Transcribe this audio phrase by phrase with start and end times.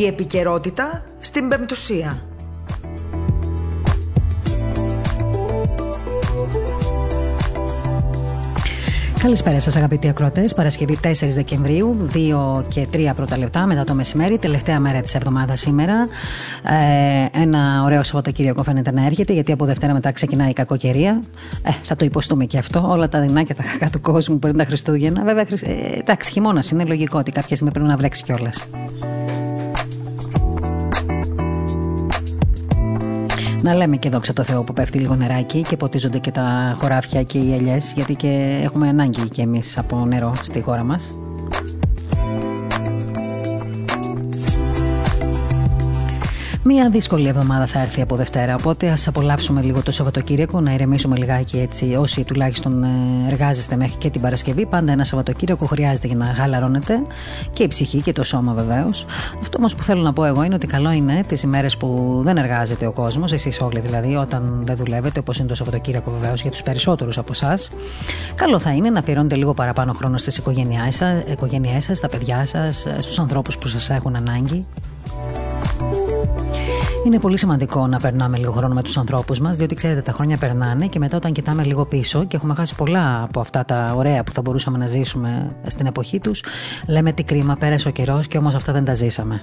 [0.00, 2.22] Η επικαιρότητα στην Πεμπτουσία.
[9.22, 10.54] Καλησπέρα σας, αγαπητοί ακροατές.
[10.54, 15.60] Παρασκευή 4 Δεκεμβρίου, 2 και 3 πρώτα λεπτά μετά το μεσημέρι, τελευταία μέρα της εβδομάδας
[15.60, 16.06] σήμερα.
[17.32, 21.22] Ε, ένα ωραίο Σαββατοκύριακο φαίνεται να έρχεται, γιατί από Δευτέρα μετά ξεκινάει η κακοκαιρία.
[21.62, 22.86] Ε, θα το υποστούμε και αυτό.
[22.88, 25.24] Όλα τα δεινά και τα κακά του κόσμου πριν τα Χριστούγεννα.
[25.24, 28.66] Βέβαια, ε, εντάξει, χειμώνας είναι λογικό ότι κάποια στιγμή πρέπει να βρέξει κιόλας.
[33.62, 37.22] Να λέμε και δόξα τω Θεώ που πέφτει λίγο νεράκι και ποτίζονται και τα χωράφια
[37.22, 41.14] και οι ελιές γιατί και έχουμε ανάγκη και εμείς από νερό στη χώρα μας.
[46.62, 51.16] Μία δύσκολη εβδομάδα θα έρθει από Δευτέρα, οπότε ας απολαύσουμε λίγο το Σαββατοκύριακο, να ηρεμήσουμε
[51.16, 52.88] λιγάκι έτσι, όσοι τουλάχιστον ε,
[53.30, 54.66] εργάζεστε μέχρι και την Παρασκευή.
[54.66, 57.02] Πάντα ένα Σαββατοκύριακο χρειάζεται για να χαλαρώνετε
[57.52, 59.06] και η ψυχή και το σώμα βεβαίως.
[59.40, 62.36] Αυτό όμως που θέλω να πω εγώ είναι ότι καλό είναι τις ημέρες που δεν
[62.36, 66.50] εργάζεται ο κόσμος, εσείς όλοι δηλαδή, όταν δεν δουλεύετε, όπως είναι το Σαββατοκύριακο βεβαίως για
[66.50, 67.70] τους περισσότερους από εσάς.
[68.34, 73.18] Καλό θα είναι να αφιερώνετε λίγο παραπάνω χρόνο στις οικογένειές σας, στα παιδιά σας, στους
[73.18, 74.66] ανθρώπους που σας έχουν ανάγκη.
[77.06, 80.36] Είναι πολύ σημαντικό να περνάμε λίγο χρόνο με τους ανθρώπους μας, διότι ξέρετε, τα χρόνια
[80.36, 84.22] περνάνε και μετά, όταν κοιτάμε λίγο πίσω και έχουμε χάσει πολλά από αυτά τα ωραία
[84.22, 86.44] που θα μπορούσαμε να ζήσουμε στην εποχή τους,
[86.86, 89.42] λέμε τι κρίμα, πέρασε ο καιρός και όμως αυτά δεν τα ζήσαμε.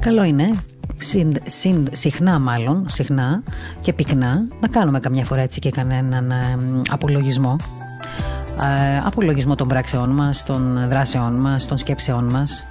[0.00, 0.50] Καλό είναι
[0.96, 3.42] συν, συν, συχνά μάλλον, συχνά
[3.80, 6.58] και πυκνά να κάνουμε καμιά φορά έτσι και κανέναν ε,
[6.90, 7.56] απολογισμό
[8.60, 12.66] ε, απολογισμό των πράξεών μας, των δράσεών μας, των σκέψεών μας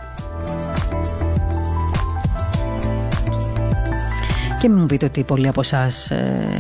[4.64, 6.12] Και μην μου πείτε ότι πολλοί από εσάς,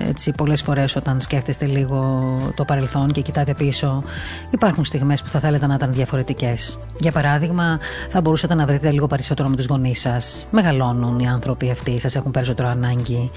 [0.07, 4.03] έτσι, πολλές φορές όταν σκέφτεστε λίγο το παρελθόν και κοιτάτε πίσω,
[4.51, 6.79] υπάρχουν στιγμές που θα θέλετε να ήταν διαφορετικές.
[6.99, 7.79] Για παράδειγμα,
[8.09, 10.45] θα μπορούσατε να βρείτε λίγο περισσότερο με τους γονείς σας.
[10.51, 13.31] Μεγαλώνουν οι άνθρωποι αυτοί, σας έχουν περισσότερο ανάγκη.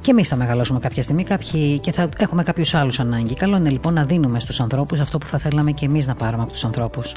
[0.00, 3.34] Και εμείς θα μεγαλώσουμε κάποια στιγμή κάποιοι, και θα έχουμε κάποιους άλλους ανάγκη.
[3.34, 6.42] Καλό είναι λοιπόν να δίνουμε στους ανθρώπους αυτό που θα θέλαμε και εμείς να πάρουμε
[6.42, 7.14] από τους ανθρώπους.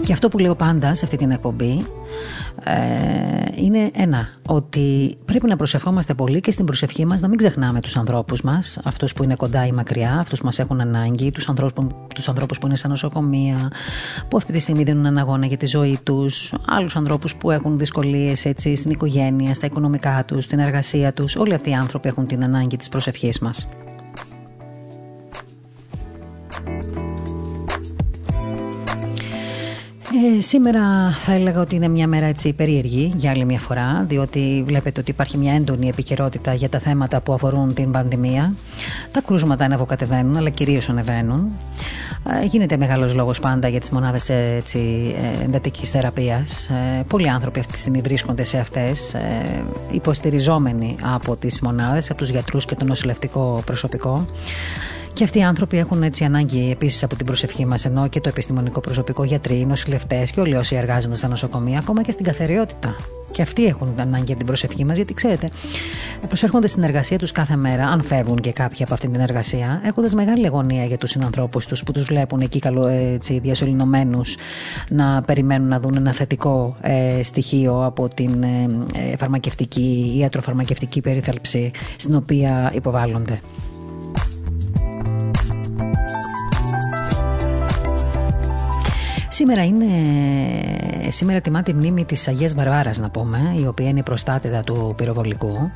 [0.00, 1.84] Και αυτό που λέω πάντα σε αυτή την εκπομπή
[2.64, 2.72] ε,
[3.54, 7.96] είναι ένα, ότι πρέπει να προσευχόμαστε πολύ και στην προσευχή μας να μην ξεχνάμε τους
[7.96, 11.86] ανθρώπους μας, αυτούς που είναι κοντά ή μακριά, αυτούς που μας έχουν ανάγκη, τους ανθρώπους,
[12.14, 13.70] τους ανθρώπους που είναι στα νοσοκομεία,
[14.28, 17.78] που αυτή τη στιγμή δίνουν ένα αγώνα για τη ζωή τους, άλλους ανθρώπους που έχουν
[17.78, 21.36] δυσκολίες έτσι, στην οικογένεια, στα οικονομικά τους, στην εργασία τους.
[21.36, 23.68] Όλοι αυτοί οι άνθρωποι έχουν την ανάγκη της προσευχής μας.
[30.22, 34.62] Ε, σήμερα θα έλεγα ότι είναι μια μέρα έτσι περίεργη για άλλη μια φορά, διότι
[34.66, 38.54] βλέπετε ότι υπάρχει μια έντονη επικαιρότητα για τα θέματα που αφορούν την πανδημία.
[39.10, 41.48] Τα κρούσματα ανεβοκατεβαίνουν, αλλά κυρίως ανεβαίνουν.
[42.40, 44.30] Ε, γίνεται μεγάλος λόγος πάντα για τις μονάδες
[45.44, 46.70] εντατικής θεραπείας.
[46.70, 49.20] Ε, πολλοί άνθρωποι αυτή τη στιγμή βρίσκονται σε αυτές, ε,
[49.90, 54.26] υποστηριζόμενοι από τις μονάδες, από τους γιατρούς και το νοσηλευτικό προσωπικό.
[55.20, 58.28] Και αυτοί οι άνθρωποι έχουν έτσι ανάγκη επίσης από την προσευχή μας, ενώ και το
[58.28, 62.96] επιστημονικό προσωπικό, γιατροί, νοσηλευτές και όλοι όσοι εργάζονται στα νοσοκομεία, ακόμα και στην καθαριότητα.
[63.32, 65.48] Και αυτοί έχουν ανάγκη από την προσευχή μας, γιατί ξέρετε,
[66.26, 70.14] προσέρχονται στην εργασία τους κάθε μέρα, αν φεύγουν και κάποιοι από αυτή την εργασία, έχοντας
[70.14, 72.90] μεγάλη αγωνία για τους συνανθρώπους τους που τους βλέπουν εκεί καλο,
[73.40, 74.36] διασωληνωμένους
[74.88, 78.68] να περιμένουν να δουν ένα θετικό ε, στοιχείο από την ε,
[79.12, 83.40] ε φαρμακευτική ή ιατροφαρμακευτική περίθαλψη στην οποία υποβάλλονται.
[89.40, 89.86] Σήμερα είναι,
[91.08, 94.94] σήμερα τιμάται η μνήμη της Αγίας Βαρβάρας να πούμε, η οποία είναι η προστάτηδα του
[94.96, 95.70] πυροβολικού.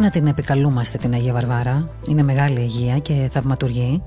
[0.00, 1.86] Να την επικαλούμαστε την Αγία Βαρβάρα.
[2.08, 4.02] Είναι μεγάλη Αγία και θαυματουργή.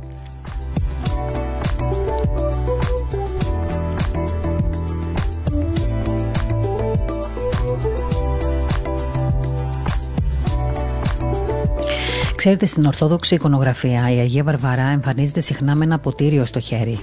[12.37, 16.99] Ξέρετε, στην Ορθόδοξη εικονογραφία η Αγία Βαρβαρά εμφανίζεται συχνά με ένα ποτήριο στο χέρι.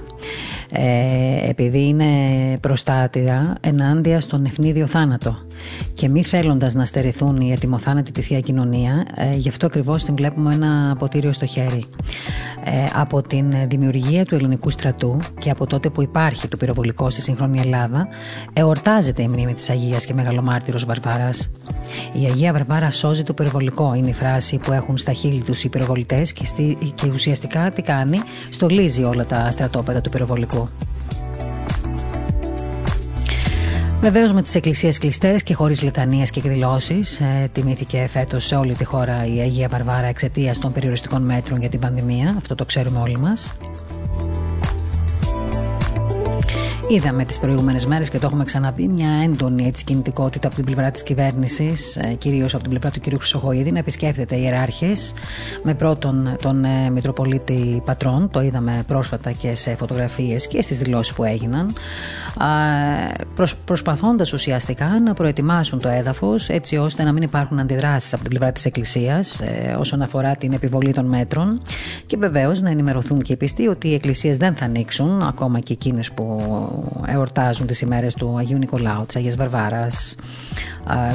[0.71, 2.05] Ε, επειδή είναι
[2.61, 5.37] προστάτηδα ενάντια στον ευνίδιο θάνατο
[5.93, 10.15] και μη θέλοντας να στερηθούν οι ετοιμοθάνατοι τη Θεία Κοινωνία, ε, γι' αυτό ακριβώς την
[10.15, 11.85] βλέπουμε ένα ποτήριο στο χέρι.
[12.63, 17.21] Ε, από την δημιουργία του ελληνικού στρατού και από τότε που υπάρχει το πυροβολικό στη
[17.21, 18.07] σύγχρονη Ελλάδα,
[18.53, 21.51] εορτάζεται η μνήμη της Αγίας και Μεγαλομάρτυρος Βαρβάρας.
[22.21, 25.69] Η Αγία Βαρβάρα σώζει το πυροβολικό, είναι η φράση που έχουν στα χείλη τους οι
[25.69, 26.45] πυροβολητές και,
[26.95, 28.19] και ουσιαστικά τι κάνει,
[28.49, 30.67] στολίζει όλα τα στρατόπεδα του πυροβολικού.
[34.05, 38.73] Βεβαίως με τις εκκλησίες κλειστές και χωρίς λιτανίες και εκδηλώσεις, ε, τιμήθηκε φέτος σε όλη
[38.73, 42.35] τη χώρα η Αγία Βαρβάρα εξαιτίας των περιοριστικών μέτρων για την πανδημία.
[42.37, 43.57] Αυτό το ξέρουμε όλοι μας.
[46.89, 50.91] Είδαμε τις προηγούμενες μέρες και το έχουμε ξαναπεί μια έντονη έτσι, κινητικότητα από την πλευρά
[50.91, 53.17] της κυβέρνησης, ε, κυρίως από την πλευρά του κ.
[53.17, 55.13] Χρυσοχοίδη, να επισκέφτεται ιεράρχες
[55.63, 58.29] με πρώτον τον ε, Μητροπολίτη Πατρών.
[58.31, 61.73] Το είδαμε πρόσφατα και σε φωτογραφίες και στις δηλώσεις που έγιναν.
[63.35, 68.31] Προσ, Προσπαθώντας ουσιαστικά να προετοιμάσουν το έδαφος έτσι ώστε να μην υπάρχουν αντιδράσεις από την
[68.31, 71.61] πλευρά της Εκκλησίας ε, όσον αφορά την επιβολή των μέτρων
[72.05, 75.73] και βεβαίως να ενημερωθούν και οι πιστοί ότι οι εκκλησίες δεν θα ανοίξουν, ακόμα και
[75.73, 76.39] εκείνες που
[77.05, 80.15] εορτάζουν τις ημέρες του Αγίου Νικολάου, της Αγίας Βαρβάρας,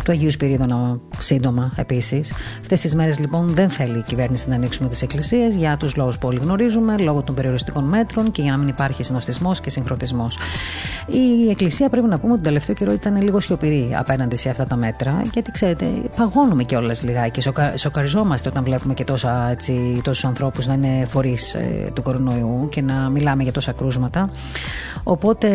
[0.05, 2.33] του Αγίου Σπυρίδωνα σύντομα επίσης.
[2.61, 6.19] Αυτές τις μέρες λοιπόν δεν θέλει η κυβέρνηση να ανοίξουμε τις εκκλησίες για τους λόγους
[6.19, 10.39] που όλοι γνωρίζουμε, λόγω των περιοριστικών μέτρων και για να μην υπάρχει συνοστισμός και συγχρονισμός.
[11.07, 14.65] Η εκκλησία πρέπει να πούμε ότι τον τελευταίο καιρό ήταν λίγο σιωπηρή απέναντι σε αυτά
[14.65, 15.87] τα μέτρα, γιατί ξέρετε,
[16.17, 17.41] παγώνουμε κιόλας λιγάκι.
[17.41, 22.69] Σοκα, σοκαριζόμαστε όταν βλέπουμε και τόσα, έτσι, τόσους ανθρώπους να είναι φορείς ε, του κορονοϊού
[22.71, 24.31] και να μιλάμε για τόσα κρούσματα.
[25.03, 25.50] Οπότε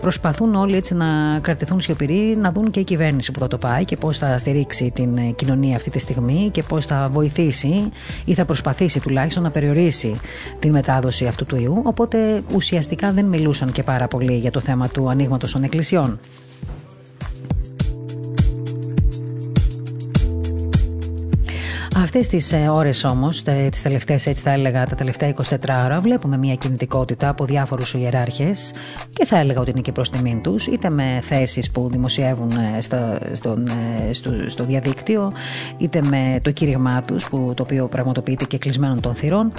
[0.00, 3.84] προσπαθούν όλοι έτσι να κρατηθούν σιωπηροί, να δουν και η κυβέρνηση που θα το πάει
[3.84, 7.90] και πώς θα στηρίξει την ε, κοινωνία αυτή τη στιγμή και πώς θα βοηθήσει
[8.24, 10.20] ή θα προσπαθήσει τουλάχιστον να περιορίσει
[10.58, 11.80] την μετάδοση αυτού του ιού.
[11.84, 16.18] Οπότε ουσιαστικά δεν μιλούσαν και πάρα πολύ για το θέμα του ανοίγματος των εκκλησιών.
[21.96, 25.42] Αυτές τις ε, ώρες όμως, τις τελευταίες, έτσι θα έλεγα, τα τελευταία 24
[25.84, 28.72] ώρα, βλέπουμε μια κινητικότητα από διάφορους ιεράρχες
[29.10, 32.80] και θα έλεγα ότι είναι και προς τιμήν τους, είτε με θέσεις που δημοσιεύουν ε,
[32.80, 33.66] στα, στον,
[34.08, 35.32] ε, στο, στο διαδίκτυο,
[35.78, 39.52] είτε με το κήρυγμά τους, το οποίο πραγματοποιείται και κλεισμένων των θυρών,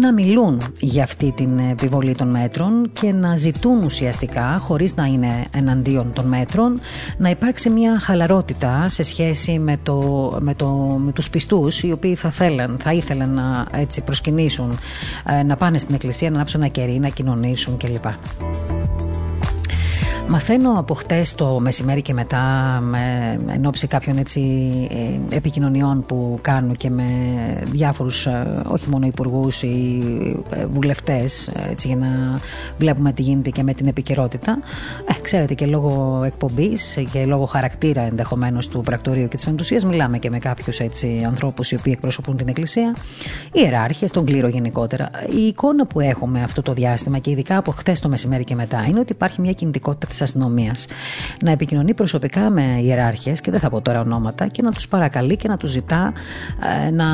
[0.00, 5.44] να μιλούν για αυτή την επιβολή των μέτρων και να ζητούν ουσιαστικά, χωρίς να είναι
[5.54, 6.80] εναντίον των μέτρων,
[7.18, 9.98] να υπάρξει μια χαλαρότητα σε σχέση με, το,
[10.40, 10.66] με, το,
[11.04, 11.30] με τους
[11.68, 14.78] πιστούς οι οποίοι θα, θέλαν, θα ήθελαν να έτσι, προσκυνήσουν,
[15.26, 18.04] ε, να πάνε στην εκκλησία, να ανάψουν ένα κερί, να κοινωνήσουν κλπ.
[20.30, 22.40] Μαθαίνω από χτες το μεσημέρι και μετά,
[22.82, 24.40] με, εν ώψη κάποιων έτσι,
[25.30, 27.04] ε, επικοινωνιών που κάνω και με
[27.64, 29.98] διάφορους, ε, όχι μόνο υπουργούς ή
[30.50, 31.50] ε, βουλευτές,
[31.84, 32.08] για να
[32.78, 34.58] βλέπουμε τι γίνεται και με την επικαιρότητα.
[35.16, 40.18] Ε, ξέρετε, και λόγω εκπομπής και λόγω χαρακτήρα ενδεχομένως του πρακτορείου και της φαντουσίας, μιλάμε
[40.18, 40.80] και με κάποιους
[41.26, 42.96] ανθρώπους οι οποίοι εκπροσωπούν την Εκκλησία,
[43.52, 45.10] ιεράρχες, τον κλήρο γενικότερα.
[45.36, 48.84] Η εικόνα που έχουμε αυτό το διάστημα και ειδικά από χτες το μεσημέρι και μετά
[48.88, 50.86] είναι ότι υπάρχει μια κινητικότητα της αστυνομίας
[51.42, 55.36] να επικοινωνεί προσωπικά με ιεράρχες και δεν θα πω τώρα ονόματα και να τους παρακαλεί
[55.36, 56.12] και να τους ζητά
[56.86, 57.06] ε, να,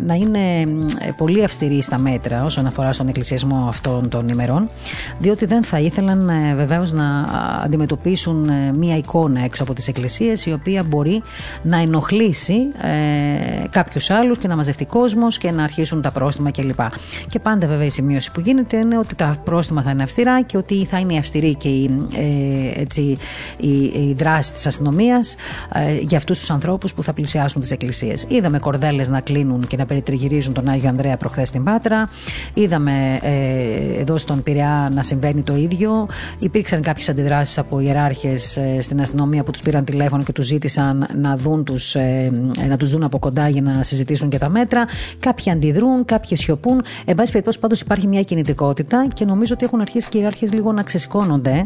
[0.00, 0.60] να είναι
[1.00, 4.70] ε, πολύ αυστηροί στα μέτρα όσον αφορά στον εκκλησιασμό αυτών των ημερών,
[5.18, 7.24] διότι δεν θα ήθελαν ε, βεβαίως να
[7.64, 11.22] αντιμετωπίσουν μία εικόνα έξω από τις εκκλησίες η οποία μπορεί
[11.62, 16.80] να ενοχλήσει ε, κάποιους άλλους και να μαζευτεί κόσμος και να αρχίσουν τα πρόστιμα κλπ.
[17.28, 20.56] Και πάντα βέβαια η σημείωση που γίνεται είναι ότι τα πρόστιμα θα είναι αυστηρά και
[20.56, 23.16] ότι θα είναι αυστηρή και η ε, έτσι,
[23.56, 25.34] η, η δράση της αστυνομίας
[25.74, 28.24] ε, για αυτούς τους ανθρώπους που θα πλησιάσουν τις εκκλησίες.
[28.28, 32.08] Είδαμε κορδέλες να κλείνουν και να περιτριγυρίζουν τον Άγιο Ανδρέα προχθές στην Πάτρα.
[32.54, 36.08] Είδαμε ε, εδώ στον Πειραιά να συμβαίνει το ίδιο.
[36.38, 41.06] Υπήρξαν κάποιες αντιδράσεις από ιεράρχες ε, στην αστυνομία που τους πήραν τηλέφωνο και τους ζήτησαν
[41.16, 42.32] να, δουν τους, ε,
[42.68, 44.84] να τους δουν από κοντά για να συζητήσουν και τα μέτρα.
[45.20, 46.82] Κάποιοι αντιδρούν, κάποιοι σιωπούν.
[47.04, 50.52] Εν πάση περιπτώσει πάντως υπάρχει μια κινητικότητα και νομίζω ότι έχουν αρχίσει και οι ιεράρχες
[50.52, 51.64] λίγο να ξεσηκώνονται ε,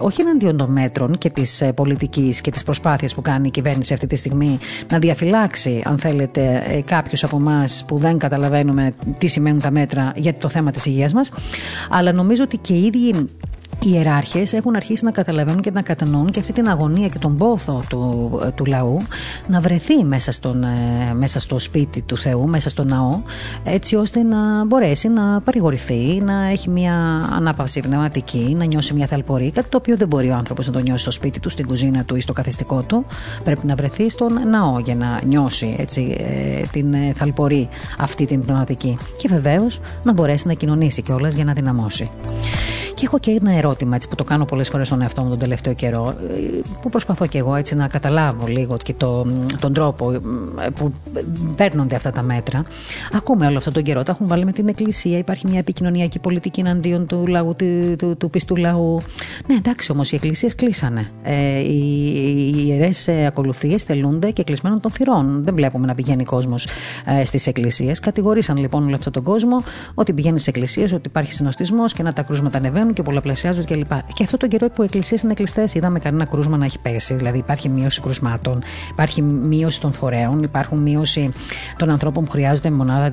[0.00, 3.92] όχι εναντίον των μέτρων και της ε, πολιτικής και της προσπάθειας που κάνει η κυβέρνηση
[3.92, 4.58] αυτή τη στιγμή
[4.90, 10.12] να διαφυλάξει, αν θέλετε, ε, κάποιους από εμάς που δεν καταλαβαίνουμε τι σημαίνουν τα μέτρα
[10.16, 11.30] για το θέμα της υγείας μας,
[11.90, 13.26] αλλά νομίζω ότι και οι ίδιοι
[13.84, 17.36] οι ιεράρχες έχουν αρχίσει να καταλαβαίνουν και να κατανοούν και αυτή την αγωνία και τον
[17.36, 19.00] πόθο του, του λαού
[19.48, 23.22] να βρεθεί μέσα, στον, ε, μέσα στο σπίτι του Θεού, μέσα στο ναό,
[23.64, 26.94] έτσι ώστε να μπορέσει να παρηγορηθεί, να έχει μια
[27.32, 30.78] ανάπαυση πνευματική, να νιώσει μια θαλπορή, κάτι το οποίο δεν μπορεί ο άνθρωπος να το
[30.78, 33.06] νιώσει στο σπίτι του, στην κουζίνα του ή στο καθιστικό του.
[33.44, 38.44] Πρέπει να βρεθεί στον ναό για να νιώσει έτσι, ε, την ε, θαλπορή αυτή την
[38.44, 38.96] πνευματική.
[39.16, 42.10] Και βεβαίως να μπορέσει να κοινωνήσει κιόλας για να δυναμώσει.
[42.94, 45.38] Και έχω και ένα ερώτημα έτσι, που το κάνω πολλές φορές στον εαυτό μου τον
[45.38, 49.26] τελευταίο καιρό, ε, που προσπαθώ και εγώ έτσι να καταλάβω λίγο και το,
[49.60, 50.20] τον τρόπο ε,
[50.74, 50.92] που
[51.56, 52.64] παίρνονται αυτά τα μέτρα.
[53.12, 56.60] Ακούμε όλο αυτόν τον καιρό, τα έχουν βάλει με την Εκκλησία, υπάρχει μια επικοινωνιακή πολιτική
[56.60, 59.00] εναντίον του λαού, του, του, του πιστού λαού.
[59.46, 61.10] Ναι, εντάξει όμως, οι εκκλησίες κλείσανε.
[61.22, 61.82] Ε, οι
[62.44, 65.44] οι ιερές ακολουθίες θελούνται και κλεισμένων των θυρών.
[65.44, 66.66] Δεν βλέπουμε να πηγαίνει κόσμος
[67.20, 68.00] ε, στις εκκλησίες.
[68.00, 69.62] Κατηγορήσαν λοιπόν όλο αυτόν τον κόσμο
[69.94, 73.02] ότι πηγαίνει στις εκκλησίες, ότι υπάρχει συνοστισμός και να τα κρούσματα ανεβαίνουν ανεβαίνουν και
[73.54, 74.12] πολλαπλασιάζονται κλπ.
[74.12, 77.14] Και αυτό τον καιρό που οι εκκλησίες είναι κλειστές, είδαμε κανένα κρούσμα να έχει πέσει.
[77.14, 81.32] Δηλαδή υπάρχει μείωση κρουσμάτων, υπάρχει μείωση των φορέων, υπάρχουν μείωση
[81.76, 83.10] των ανθρώπων που χρειάζονται μονάδα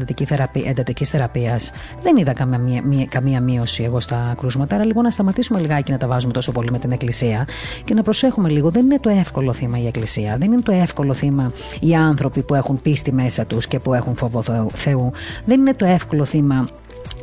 [0.65, 1.71] εντατική θεραπείας.
[2.01, 4.75] Δεν είδα καμία, καμία μείωση εγώ στα κρούσματα.
[4.75, 7.47] Άρα λοιπόν να σταματήσουμε λιγάκι να τα βάζουμε τόσο πολύ με την Εκκλησία
[7.83, 8.69] και να προσέχουμε λίγο.
[8.69, 10.37] Δεν είναι το εύκολο θύμα η Εκκλησία.
[10.37, 14.15] Δεν είναι το εύκολο θύμα οι άνθρωποι που έχουν πίστη μέσα τους και που έχουν
[14.15, 15.11] φόβο Θεού.
[15.45, 16.67] Δεν είναι το εύκολο θύμα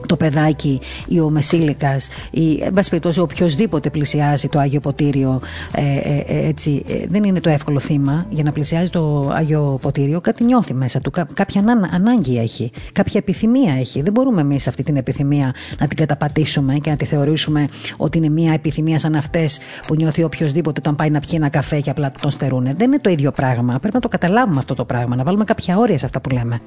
[0.07, 5.41] το παιδάκι ή ο μεσήλικας ή εν πάση περιπτώσει οποιοδήποτε πλησιάζει το Άγιο Ποτήριο
[5.73, 8.27] ε, ε, ε έτσι, ε, δεν είναι το εύκολο θύμα.
[8.31, 13.75] Για να πλησιάζει το Άγιο Ποτήριο κάτι νιώθει μέσα του, κάποια ανάγκη έχει κάποια επιθυμία
[13.79, 14.03] έχει.
[14.03, 18.29] Δεν μπορούμε εμείς αυτή την επιθυμία να την καταπατήσουμε και να τη θεωρήσουμε ότι είναι
[18.29, 22.13] μια επιθυμία σαν αυτές που νιώθει οποιοδήποτε όταν πάει να πιει ένα καφέ και απλά
[22.21, 23.79] τον στερούν δεν είναι το ίδιο πράγμα.
[23.79, 26.61] Πρέπει να το καταλάβουμε αυτό το πράγμα να βάλουμε κάποια όρια σε αυτά που λέμε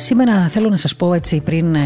[0.00, 1.80] Σήμερα θέλω να σας πω έτσι πριν ε,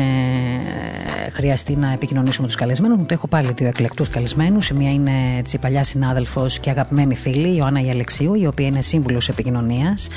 [1.33, 3.05] χρειαστεί να επικοινωνήσουμε τους καλεσμένους μου.
[3.07, 4.69] Το έχω πάλι δύο εκλεκτούς καλεσμένους.
[4.69, 8.83] Η μία είναι έτσι, παλιά συνάδελφος και αγαπημένη φίλη, η Ιωάννα Ιαλεξίου, η οποία είναι
[8.83, 10.09] σύμβουλος επικοινωνίας.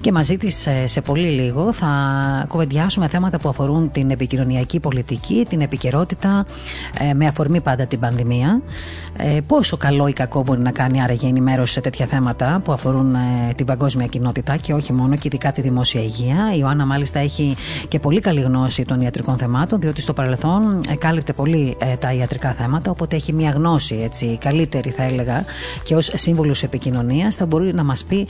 [0.00, 1.88] Και μαζί της ε, σε πολύ λίγο θα
[2.48, 6.46] κουβεντιάσουμε θέματα που αφορούν την επικοινωνιακή πολιτική, την επικαιρότητα,
[7.10, 8.60] ε, με αφορμή πάντα την πανδημία.
[9.16, 12.72] Ε, πόσο καλό ή κακό μπορεί να κάνει άραγε η ενημέρωση σε τέτοια θέματα που
[12.72, 13.16] αφορούν
[13.56, 16.50] την παγκόσμια κοινότητα και όχι μόνο και ειδικά τη δημόσια υγεία.
[16.54, 17.56] Η Ιωάννα μάλιστα έχει
[17.88, 22.12] και πολύ καλή γνώση των ιατρικών θεμάτων, διότι στο παρελθόν ε, κάλυπτε πολύ ε, τα
[22.12, 25.44] ιατρικά θέματα, οπότε έχει μια γνώση έτσι, καλύτερη θα έλεγα
[25.84, 28.26] και ως σύμβουλος επικοινωνίας θα μπορεί να μας πει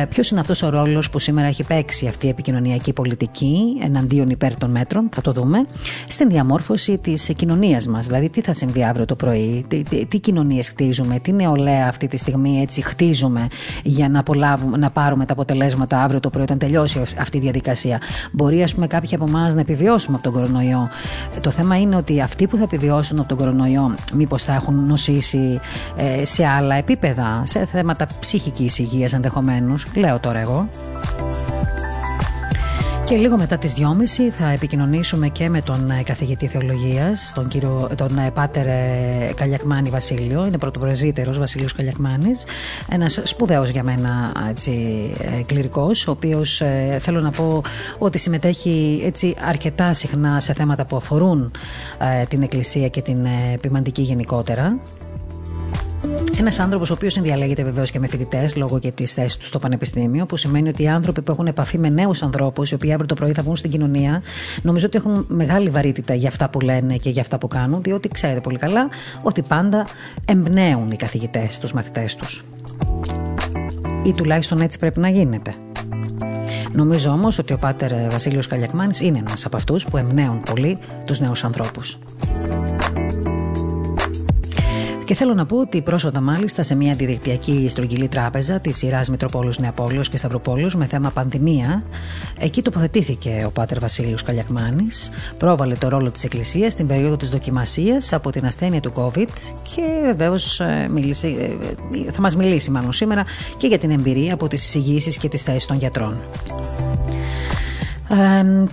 [0.00, 4.30] ε, ποιος είναι αυτός ο ρόλος που σήμερα έχει παίξει αυτή η επικοινωνιακή πολιτική εναντίον
[4.30, 5.66] υπέρ των μέτρων, θα το δούμε,
[6.08, 8.06] στην διαμόρφωση της κοινωνίας μας.
[8.06, 12.06] Δηλαδή, τι θα συμβεί αύριο το πρωί, τι, τι, τι κοινωνίες χτίζουμε, τι νεολαία αυτή
[12.06, 13.46] τη στιγμή έτσι χτίζουμε
[13.82, 18.00] για να, απολαύουμε, να πάρουμε τα αποτελέσματα αύριο το πρωί όταν τελειώσει αυτή η διαδικασία.
[18.32, 20.88] Μπορεί, ας πούμε, κάποιοι από εμάς να επιβιώσουμε από τον κορονοϊό.
[21.40, 25.60] Το θέμα είναι ότι αυτοί που θα επιβιώσουν από τον κορονοϊό, μήπως θα έχουν νοσήσει
[25.96, 29.84] ε, σε άλλα επίπεδα, σε θέματα ψυχικής υγείας ενδεχομένως.
[29.94, 30.68] Λέω τώρα εγώ.
[33.08, 37.90] Και λίγο μετά τις 2.30 θα επικοινωνήσουμε και με τον ε, καθηγητή θεολογίας, τον, κύριο,
[37.96, 42.44] τον ε, Πάτερ ε, Καλιακμάνη Βασίλειο, είναι πρωτοπρεσβύτερος Βασίλειος Καλιακμάνης,
[42.90, 44.72] ένας σπουδαίος για μένα έτσι,
[45.46, 46.62] κληρικός, ο οποίος
[46.98, 47.62] θέλω να πω
[47.98, 51.50] ότι συμμετέχει έτσι αρκετά συχνά σε θέματα που αφορούν
[52.28, 53.26] την Εκκλησία και την
[53.60, 54.78] ποιμαντική γενικότερα.
[56.38, 59.58] Ένας άνθρωπος ο οποίος συνδιαλέγεται βεβαίως και με φοιτητές λόγω και της θέσης του στο
[59.58, 63.06] πανεπιστήμιο, που σημαίνει ότι οι άνθρωποι που έχουν επαφή με νέους ανθρώπους, οι οποίοι αύριο
[63.06, 64.22] το πρωί θα βγουν στην κοινωνία,
[64.62, 68.08] νομίζω ότι έχουν μεγάλη βαρύτητα για αυτά που λένε και για αυτά που κάνουν, διότι
[68.08, 68.88] ξέρετε πολύ καλά
[69.22, 69.86] ότι πάντα
[70.24, 72.44] εμπνέουν οι καθηγητές τους μαθητές τους.
[74.04, 75.54] Ή τουλάχιστον έτσι πρέπει να γίνεται.
[76.72, 81.20] Νομίζω όμως ότι ο πάτερ Βασίλειος Καλιακμάνης είναι ένας από αυτούς που εμπνέουν πολύ τους
[81.20, 81.98] νέους ανθρώπους.
[85.08, 89.58] Και θέλω να πω ότι πρόσφατα, μάλιστα, σε μια διαδικτυακή στρογγυλή τράπεζα της σειράς Μητροπόλους
[89.58, 91.84] Νεαπόλεως και Σταυροπόλεω με θέμα πανδημία,
[92.38, 98.12] εκεί τοποθετήθηκε ο Πάτερ Βασίλειος Καλιακμάνης, πρόβαλε το ρόλο της Εκκλησίας στην περίοδο της δοκιμασίας
[98.12, 99.28] από την ασθένεια του COVID
[99.62, 100.90] και βεβαίως ε,
[101.22, 103.24] ε, θα μας μιλήσει μάλλον σήμερα
[103.56, 106.16] και για την εμπειρία από τις εισηγήσεις και τις θέσεις των γιατρών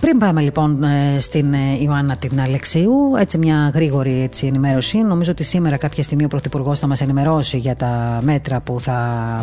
[0.00, 4.98] πριν πάμε λοιπόν ε, στην ε, Ιωάννα την Αλεξίου, έτσι μια γρήγορη έτσι, ενημέρωση.
[4.98, 8.98] Νομίζω ότι σήμερα κάποια στιγμή ο Πρωθυπουργός θα μας ενημερώσει για τα μέτρα που θα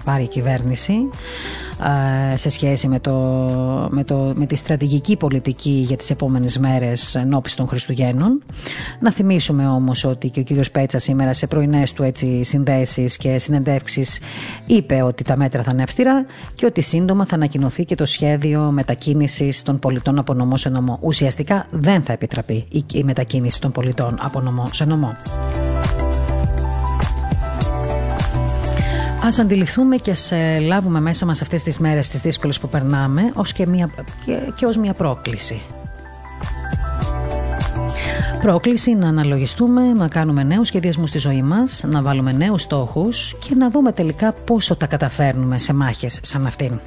[0.05, 0.93] πάρει η κυβέρνηση
[1.73, 1.73] ε,
[2.35, 3.13] σε σχέση με, το,
[3.91, 8.43] με, το, με τη στρατηγική πολιτική για τις επόμενες μέρες ενώπιση των Χριστουγέννων.
[8.99, 13.37] Να θυμίσουμε όμως ότι και ο κύριος Πέτσα σήμερα σε πρωινές του έτσι συνδέσεις και
[13.37, 14.19] συνεντεύξεις
[14.65, 16.25] είπε ότι τα μέτρα θα είναι αυστηρά
[16.55, 20.97] και ότι σύντομα θα ανακοινωθεί και το σχέδιο μετακίνησης των πολιτών από νομό σε νομό.
[21.01, 25.17] Ουσιαστικά δεν θα επιτραπεί η μετακίνηση των πολιτών από νομό σε νομό.
[29.25, 33.32] Ας αντιληφθούμε και ας ε, λάβουμε μέσα μας αυτές τις μέρες τις δύσκολες που περνάμε
[33.34, 33.89] ως και, μια,
[34.25, 35.62] και, και ως μια πρόκληση.
[38.42, 43.56] Πρόκληση να αναλογιστούμε, να κάνουμε νέους σχεδιασμούς στη ζωή μας, να βάλουμε νέους στόχους και
[43.56, 46.80] να δούμε τελικά πόσο τα καταφέρνουμε σε μάχες σαν αυτήν.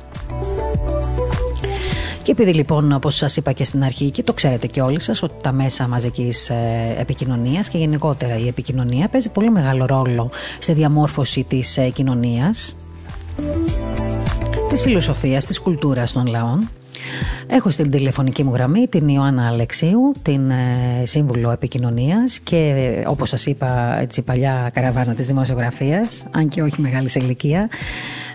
[2.26, 5.22] Και επειδή λοιπόν, όπως σας είπα και στην αρχή, και το ξέρετε και όλοι σας,
[5.22, 6.54] ότι τα μέσα μαζικής ε,
[6.98, 12.76] επικοινωνίας και γενικότερα η επικοινωνία παίζει πολύ μεγάλο ρόλο στη διαμόρφωση της ε, κοινωνίας,
[14.68, 16.68] της φιλοσοφίας, της κουλτούρας των λαών.
[17.46, 22.74] Έχω στην τηλεφωνική μου γραμμή την Ιωάννα Αλεξίου, την ε, Σύμβουλο Επικοινωνίας και
[23.06, 27.68] όπως σας είπα έτσι παλιά καραβάνα της δημοσιογραφίας, αν και όχι μεγάλης σε ηλικία.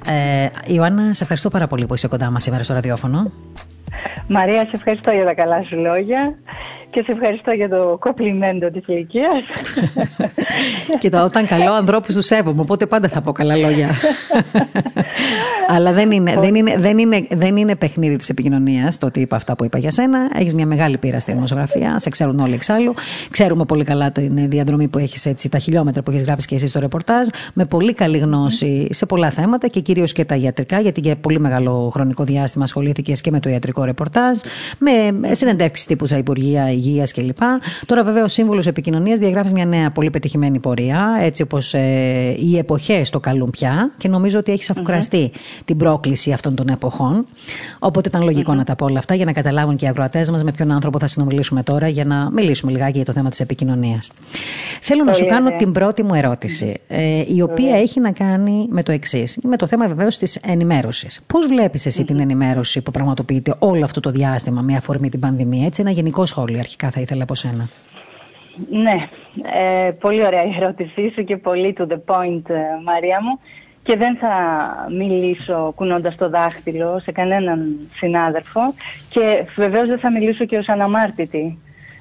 [0.05, 3.31] Ε, Ιωάννα, σε ευχαριστώ πάρα πολύ που είσαι κοντά μας σήμερα στο ραδιόφωνο.
[4.27, 6.35] Μαρία, σε ευχαριστώ για τα καλά σου λόγια
[6.91, 9.43] και σε ευχαριστώ για το κοπλιμέντο της ηλικίας.
[10.99, 13.89] Κοίτα, όταν καλό ανθρώπους τους σέβομαι, οπότε πάντα θα πω καλά λόγια.
[15.67, 19.35] Αλλά δεν είναι, δεν, είναι, δεν, είναι, δεν είναι παιχνίδι της επικοινωνίας το ότι είπα
[19.35, 20.29] αυτά που είπα για σένα.
[20.35, 22.93] Έχεις μια μεγάλη πείρα στη δημοσιογραφία, σε ξέρουν όλοι εξάλλου.
[23.29, 26.67] Ξέρουμε πολύ καλά την διαδρομή που έχεις έτσι, τα χιλιόμετρα που έχεις γράψει και εσύ
[26.67, 27.27] στο ρεπορτάζ.
[27.53, 31.39] Με πολύ καλή γνώση σε πολλά θέματα και κυρίως και τα ιατρικά, γιατί για πολύ
[31.39, 34.39] μεγάλο χρονικό διάστημα ασχολήθηκες και με το ιατρικό ρεπορτάζ,
[34.77, 37.37] με συνεντεύξεις τύπου στα Υπουργεία Υγείας κλπ.
[37.85, 42.57] Τώρα, βέβαια, ο σύμβουλος επικοινωνίας διαγράφει μια νέα πολύ πετυχημένη πορεία, έτσι όπως ε, οι
[42.57, 45.31] εποχές το καλούν πια και νομίζω ότι έχει αφουκραστεί
[45.65, 47.25] την πρόκληση αυτών των εποχών.
[47.79, 50.51] Οπότε ήταν να τα πω όλα αυτά για να καταλάβουν και οι ακροατές μας με
[50.51, 54.11] ποιον άνθρωπο θα συνομιλήσουμε τώρα για να μιλήσουμε λιγάκι για το θέμα της επικοινωνίας.
[54.81, 58.83] Θέλω να σου κάνω την πρώτη μου ερώτηση, ε, η οποία έχει να κάνει με
[58.83, 59.37] το εξής.
[59.43, 61.21] Με το θέμα βεβαίως της ενημέρωσης.
[61.27, 65.65] Πώς βλέπεις εσύ την ενημέρωση που πραγματοποιείται όλο αυτό το διάστημα με αφορμή την πανδημία,
[65.65, 67.69] έτσι ένα γενικό σχόλιο αρχικά θα ήθελα από σένα.
[68.69, 69.09] Ναι,
[69.53, 73.39] ε, πολύ ωραία η ερώτησή σου και πολύ to the point, ε, Μαρία μου.
[73.83, 74.35] Και δεν θα
[74.89, 78.61] μιλήσω κουνώντας το δάχτυλο σε κανέναν συνάδελφο
[79.09, 81.57] και βεβαίως δεν θα μιλήσω και ως αναμάρτητη.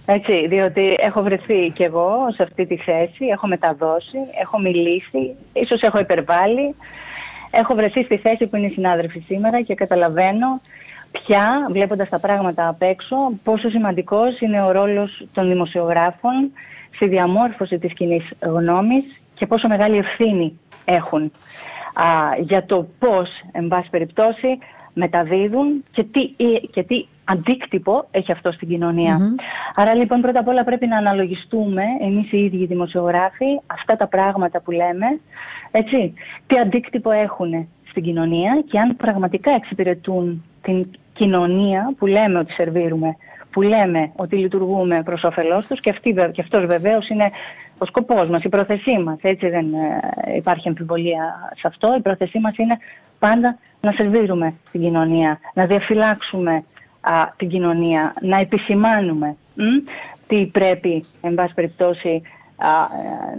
[0.07, 5.83] Έτσι, διότι έχω βρεθεί κι εγώ σε αυτή τη θέση, έχω μεταδώσει, έχω μιλήσει, ίσως
[5.83, 6.75] έχω υπερβάλει.
[7.51, 10.61] Έχω βρεθεί στη θέση που είναι οι συνάδελφοι σήμερα και καταλαβαίνω
[11.13, 16.53] πια, βλέποντας τα πράγματα απ' έξω, πόσο σημαντικός είναι ο ρόλος των δημοσιογράφων
[16.95, 21.33] στη διαμόρφωση της κοινή γνώμης και πόσο μεγάλη ευθύνη έχουν
[21.95, 22.05] α,
[22.41, 24.59] για το πώς, εν πάση περιπτώσει,
[24.93, 26.21] μεταδίδουν και τι,
[26.71, 29.35] και τι αντίκτυπο έχει αυτό στην κοινωνια
[29.75, 34.61] Άρα λοιπόν πρώτα απ' όλα πρέπει να αναλογιστούμε εμείς οι ίδιοι δημοσιογράφοι αυτά τα πράγματα
[34.61, 35.21] που λέμε,
[35.71, 36.15] έτσι,
[36.47, 43.17] τι αντίκτυπο έχουν στην κοινωνία και αν πραγματικά εξυπηρετούν την κοινωνία που λέμε ότι σερβίρουμε,
[43.51, 47.31] που λέμε ότι λειτουργούμε προς όφελός τους και, αυτή, και αυτός βεβαίως είναι
[47.79, 49.19] ο σκοπός μας, η πρόθεσή μας.
[49.21, 51.95] Έτσι δεν ε, υπάρχει αμφιβολία σε αυτό.
[51.99, 52.79] Η πρόθεσή μας είναι
[53.19, 56.65] πάντα να σερβίρουμε την κοινωνία, να διαφυλάξουμε
[57.37, 59.37] την κοινωνία, να επισημάνουμε
[60.27, 62.23] τι πρέπει, εν πάση περιπτώσει,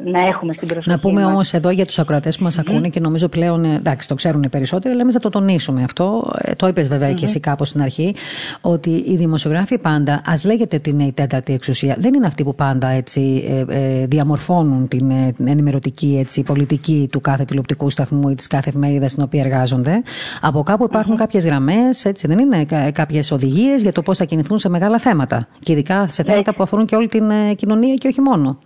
[0.05, 2.99] να έχουμε στην προσοχή Να πούμε όμως εδώ για τους ακροατές που μας ακούνε και
[2.99, 6.31] νομίζω πλέον, εντάξει, το ξέρουν οι περισσότεροι, αλλά εμείς θα το τονίσουμε αυτό.
[6.41, 8.15] Ε, το είπες βέβαια και εσύ κάπως στην αρχή,
[8.62, 12.55] ότι οι δημοσιογράφοι πάντα, ας λέγεται ότι είναι η τέταρτη εξουσία, δεν είναι αυτοί που
[12.55, 15.12] πάντα έτσι ε, ε, διαμορφώνουν την,
[15.45, 20.01] ενημερωτική έτσι, πολιτική του κάθε τηλεοπτικού σταθμού ή της κάθε εφημερίδας στην οποία εργάζονται.
[20.41, 21.17] Από κάπου υπάρχουν mm-hmm.
[21.17, 25.47] κάποιες γραμμές, έτσι δεν είναι, κάποιες οδηγίες για το πώς θα κινηθούν σε μεγάλα θέματα.
[25.60, 28.57] Και ειδικά σε θέματα που αφορούν και όλη την κοινωνία και όχι μόνο.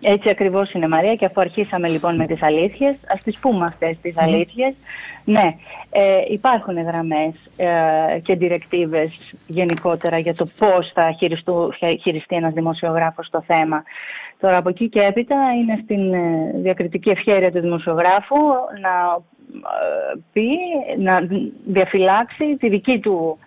[0.00, 3.96] Έτσι ακριβώς είναι Μαρία και αφού αρχίσαμε λοιπόν με τις αλήθειες, ας τις πούμε αυτές
[4.02, 4.74] τις αλήθειες.
[5.24, 5.56] Ναι,
[5.90, 11.16] ε, υπάρχουν γραμμές ε, και διρεκτίβες γενικότερα για το πώς θα
[12.02, 13.82] χειριστεί ένας δημοσιογράφος το θέμα.
[14.40, 18.36] Τώρα από εκεί και έπειτα είναι στην ε, διακριτική ευχέρεια του δημοσιογράφου
[18.80, 19.18] να
[19.52, 20.48] ε, πει,
[20.98, 21.18] να
[21.66, 23.38] διαφυλάξει τη δική του,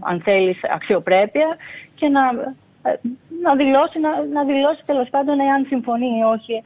[0.00, 1.56] αν θέλεις, αξιοπρέπεια
[1.94, 2.54] και να
[3.42, 6.62] να δηλώσει, να, να δηλώσει τέλος πάντων εάν συμφωνεί ή όχι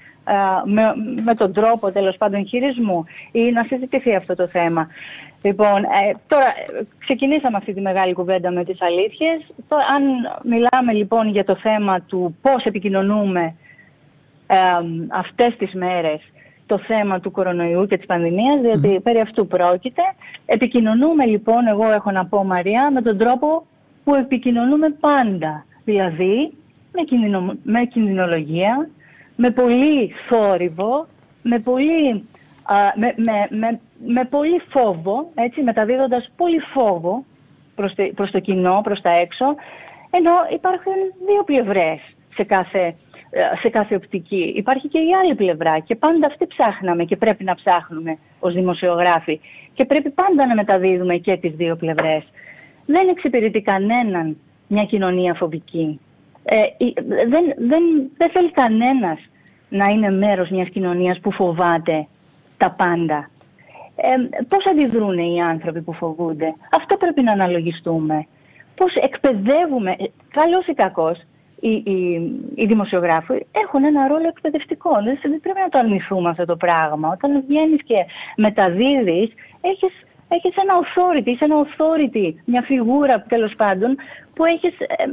[0.64, 4.88] με, με τον τρόπο τέλος πάντων χειρισμού ή να συζητηθεί αυτό το θέμα.
[5.42, 6.46] Λοιπόν, ε, τώρα
[6.98, 9.46] ξεκινήσαμε αυτή τη μεγάλη κουβέντα με τις αλήθειες.
[9.68, 10.02] Τώρα, αν
[10.42, 13.54] μιλάμε λοιπόν για το θέμα του πώς επικοινωνούμε
[14.46, 14.56] ε,
[15.08, 16.20] αυτές τις μέρες
[16.66, 20.02] το θέμα του κορονοϊού και της πανδημίας, διότι περί αυτού πρόκειται.
[20.46, 23.66] Επικοινωνούμε λοιπόν, εγώ έχω να πω Μαρία, με τον τρόπο
[24.04, 25.64] που επικοινωνούμε πάντα.
[25.90, 26.52] Δηλαδή
[26.92, 28.88] με, κινδυνο, με κινδυνολογία,
[29.36, 31.06] με πολύ θόρυβο,
[31.42, 32.24] με πολύ,
[32.94, 33.14] με,
[33.48, 37.24] με, με, πολύ φόβο, έτσι, μεταδίδοντας πολύ φόβο
[37.74, 39.44] προς, προς το κοινό, προς τα έξω,
[40.10, 40.92] ενώ υπάρχουν
[41.26, 42.00] δύο πλευρές
[42.34, 42.94] σε κάθε,
[43.62, 44.52] σε κάθε οπτική.
[44.56, 49.40] Υπάρχει και η άλλη πλευρά και πάντα αυτή ψάχναμε και πρέπει να ψάχνουμε ως δημοσιογράφοι
[49.74, 52.22] και πρέπει πάντα να μεταδίδουμε και τις δύο πλευρές.
[52.86, 54.36] Δεν εξυπηρετεί κανέναν
[54.68, 56.00] μια κοινωνία φοβική.
[56.44, 56.62] Ε,
[57.28, 57.82] δεν, δεν,
[58.16, 59.18] δεν θέλει κανένας
[59.68, 62.06] να είναι μέρος μιας κοινωνίας που φοβάται
[62.56, 63.30] τα πάντα.
[63.96, 68.26] Ε, πώς αντιδρούν οι άνθρωποι που φοβούνται; Αυτό πρέπει να αναλογιστούμε.
[68.74, 71.18] Πώς εκπαιδεύουμε, ε, καλός ή κακός,
[71.60, 72.14] οι, οι,
[72.54, 74.90] οι δημοσιογράφοι έχουν ένα ρόλο εκπαιδευτικό.
[75.04, 77.08] Δεν πρέπει να το αρνηθούμε αυτό το πράγμα.
[77.08, 77.94] Όταν βγαίνεις και
[78.36, 79.92] μεταδίδεις, έχεις
[80.28, 83.96] έχεις ένα authority, είσαι ένα authority, μια φιγούρα τέλος πάντων
[84.34, 85.04] που έχεις, ε,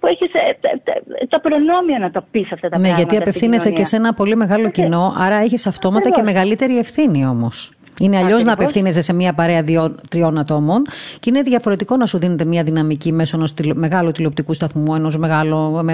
[0.00, 2.88] που έχεις ε, τα προνόμια να τα πεις αυτά τα ναι, πράγματα.
[2.88, 7.26] Ναι, γιατί απευθύνεσαι και σε ένα πολύ μεγάλο κοινό, άρα έχεις αυτόματα και μεγαλύτερη ευθύνη
[7.26, 7.72] όμως.
[8.00, 10.82] Είναι αλλιώς να απευθύνεσαι σε μια παρέα δύο, τριών ατόμων
[11.20, 15.16] και είναι διαφορετικό να σου δίνεται μια δυναμική μέσω ενός μεγάλου τηλεοπτικού σταθμού, ενός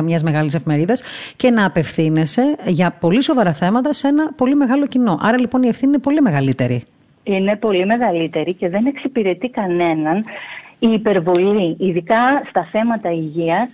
[0.03, 1.03] μιας μεγάλης εφημερίδας
[1.37, 5.19] και να απευθύνεσαι για πολύ σοβαρά θέματα σε ένα πολύ μεγάλο κοινό.
[5.23, 6.83] Άρα λοιπόν η ευθύνη είναι πολύ μεγαλύτερη.
[7.33, 10.25] Είναι πολύ μεγαλύτερη και δεν εξυπηρετεί κανέναν
[10.79, 13.69] η υπερβολή, ειδικά στα θέματα υγείας,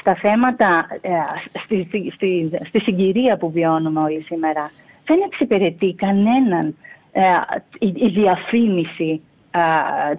[0.00, 1.10] στα θέματα, ε,
[1.58, 4.70] στη, στη, στη, συγκυρία που βιώνουμε όλοι σήμερα.
[5.06, 6.76] Δεν εξυπηρετεί κανέναν
[7.12, 7.22] ε,
[7.78, 9.60] η, διαφήμιση ε,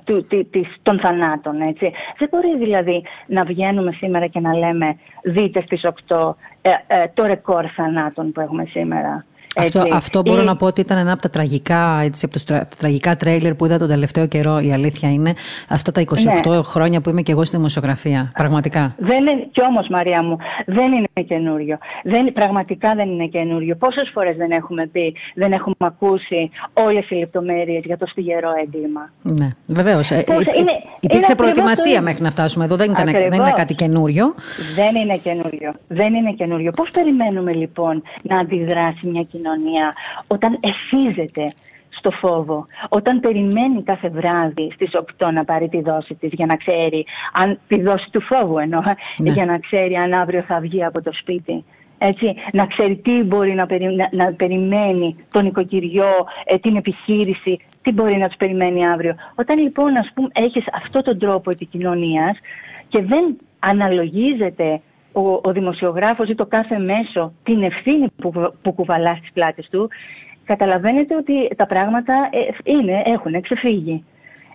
[0.03, 1.61] του, της, των θανάτων.
[1.61, 1.91] Έτσι.
[2.17, 6.33] Δεν μπορεί δηλαδή να βγαίνουμε σήμερα και να λέμε δείτε στις 8
[7.13, 9.25] το ρεκόρ θανάτων που έχουμε σήμερα.
[9.55, 13.15] Αυτό, αυτό μπορώ να πω ότι ήταν ένα από τα τραγικά, έτσι, από τα τραγικά
[13.15, 14.59] τρέιλερ που είδα τον τελευταίο καιρό.
[14.59, 15.33] Η αλήθεια είναι
[15.69, 16.15] αυτά τα 28
[16.47, 16.61] ναι.
[16.61, 18.31] χρόνια που είμαι και εγώ στη δημοσιογραφία.
[18.33, 18.95] Πραγματικά.
[18.97, 21.77] Δεν είναι, κι όμως, Μαρία μου, δεν είναι καινούριο.
[22.03, 23.75] Δεν, πραγματικά δεν είναι καινούριο.
[23.75, 29.11] Πόσες φορές δεν έχουμε πει, δεν έχουμε ακούσει όλες οι λεπτομέρειες για το στιγερό έγκλημα;
[29.21, 30.11] Ναι, βεβαίως.
[30.11, 30.23] Ε,
[30.99, 32.75] υπήρξε προετοιμασία μέχρι να φτάσουμε εδώ.
[32.75, 34.33] Δεν, ήταν, δεν είναι κάτι καινούριο.
[34.75, 35.73] Δεν είναι καινούριο.
[35.87, 36.71] Δεν είναι καινούριο.
[36.71, 39.93] Πώς περιμένουμε λοιπόν να αντιδράσει μια κοινωνία κοινωνία
[40.27, 41.51] όταν εφίζεται
[41.89, 46.55] στο φόβο, όταν περιμένει κάθε βράδυ στις 8 να πάρει τη δόση της για να
[46.55, 48.81] ξέρει, αν, τη δόση του φόβου εννοώ,
[49.17, 49.31] ναι.
[49.31, 51.63] για να ξέρει αν αύριο θα βγει από το σπίτι.
[51.97, 53.67] Έτσι, να ξέρει τι μπορεί να,
[54.11, 59.15] να, περιμένει τον οικοκυριό, ε, την επιχείρηση, τι μπορεί να τους περιμένει αύριο.
[59.35, 62.37] Όταν λοιπόν ας πούμε, έχεις αυτόν τον τρόπο επικοινωνίας
[62.87, 64.81] και δεν αναλογίζεται
[65.13, 69.89] ο, ο δημοσιογράφος ή το κάθε μέσο την ευθύνη που, που κουβαλά στις πλάτες του,
[70.45, 74.03] καταλαβαίνετε ότι τα πράγματα ε, είναι, έχουν ξεφύγει.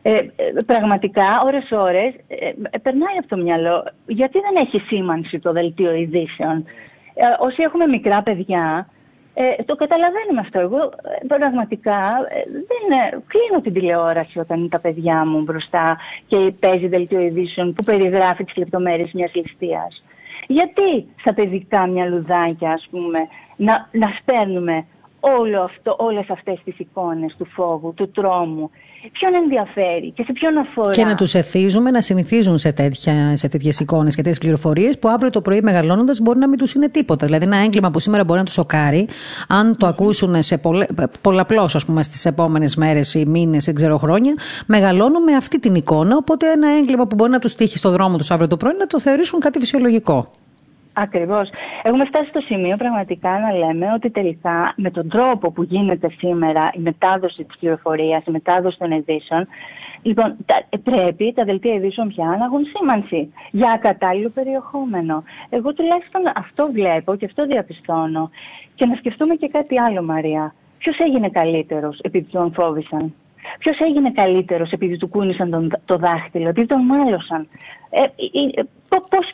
[0.02, 0.26] Ε, ε,
[0.66, 3.84] πραγματικά, ώρες-ώρες, ε, περνάει από το μυαλό.
[4.06, 6.64] Γιατί δεν έχει σήμανση το δελτίο ειδήσεων;
[7.14, 8.88] Ε, όσοι έχουμε μικρά παιδιά,
[9.34, 10.58] ε, το καταλαβαίνουμε αυτό.
[10.60, 10.90] Εγώ
[11.26, 12.00] πραγματικά
[12.42, 17.84] δεν κλείνω την τηλεόραση όταν είναι τα παιδιά μου μπροστά και παίζει δελτίο ειδήσεων που
[17.84, 20.02] περιγράφει τις λεπτομέρειες μιας ληστείας.
[20.50, 23.18] Γιατί στα παιδικά μυαλουδάκια, ας πούμε,
[23.56, 24.86] να, να σπέρνουμε
[25.20, 28.70] όλο αυτό, όλες αυτές τις εικόνες του φόβου, του τρόμου.
[29.12, 33.48] Ποιον ενδιαφέρει και σε ποιον αφορά; Και να τους εθίζουμε να συνηθίζουν σε, τέτοια, σε
[33.48, 36.88] τέτοιες εικόνες και τέτοιες πληροφορίες που αύριο το πρωί μεγαλώνοντας μπορεί να μην τους είναι
[36.88, 37.26] τίποτα.
[37.26, 39.08] Δηλαδή ένα έγκλημα που σήμερα μπορεί να τους σοκάρει,
[39.48, 40.86] αν το ακούσουν σε πολλε,
[41.20, 44.34] πολλαπλώς ας πούμε στις επόμενες μέρες ή μήνες ή ξέρω χρόνια,
[44.66, 48.16] μεγαλώνουν με αυτή την εικόνα, οπότε ένα έγκλημα που μπορεί να τους τύχει στο δρόμο
[48.16, 50.30] τους αύριο το πρωί να το θεωρήσουν κάτι φυσιολογικό.
[51.02, 51.50] Ακριβώς.
[51.82, 56.70] Έχουμε φτάσει στο σημείο πραγματικά να λέμε ότι τελικά με τον τρόπο που γίνεται σήμερα
[56.74, 59.46] η μετάδοση της πληροφορίας, η μετάδοση των ειδήσεων,
[60.02, 60.36] λοιπόν,
[60.82, 65.24] πρέπει τα δελτία ειδήσεων πια να έχουν σήμανση για κατάλληλο περιεχόμενο.
[65.48, 68.30] Εγώ τουλάχιστον αυτό βλέπω και αυτό διαπιστώνω.
[68.74, 70.54] Και να σκεφτούμε και κάτι άλλο, Μαρία.
[70.78, 73.14] Ποιος έγινε καλύτερος επειδή τον φόβησαν;
[73.58, 77.48] Ποιος έγινε καλύτερος επειδή του κούνησαν τον, το δάχτυλο, επειδή τον μάλωσαν;
[77.90, 78.62] Ε, ε, ε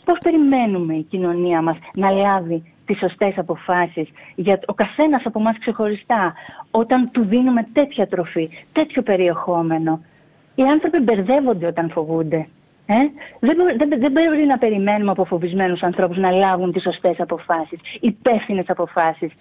[0.05, 5.59] πώς, περιμένουμε η κοινωνία μας να λάβει τις σωστές αποφάσεις για ο καθένας από εμάς
[5.59, 6.35] ξεχωριστά
[6.71, 10.01] όταν του δίνουμε τέτοια τροφή, τέτοιο περιεχόμενο;
[10.55, 12.49] Οι άνθρωποι μπερδεύονται όταν φοβούνται.
[12.87, 12.95] Ε;
[13.41, 18.65] Δεν, δεν, δεν πρέπει να περιμένουμε από φοβισμένους ανθρώπους να λάβουν τις σωστές αποφάσεις, υπεύθυνες
[18.69, 19.33] αποφάσεις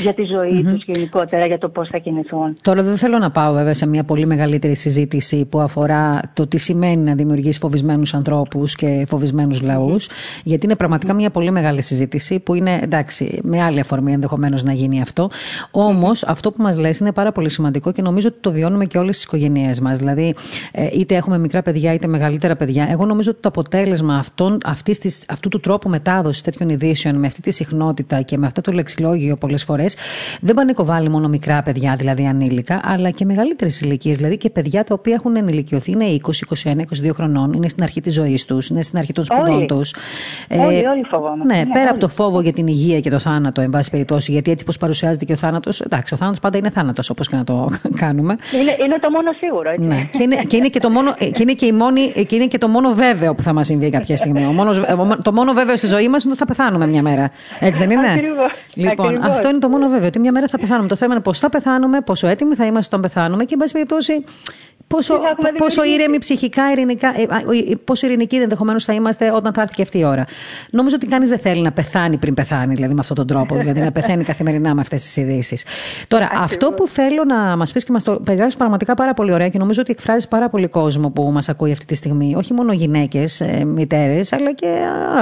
[0.00, 0.72] για τη ζωή mm-hmm.
[0.72, 2.56] τους γενικότερα, για το πώς θα κινηθούν.
[2.62, 6.58] Τώρα δεν θέλω να πάω βέβαια σε μια πολύ μεγαλύτερη συζήτηση που αφορά το τι
[6.58, 10.08] σημαίνει να δημιουργήσει φοβισμένους ανθρώπους και φοβισμένους λαούς,
[10.44, 14.72] γιατί είναι πραγματικά μια πολύ μεγάλη συζήτηση που είναι εντάξει με άλλη αφορμή ενδεχομένως να
[14.72, 15.30] γίνει αυτό.
[15.70, 18.98] Όμως αυτό που μας λες είναι πάρα πολύ σημαντικό και νομίζω ότι το βιώνουμε και
[18.98, 19.98] όλες τις οικογένειές μας.
[19.98, 20.34] Δηλαδή
[20.72, 22.88] ε, είτε έχουμε μικρά παιδιά είτε μεγαλύτερα παιδιά.
[22.90, 27.26] Εγώ νομίζω ότι το αποτέλεσμα αυτών, αυτής της, αυτού του τρόπου μετάδοσης τέτοιων ειδήσεων με
[27.26, 29.96] αυτή τη συχνότητα και με αυτό το λεξιλόγιο πολλές φορές
[30.40, 34.16] δεν πανικοβάλλει μόνο μικρά παιδιά, δηλαδή ανήλικα, αλλά και μεγαλύτερες ηλικίες.
[34.16, 36.30] Δηλαδή και παιδιά τα οποία έχουν ενηλικιωθεί, είναι 20,
[36.64, 36.76] 21,
[37.08, 39.94] 22 χρονών, είναι στην αρχή της ζωής τους, είναι στην αρχή των σπουδών τους.
[40.50, 41.54] Όλοι, όλοι, όλοι φοβόμαστε.
[41.54, 44.32] Ναι, ναι, πέρα από το φόβο για την υγεία και το θάνατο, εν πάση περιπτώσει,
[44.32, 45.80] γιατί έτσι πώ παρουσιάζεται και ο θάνατος.
[45.80, 47.70] Εντάξει, ο θάνατος πάντα είναι θάνατος, όπως και να το
[48.02, 48.36] κάνουμε.
[48.60, 49.82] Είναι, είναι το μόνο σίγουρο, έτσι.
[49.82, 50.08] Ναι.
[50.10, 52.58] Και, είναι, και, είναι και, το μόνο, και, είναι και, η μόνη, και είναι και
[52.58, 54.46] το μόνο βέβαιο που θα μας συμβεί κάποια στιγμή.
[54.46, 54.80] Ο μόνος,
[55.22, 57.30] το μόνο βέβαιο στη ζωή μας είναι ότι θα πεθάνουμε μια μέρα.
[57.60, 58.52] Έτσι δεν είναι; Ακριβώς.
[58.74, 59.30] Λοιπόν, Ακριβώς.
[59.30, 60.88] αυτό είναι το μόνο βέβαιο, ότι μια μέρα θα πεθάνουμε.
[60.88, 63.72] Το θέμα είναι πώς θα πεθάνουμε, πόσο έτοιμοι θα είμαστε όταν πεθάνουμε και, εν πάση
[63.72, 64.24] περιπτώσει,
[64.94, 65.20] πόσο,
[65.56, 69.98] πόσο ήρεμοι ψυχικά, ειρηνικά, ε, πόσο ειρηνικοί ενδεχομένως θα είμαστε όταν θα έρθει και αυτή
[69.98, 70.24] η ώρα.
[70.70, 73.80] Νομίζω ότι κανείς δεν θέλει να πεθάνει πριν πεθάνει, δηλαδή με αυτόν τον τρόπο, δηλαδή
[73.80, 75.64] να πεθαίνει καθημερινά με αυτές τις ειδήσεις.
[76.08, 79.48] Τώρα, αυτό που θέλω να μας πεις και μας το περιγράφει πραγματικά πάρα πολύ ωραία
[79.48, 82.34] και νομίζω ότι εκφράζει πάρα πολύ κόσμο που μας ακούει αυτή τη στιγμή.
[82.36, 84.78] Όχι μόνο γυναίκες, μητέρες, αλλά και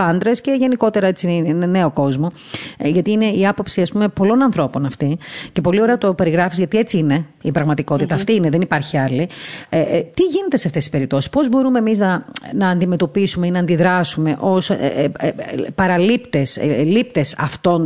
[0.08, 2.32] άντρες και γενικότερα έτσι νέο κόσμο.
[2.78, 5.18] Ε, γιατί είναι η άποψη, ας πούμε, πολλών ανθρώπων αυτή.
[5.52, 8.14] Και πολύ ωραία το περιγράφεις, γιατί έτσι είναι η πραγματικότητα.
[8.14, 9.28] Αυτή είναι, δεν υπάρχει άλλη.
[9.68, 13.50] Ε, ε, τι γίνεται σε αυτές τις περιπτώσεις, Πώς μπορούμε εμείς να, να αντιμετωπίσουμε ή
[13.50, 15.32] να αντιδράσουμε ως ε, ε, ε
[15.74, 17.36] παραλήπτες, λήπτες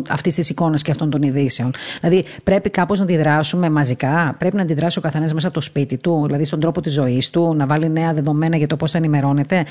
[0.09, 4.63] αυτής της εικόνας και αυτών των ειδήσεων; Δηλαδή, πρέπει κάπως να αντιδράσουμε μαζικά, πρέπει να
[4.63, 7.67] αντιδράσει ο καθένας μέσα από το σπίτι του, δηλαδή στον τρόπο της ζωής του, να
[7.67, 9.65] βάλει νέα δεδομένα για το πώς θα ενημερώνεται;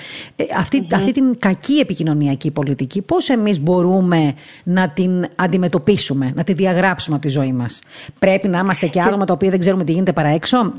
[0.58, 4.34] αυτή, αυτή την κακή επικοινωνιακή πολιτική, πώς εμείς μπορούμε
[4.64, 7.82] να την αντιμετωπίσουμε, να τη διαγράψουμε από τη ζωή μας;
[8.20, 10.74] Πρέπει να είμαστε και άτομα τα οποία δεν ξέρουμε τι γίνεται παρά έξω;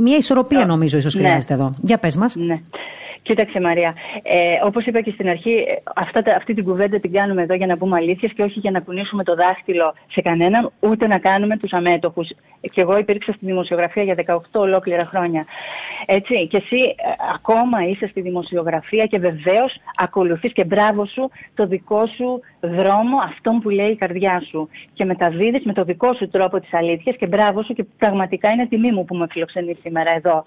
[0.00, 1.20] Μια ισορροπία νομίζω ίσως ναι.
[1.20, 1.74] χρειάζεται εδώ.
[1.82, 2.36] Για πες μας.
[2.36, 2.60] Ναι.
[3.24, 7.54] Κοίταξε Μαρία, ε, όπως είπα και στην αρχή, αυτά, αυτή την κουβέντα την κάνουμε εδώ
[7.54, 11.18] για να πούμε αλήθειες και όχι για να κουνήσουμε το δάχτυλο σε κανέναν, ούτε να
[11.18, 12.28] κάνουμε τους αμέτωχους.
[12.60, 15.44] Και εγώ υπήρξα στη δημοσιογραφία για 18 ολόκληρα χρόνια.
[16.06, 21.66] Έτσι, και εσύ ε, ακόμα είσαι στη δημοσιογραφία και βεβαίως ακολουθείς και μπράβο σου το
[21.66, 24.68] δικό σου δρόμο, αυτόν που λέει η καρδιά σου.
[24.92, 28.66] Και μεταδίδεις με το δικό σου τρόπο τις αλήθειες και μπράβο σου και πραγματικά είναι
[28.66, 30.42] τιμή μου που με φιλοξενείς σήμερα εδώ,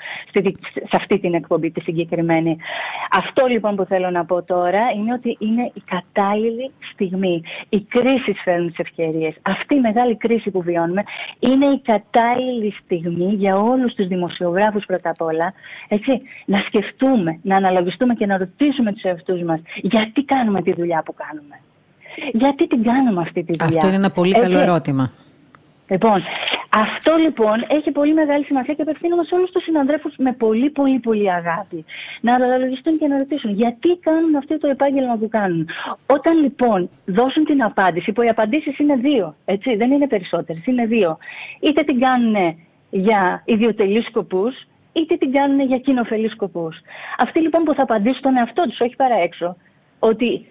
[0.74, 2.58] σε αυτή την εκπομπή τη συγκεκριμένη.
[3.12, 7.42] Αυτό λοιπόν που θέλω να πω τώρα είναι ότι είναι η κατάλληλη στιγμή.
[7.70, 9.36] Οι κρίσει φέρνουν τις ευκαιρίες.
[9.42, 11.04] Αυτή η μεγάλη κρίση που βιώνουμε
[11.40, 15.54] είναι η κατάλληλη στιγμή για όλους τους δημοσιογράφους πρώτα απ' όλα
[15.88, 21.04] έτσι, να σκεφτούμε, να αναλογιστούμε και να ρωτήσουμε τους εαυτούς μας γιατί κάνουμε τη δουλειά
[21.06, 21.60] που κάνουμε.
[22.32, 23.76] Γιατί την κάνουμε αυτή τη δουλειά.
[23.76, 25.12] Αυτό είναι ένα πολύ καλό ερώτημα.
[25.90, 26.24] Λοιπόν,
[26.82, 31.00] αυτό λοιπόν έχει πολύ μεγάλη σημασία και απευθύνομαι σε όλους τους συναδρέφου με πολύ πολύ
[31.00, 31.86] πολύ αγάπη.
[32.22, 35.70] Να αναλογιστούν και να ρωτήσουν γιατί κάνουν αυτό το επάγγελμα που κάνουν.
[36.06, 40.86] Όταν λοιπόν δώσουν την απάντηση, που οι απαντήσεις είναι δύο, έτσι, δεν είναι περισσότερες, είναι
[40.86, 41.18] δύο.
[41.60, 42.36] Είτε την κάνουν
[42.90, 44.56] για ιδιωτελείς σκοπούς,
[44.94, 46.78] είτε την κάνουν για κοινοφελείς σκοπούς.
[47.18, 49.58] Αυτοί λοιπόν που θα απαντήσουν τον εαυτό τους, όχι παρά έξω,
[50.00, 50.46] ότι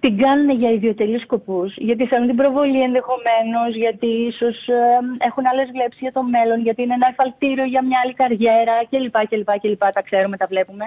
[0.00, 5.68] την κάνουν για ιδιωτελείς σκοπούς, γιατί θέλουν την προβολή ενδεχομένως, γιατί ίσως ε, έχουν άλλες
[5.72, 9.16] βλέψεις για το μέλλον, γιατί είναι ένα εφαλτήριο για μια άλλη καριέρα κλπ.
[9.28, 10.84] κλπ, κλπ τα ξέρουμε, τα βλέπουμε.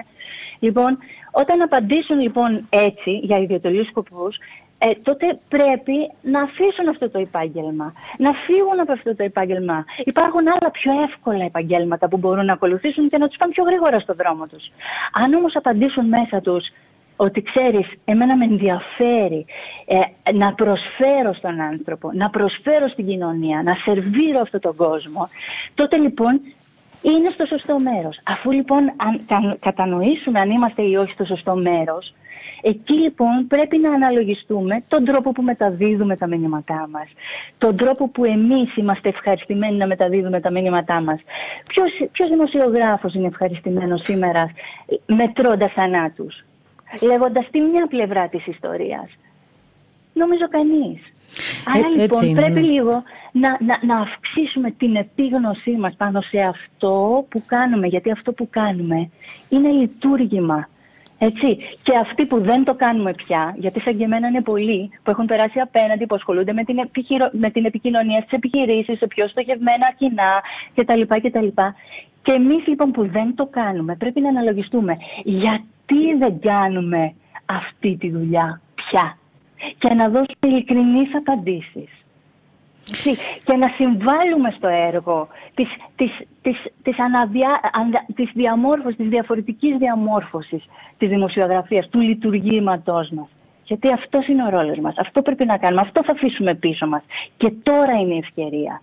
[0.58, 0.98] Λοιπόν,
[1.30, 4.36] όταν απαντήσουν λοιπόν έτσι για ιδιωτελείς σκοπούς,
[4.78, 9.84] ε, τότε πρέπει να αφήσουν αυτό το επάγγελμα, να φύγουν από αυτό το επάγγελμα.
[10.04, 13.98] Υπάρχουν άλλα πιο εύκολα επαγγέλματα που μπορούν να ακολουθήσουν και να τους πάνε πιο γρήγορα
[14.00, 14.64] στο δρόμο τους.
[15.12, 16.64] Αν όμως απαντήσουν μέσα τους
[17.16, 19.44] ότι ξέρεις, εμένα με ενδιαφέρει
[19.86, 25.28] ε, να προσφέρω στον άνθρωπο, να προσφέρω στην κοινωνία, να σερβίρω αυτόν τον κόσμο,
[25.74, 26.40] τότε λοιπόν
[27.02, 28.20] είναι στο σωστό μέρος.
[28.28, 32.14] Αφού λοιπόν αν, κατανοήσουμε αν είμαστε ή όχι στο σωστό μέρος,
[32.62, 37.08] εκεί λοιπόν πρέπει να αναλογιστούμε τον τρόπο που μεταδίδουμε τα μηνύματά μας,
[37.58, 41.20] τον τρόπο που εμείς είμαστε ευχαριστημένοι να μεταδίδουμε τα μηνύματά μας.
[41.68, 44.50] Ποιος, ποιος δημοσιογράφος είναι ευχαριστημένος σήμερα
[45.06, 46.44] μετρώντας θανάτους;
[47.00, 49.08] Λέγοντας τη μια πλευρά της ιστορίας.
[50.12, 51.00] Νομίζω κανείς.
[51.76, 52.60] Ε, Άρα λοιπόν πρέπει ναι.
[52.60, 53.02] λίγο
[53.32, 58.48] να, να, να αυξήσουμε την επίγνωσή μας πάνω σε αυτό που κάνουμε, γιατί αυτό που
[58.50, 59.10] κάνουμε
[59.48, 60.68] είναι λειτουργήμα.
[61.18, 61.58] Έτσι.
[61.82, 65.26] Και αυτοί που δεν το κάνουμε πια, γιατί σαν και εμένα είναι πολλοί που έχουν
[65.26, 67.30] περάσει απέναντι, που ασχολούνται με την, επιχειρο...
[67.32, 70.42] με την επικοινωνία στις επιχειρήσεις, σε πιο στοχευμένα κοινά
[70.74, 71.02] κτλ.
[71.02, 71.46] κτλ.
[72.22, 75.64] Και εμείς λοιπόν που δεν το κάνουμε, πρέπει να αναλογιστούμε γιατί
[76.18, 79.16] δεν κάνουμε αυτή τη δουλειά πια;
[79.78, 81.88] Και να δώσουμε ειλικρινείς απαντήσεις.
[83.44, 86.10] Και να συμβάλλουμε στο έργο της, της,
[86.42, 87.60] της, της, αναδιά,
[88.14, 90.64] της διαμόρφωσης, της διαφορετικής διαμόρφωσης
[90.98, 93.28] της δημοσιογραφίας, του λειτουργήματός μας.
[93.64, 94.94] Γιατί αυτός είναι ο ρόλος μας.
[94.98, 95.80] Αυτό πρέπει να κάνουμε.
[95.80, 97.02] Αυτό θα αφήσουμε πίσω μας.
[97.36, 98.82] Και τώρα είναι η ευκαιρία.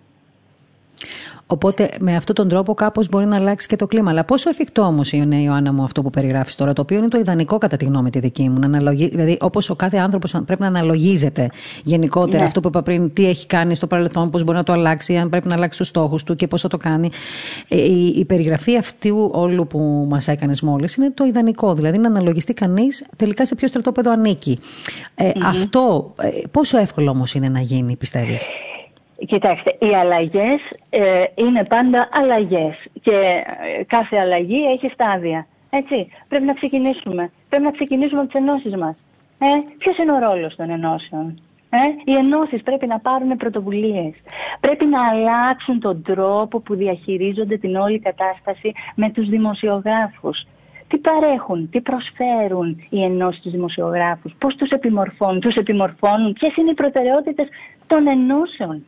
[1.51, 4.09] Οπότε με αυτόν τον τρόπο κάπως μπορεί να αλλάξει και το κλίμα.
[4.09, 7.17] Αλλά πόσο εφικτό όμως είναι, Ιωάννα μου, αυτό που περιγράφεις τώρα, το οποίο είναι το
[7.17, 8.59] ιδανικό κατά τη γνώμη τη δική μου.
[8.63, 11.49] αναλογεί, δηλαδή, όπως ο κάθε άνθρωπος πρέπει να αναλογίζεται
[11.83, 12.45] γενικότερα ναι.
[12.45, 15.29] αυτό που είπα πριν, τι έχει κάνει στο παρελθόν, πώς μπορεί να το αλλάξει, αν
[15.29, 17.09] πρέπει να αλλάξει τους στόχους του και πώς θα το κάνει.
[17.67, 21.73] Ε, η, η περιγραφή αυτού όλου που μας έκανες μόλις είναι το ιδανικό.
[21.73, 24.57] Δηλαδή να αναλογιστεί κανείς τελικά σε ποιο στρατόπεδο ανήκει.
[25.15, 28.47] Ε, Αυτό ε, πόσο εύκολο όμως είναι να γίνει, πιστεύεις;
[29.25, 35.47] Κοιτάξτε, οι αλλαγές ε, είναι πάντα αλλαγές και ε, κάθε αλλαγή έχει στάδια.
[35.69, 37.31] Έτσι, πρέπει να ξεκινήσουμε.
[37.49, 38.95] Πρέπει να ξεκινήσουμε από τις ενώσεις μας.
[39.39, 39.45] Ε,
[39.77, 41.41] ποιος είναι ο ρόλος των ενώσεων.
[41.69, 44.13] Ε; Οι ενώσεις πρέπει να πάρουν πρωτοβουλίες.
[44.59, 50.47] Πρέπει να αλλάξουν τον τρόπο που διαχειρίζονται την όλη κατάσταση με τους δημοσιογράφους.
[50.87, 56.71] Τι παρέχουν, τι προσφέρουν οι ενώσεις τους δημοσιογράφους, πώς τους επιμορφώνουν, τους επιμορφώνουν, ποιες είναι
[56.71, 57.47] οι προτεραιότητες
[57.87, 58.85] των ενώσεων,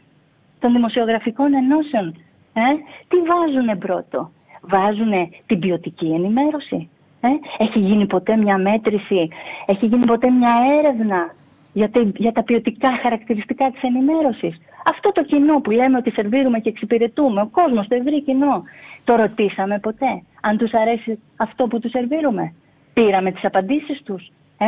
[0.61, 2.07] των δημοσιογραφικών ενώσεων.
[2.53, 2.69] Ε;
[3.07, 5.11] Τι βάζουν πρώτο, βάζουν
[5.45, 6.89] την ποιοτική ενημέρωση.
[7.21, 7.27] Ε;
[7.63, 9.29] Έχει γίνει ποτέ μια μέτρηση,
[9.65, 11.35] έχει γίνει ποτέ μια έρευνα
[11.73, 16.69] για, για τα ποιοτικά χαρακτηριστικά της ενημέρωσης; Αυτό το κοινό που λέμε ότι σερβίρουμε και
[16.69, 18.63] εξυπηρετούμε, ο κόσμος, το ευρύ κοινό,
[19.03, 22.53] το ρωτήσαμε ποτέ αν τους αρέσει αυτό που τους σερβίρουμε;
[22.93, 24.31] Πήραμε τις απαντήσεις τους.
[24.57, 24.65] Ε;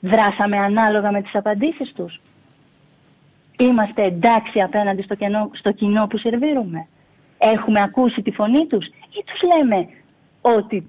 [0.00, 2.20] Δράσαμε ανάλογα με τις απαντήσεις τους.
[3.60, 6.86] Είμαστε εντάξει απέναντι στο, κοινό, στο κοινό που σερβίρουμε.
[7.38, 9.88] Έχουμε ακούσει τη φωνή τους ή τους λέμε
[10.40, 10.88] ότι,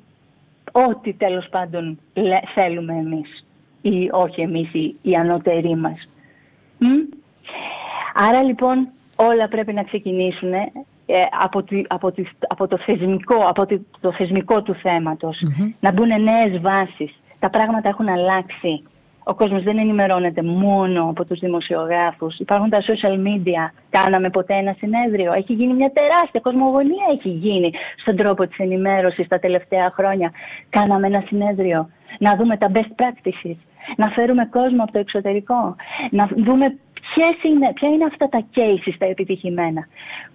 [0.72, 2.00] ότι τέλος πάντων
[2.54, 3.46] θέλουμε εμείς
[3.82, 6.10] ή όχι εμείς οι, οι ανώτεροι μας.
[8.14, 10.70] Άρα λοιπόν όλα πρέπει να ξεκινήσουν ε,
[11.40, 12.14] από, από,
[12.48, 13.66] από, το θεσμικό, από
[14.00, 15.38] το θεσμικό του θεματος
[15.80, 17.20] Να μπουν νέες βάσεις.
[17.40, 18.84] Τα πράγματα έχουν αλλάξει.
[19.32, 22.40] Ο κόσμος δεν ενημερώνεται μόνο από τους δημοσιογράφους.
[22.40, 23.64] Υπάρχουν τα social media.
[23.90, 25.34] Κάναμε ποτέ ένα συνέδριο.
[25.34, 30.32] Έχει γίνει μια τεράστια κοσμογονία έχει γίνει στον τρόπο της ενημέρωσης τα τελευταία χρόνια.
[30.70, 31.90] Κάναμε ένα συνέδριο.
[32.20, 33.58] Να δούμε τα best practices
[33.96, 35.76] να φέρουμε κόσμο από το εξωτερικό,
[36.10, 36.66] να δούμε
[37.44, 39.88] είναι, ποια είναι αυτά τα cases τα επιτυχημένα.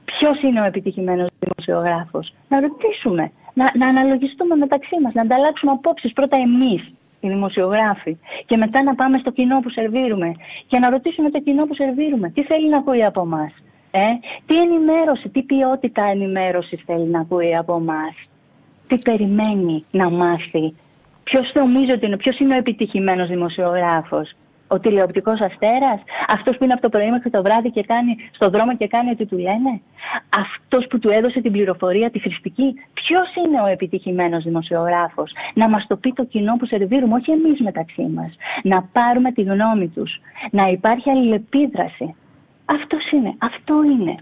[0.05, 2.33] Ποιος είναι ο επιτυχημένος δημοσιογράφος.
[2.49, 8.57] Να ρωτήσουμε, να, να αναλογιστούμε μεταξύ μας, να ανταλλάξουμε απόψεις πρώτα εμείς, οι δημοσιογράφοι, και
[8.57, 10.35] μετά να πάμε στο κοινό που σερβίρουμε
[10.67, 13.53] και να ρωτήσουμε το κοινό που σερβίρουμε τι θέλει να ακούει από εμάς.
[13.91, 14.07] Ε;
[14.47, 18.15] Τι ενημέρωση, τι ποιότητα ενημέρωσης θέλει να ακούει από εμάς;
[18.89, 20.75] Τι περιμένει να μάθει;
[21.25, 24.33] Ποιος νομίζει ότι είναι, ποιος είναι ο επιτυχημένος δημοσιογράφος,
[24.69, 28.51] ο τηλεοπτικός αστέρας, αυτός που είναι από το πρωί μέχρι το βράδυ και κάνει στον
[28.51, 29.81] δρόμο και κάνει ό,τι του λένε,
[30.39, 32.75] αυτός που του έδωσε την πληροφορία, τη χρηστική.
[32.95, 37.61] Ποιος είναι ο επιτυχημένος δημοσιογράφος, να μας το πει το κοινό που σερβίρουμε, όχι εμείς
[37.61, 38.37] μεταξύ μας.
[38.63, 42.15] Να πάρουμε τη γνώμη τους, να υπάρχει αλληλεπίδραση.
[42.69, 43.35] Αυτός είναι.
[43.39, 44.15] Αυτό είναι.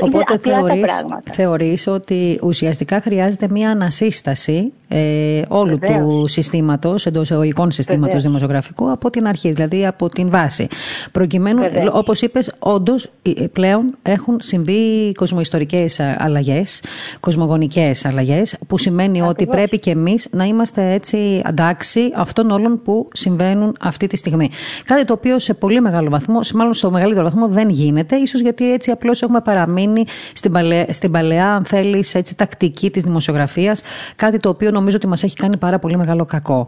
[0.00, 8.22] Οπότε θεωρείς, θεωρείς ότι ουσιαστικά χρειάζεται μια ανασύσταση ε, όλου του συστήματος, εντός εγωγικών συστήματος
[8.22, 10.66] δημοσιογραφικού από την αρχή, δηλαδή από την βάση.
[11.12, 11.88] Προκειμένου, Βεβαίως.
[11.92, 16.82] όπως είπες, όντως ε, πλέον έχουν συμβεί κοσμοϊστορικές αλλαγές,
[17.20, 23.08] κοσμογονικές αλλαγές, που σημαίνει ότι πρέπει και εμείς να είμαστε έτσι αντάξει αυτών όλων που
[23.12, 24.50] συμβαίνουν αυτή τη στιγμή.
[24.84, 27.91] Κάτι το οποίο σε πολύ μεγάλο βαθμό, μάλλον στο μεγαλύτερο βαθμό δεν γίνεται,
[28.22, 33.02] ίσως γιατί έτσι απλώς έχουμε παραμείνει στην παλαιά, στην παλαιά αν θέλεις, έτσι, τακτική της
[33.02, 33.82] δημοσιογραφίας,
[34.16, 36.66] κάτι το οποίο νομίζω ότι μας έχει κάνει πάρα πολύ μεγάλο κακό.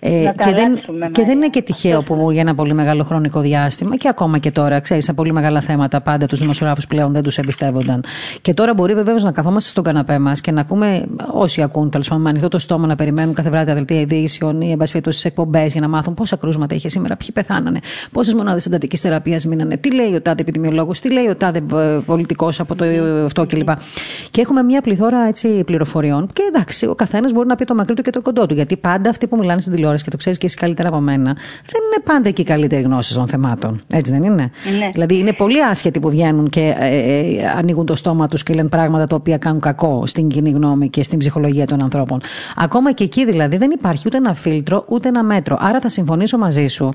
[0.00, 0.10] Ε,
[0.44, 0.80] και, δεν,
[1.12, 4.50] και δεν είναι και τυχαίο που για ένα πολύ μεγάλο χρονικό διάστημα και ακόμα και
[4.50, 8.04] τώρα, ξέρεις, σε πολύ μεγάλα θέματα πάντα τους δημοσιογράφους πλέον δεν τους εμπιστεύονταν.
[8.42, 12.08] Και τώρα μπορεί βεβαίως να καθόμαστε στον καναπέ μας και να ακούμε όσοι ακούν, τέλος
[12.08, 15.00] πάντων, με ανοιχτό το στόμα να περιμένουν κάθε βράδυ τα δελτία ειδήσεων ή εν στι
[15.22, 17.78] εκπομπές για να μάθουν πόσα κρούσματα είχε σήμερα, ποιοι πεθάνανε,
[18.12, 21.98] πόσες μονάδες εντατική θεραπείας μείνανε, τι λέει ο τάδε επιδημιολόγο, τι λέει ο τάδε ε,
[22.06, 22.84] πολιτικός από το
[23.24, 23.68] αυτό κλπ.
[24.30, 27.94] Και έχουμε μια πληθώρα έτσι, πληροφοριών και εντάξει, ο καθένας μπορεί να πει το μακρύ
[27.94, 28.54] του και το κοντό του.
[28.54, 31.32] Γιατί πάντα αυτοί που μιλάνε στην τηλεόραση και το ξέρεις και εσύ καλύτερα από μένα,
[31.66, 33.82] δεν είναι πάντα εκεί καλύτερη γνώση των θεμάτων.
[33.86, 34.90] Έτσι δεν είναι; Ναι.
[34.92, 38.68] Δηλαδή είναι πολύ άσχετοι που βγαίνουν και ε, ε, ανοίγουν το στόμα τους και λένε
[38.68, 42.20] πράγματα τα οποία κάνουν κακό στην κοινή γνώμη και στην ψυχολογία των ανθρώπων.
[42.56, 45.56] Ακόμα και εκεί δηλαδή δεν υπάρχει ούτε ένα φίλτρο ούτε ένα μέτρο.
[45.60, 46.92] Άρα θα συμφωνήσω μαζί σου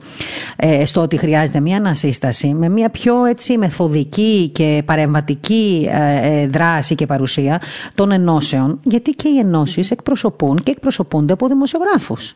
[0.55, 6.47] ε, στο ότι χρειάζεται μια ανασύσταση με μια πιο έτσι μεθοδική και παρεμβατική ε, ε
[6.47, 7.61] δράση και παρουσία
[7.95, 12.35] των ενώσεων, γιατί και οι ενώσεις εκπροσωπούν και εκπροσωπούνται από δημοσιογράφους.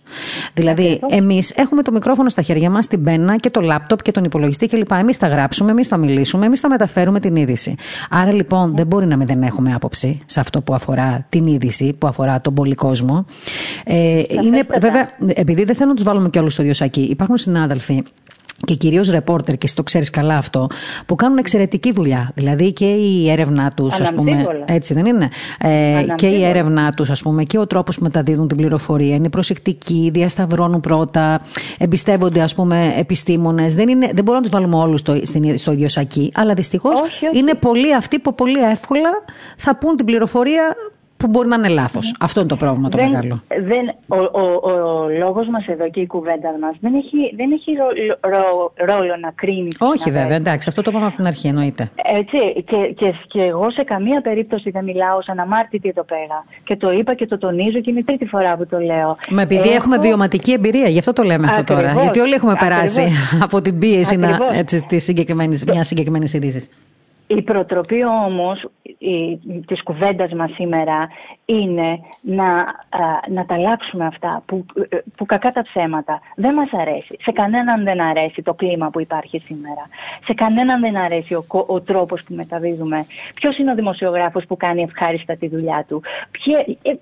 [0.53, 4.23] Δηλαδή, εμείς έχουμε το μικρόφωνο στα χέρια μας, την πένα και το λάπτοπ και τον
[4.23, 4.91] υπολογιστή κλπ.
[4.91, 7.75] Εμείς θα γράψουμε, εμείς θα μιλήσουμε, εμείς θα μεταφέρουμε την είδηση.
[8.10, 11.93] Άρα λοιπόν δεν μπορεί να μην δεν έχουμε άποψη σε αυτό που αφορά την είδηση,
[11.97, 13.25] που αφορά τον πολύ κόσμο.
[13.86, 17.38] Ε, είναι, βέβαια, επειδή δεν θέλω να τους βάλουμε και όλους στο ίδιο σακί, υπάρχουν
[17.38, 18.03] συνάδελφοι
[18.65, 20.67] και κυρίως ρεπόρτερ, και εσύ το ξέρεις καλά αυτό,
[21.06, 22.32] που κάνουν εξαιρετική δουλειά.
[22.34, 24.48] Δηλαδή και η έρευνά τους, ας πούμε.
[24.65, 28.48] Έτσι δεν είναι; Ε, και η έρευνά τους, ας πούμε, και ο τρόπος που μεταδίδουν
[28.48, 29.15] την πληροφορία.
[29.15, 31.41] Είναι προσεκτικοί, διασταυρώνουν πρώτα,
[31.78, 33.76] εμπιστεύονται, ας πούμε, επιστήμονες.
[33.76, 35.15] Δεν, δεν μπορούμε να τους βάλουμε όλους στο,
[35.56, 36.32] στο ίδιο σακί.
[36.36, 37.02] Αλλά δυστυχώς
[37.34, 39.10] είναι πολλοί αυτοί που πολύ εύκολα
[39.58, 40.76] θα πούν την πληροφορία
[41.19, 42.15] που μπορεί να είναι λάθος.
[42.19, 43.41] Αυτό είναι το πρόβλημα το δεν, μεγάλο.
[43.47, 47.51] Δεν, ο, ο, ο, ο λόγος μας εδώ και η κουβέντα μας δεν έχει, δεν
[47.51, 47.71] έχει
[48.91, 49.67] ρόλο να κρίνει.
[49.79, 51.91] Όχι, βέβαια, εντάξει, αυτό το είπαμε από την αρχή, εννοείται.
[51.95, 56.45] Έτσι, και, και, και εγώ σε καμία περίπτωση δεν μιλάω σαν αμάρτητη εδώ πέρα.
[56.63, 59.15] Και το είπα και το τονίζω και είναι η τρίτη φορά που το λέω.
[59.29, 59.73] Μα επειδή Έχω...
[59.73, 61.91] έχουμε βιωματική εμπειρία, γι' αυτό το λέμε αυτό τώρα.
[62.01, 63.07] Γιατί όλοι έχουμε περάσει
[63.45, 66.70] από την πίεση να, έτσι, της συγκεκριμένης, μιας συγκεκριμένης είδησης.
[67.32, 68.65] Η προτροπή όμως
[68.97, 71.07] η, της κουβέντας μας σήμερα
[71.45, 72.45] είναι να,
[73.27, 74.65] να τα αλλάξουμε αυτά που,
[75.15, 76.21] που κακά τα ψέματα.
[76.36, 77.17] Δεν μας αρέσει.
[77.21, 79.89] Σε κανέναν δεν αρέσει το κλίμα που υπάρχει σήμερα.
[80.25, 83.05] Σε κανέναν δεν αρέσει ο, ο τρόπος που μεταδίδουμε.
[83.34, 86.01] Ποιος είναι ο δημοσιογράφος που κάνει ευχάριστα τη δουλειά του;
[86.32, 86.93] Ποιε, ε,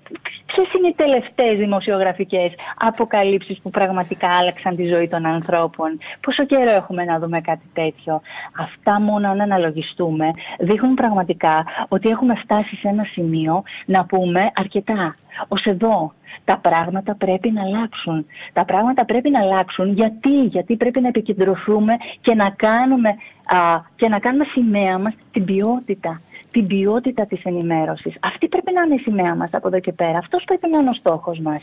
[0.46, 6.70] ποιες είναι οι τελευταίες δημοσιογραφικές αποκαλύψεις που πραγματικά άλλαξαν τη ζωή των ανθρώπων; Πόσο καιρό
[6.70, 8.20] έχουμε να δούμε κάτι τέτοιο;
[8.58, 10.17] Αυτά μόνο αν αναλογιστούμε
[10.58, 15.14] δείχνουν πραγματικά ότι έχουμε φτάσει σε ένα σημείο να πούμε αρκετά.
[15.48, 16.12] Ως εδώ.
[16.44, 18.26] Τα πράγματα πρέπει να αλλάξουν.
[18.52, 23.08] Τα πράγματα πρέπει να αλλάξουν γιατί, γιατί πρέπει να επικεντρωθούμε και να κάνουμε,
[23.44, 28.14] α, και να κάνουμε σημαία μας την ποιότητα την ποιότητα της ενημέρωσης.
[28.20, 30.18] Αυτή πρέπει να είναι η σημαία μας από εδώ και πέρα.
[30.18, 31.62] Αυτός πρέπει να είναι ο στόχος μας.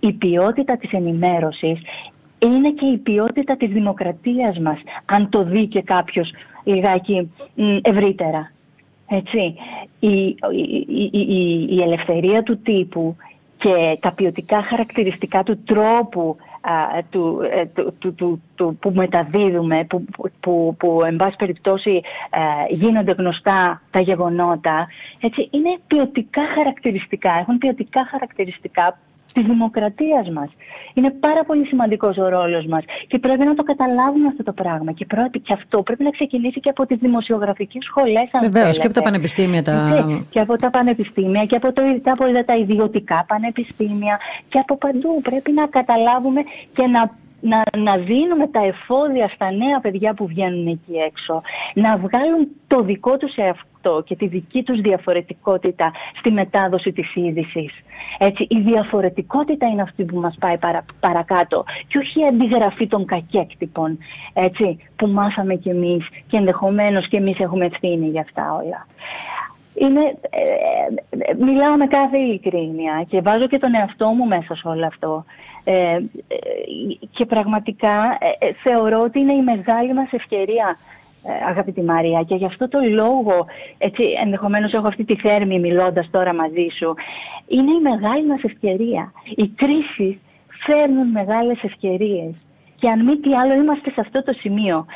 [0.00, 1.80] Η ποιότητα της ενημέρωσης
[2.38, 6.30] είναι και η ποιότητα της δημοκρατίας μας, αν το δει και κάποιος
[6.66, 7.30] λιγάκι
[7.82, 8.52] ευρύτερα.
[9.08, 9.54] Έτσι.
[10.00, 10.86] Η, η,
[11.18, 13.16] η, η ελευθερία του τύπου
[13.58, 17.64] και τα ποιοτικά χαρακτηριστικά του τρόπου α, του, ε,
[17.98, 20.04] του, του, του, που μεταδίδουμε, που,
[20.40, 22.00] που, που εν πάση περιπτώσει
[22.30, 24.88] ε, γίνονται γνωστά τα γεγονότα,
[25.20, 28.98] έτσι, είναι ποιοτικά χαρακτηριστικά, έχουν ποιοτικά χαρακτηριστικά
[29.36, 30.50] της δημοκρατίας μας.
[30.94, 34.92] Είναι πάρα πολύ σημαντικός ο ρόλος μας και πρέπει να το καταλάβουμε αυτό το πράγμα.
[34.92, 38.86] Και, πρώτη, και αυτό πρέπει να ξεκινήσει και από τις δημοσιογραφικές σχολές, αν Βεβαίως, και
[38.86, 39.62] από τα πανεπιστήμια.
[39.62, 39.74] Τα...
[40.30, 44.18] Και από τα πανεπιστήμια και από, το, από τα ιδιωτικά πανεπιστήμια
[44.48, 45.20] και από παντού.
[45.22, 46.40] Πρέπει να καταλάβουμε
[46.74, 47.10] και να
[47.40, 51.42] να, να δίνουμε τα εφόδια στα νέα παιδιά που βγαίνουν εκεί έξω,
[51.74, 57.72] να βγάλουν το δικό τους εαυτό και τη δική τους διαφορετικότητα στη μετάδοση της είδησης.
[58.18, 63.04] Έτσι, η διαφορετικότητα είναι αυτή που μας πάει παρα, παρακάτω και όχι η αντιγραφή των
[63.04, 63.98] κακέκτυπων
[64.32, 68.86] έτσι, που μάθαμε κι εμείς και ενδεχομένως και εμείς έχουμε ευθύνη για αυτά όλα.
[69.78, 70.40] Είναι, ε,
[71.18, 75.24] ε, μιλάω με κάθε ειλικρίνεια και βάζω και τον εαυτό μου μέσα σε όλο αυτό.
[75.64, 75.98] Ε,
[77.10, 78.18] και πραγματικά
[78.62, 80.78] θεωρώ ότι είναι η μεγάλη μας ευκαιρία
[81.48, 83.46] αγαπητή Μαρία και γι' αυτό το λόγο
[83.78, 86.94] έτσι, ενδεχομένως έχω αυτή τη θέρμη μιλώντας τώρα μαζί σου
[87.46, 89.12] είναι η μεγάλη μας ευκαιρία.
[89.34, 90.18] Οι κρίσεις
[90.66, 92.34] φέρνουν μεγάλες ευκαιρίες
[92.78, 94.86] και αν μη τι άλλο είμαστε σε αυτό το σημείο.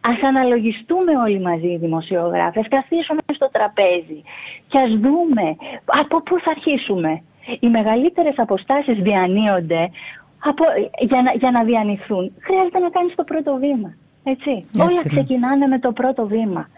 [0.00, 4.22] Ας αναλογιστούμε όλοι μαζί οι δημοσιογράφοι, ας καθίσουμε στο τραπέζι
[4.68, 7.22] και ας δούμε από πού θα αρχίσουμε.
[7.60, 9.90] Οι μεγαλύτερες αποστάσεις διανύονται
[10.38, 10.64] από,
[10.98, 12.32] για, να, για να διανυθούν.
[12.40, 13.94] Χρειάζεται να κάνεις το πρώτο βήμα.
[14.24, 14.50] Έτσι.
[14.50, 16.68] Έτσι Όλα ξεκινάνε με το πρώτο βήμα.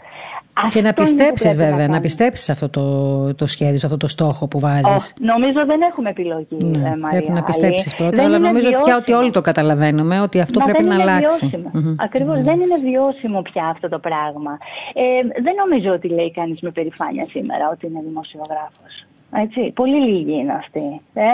[0.69, 4.61] Και να πιστέψεις, βέβαια, να, να πιστέψεις αυτό το, το σχέδιο, αυτό το στόχο που
[4.61, 5.15] βάζεις.
[5.19, 7.09] νομίζω δεν έχουμε επιλογή, ναι, ε, Μαρία.
[7.09, 8.85] Πρέπει να πιστέψεις πρώτα, αλλά νομίζω βιώσιμο.
[8.85, 11.65] πια ότι όλοι το καταλαβαίνουμε ότι αυτό πρέπει να αλλάξει.
[11.97, 12.41] Ακριβώς.
[12.41, 14.59] Δεν είναι βιώσιμο πια αυτό το πράγμα.
[14.95, 19.07] Ε, δεν νομίζω ότι λέει κανείς με περηφάνεια σήμερα ότι είναι δημοσιογράφος.
[19.33, 19.73] Έτσι.
[19.75, 21.01] Πολύ λίγοι είναι αυτοί.
[21.15, 21.25] Ε.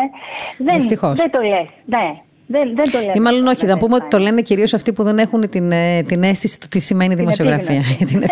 [0.59, 0.81] Δεν,
[1.15, 1.69] δεν το λες.
[1.85, 2.21] Ναι.
[2.49, 3.13] Δεν, δεν το λέμε.
[3.15, 6.03] Ή μάλλον όχι, να πούμε ότι το λένε κυρίως αυτοί που δεν έχουν την, ε,
[6.03, 7.83] την αίσθηση του τι σημαίνει την δημοσιογραφία.
[8.09, 8.23] την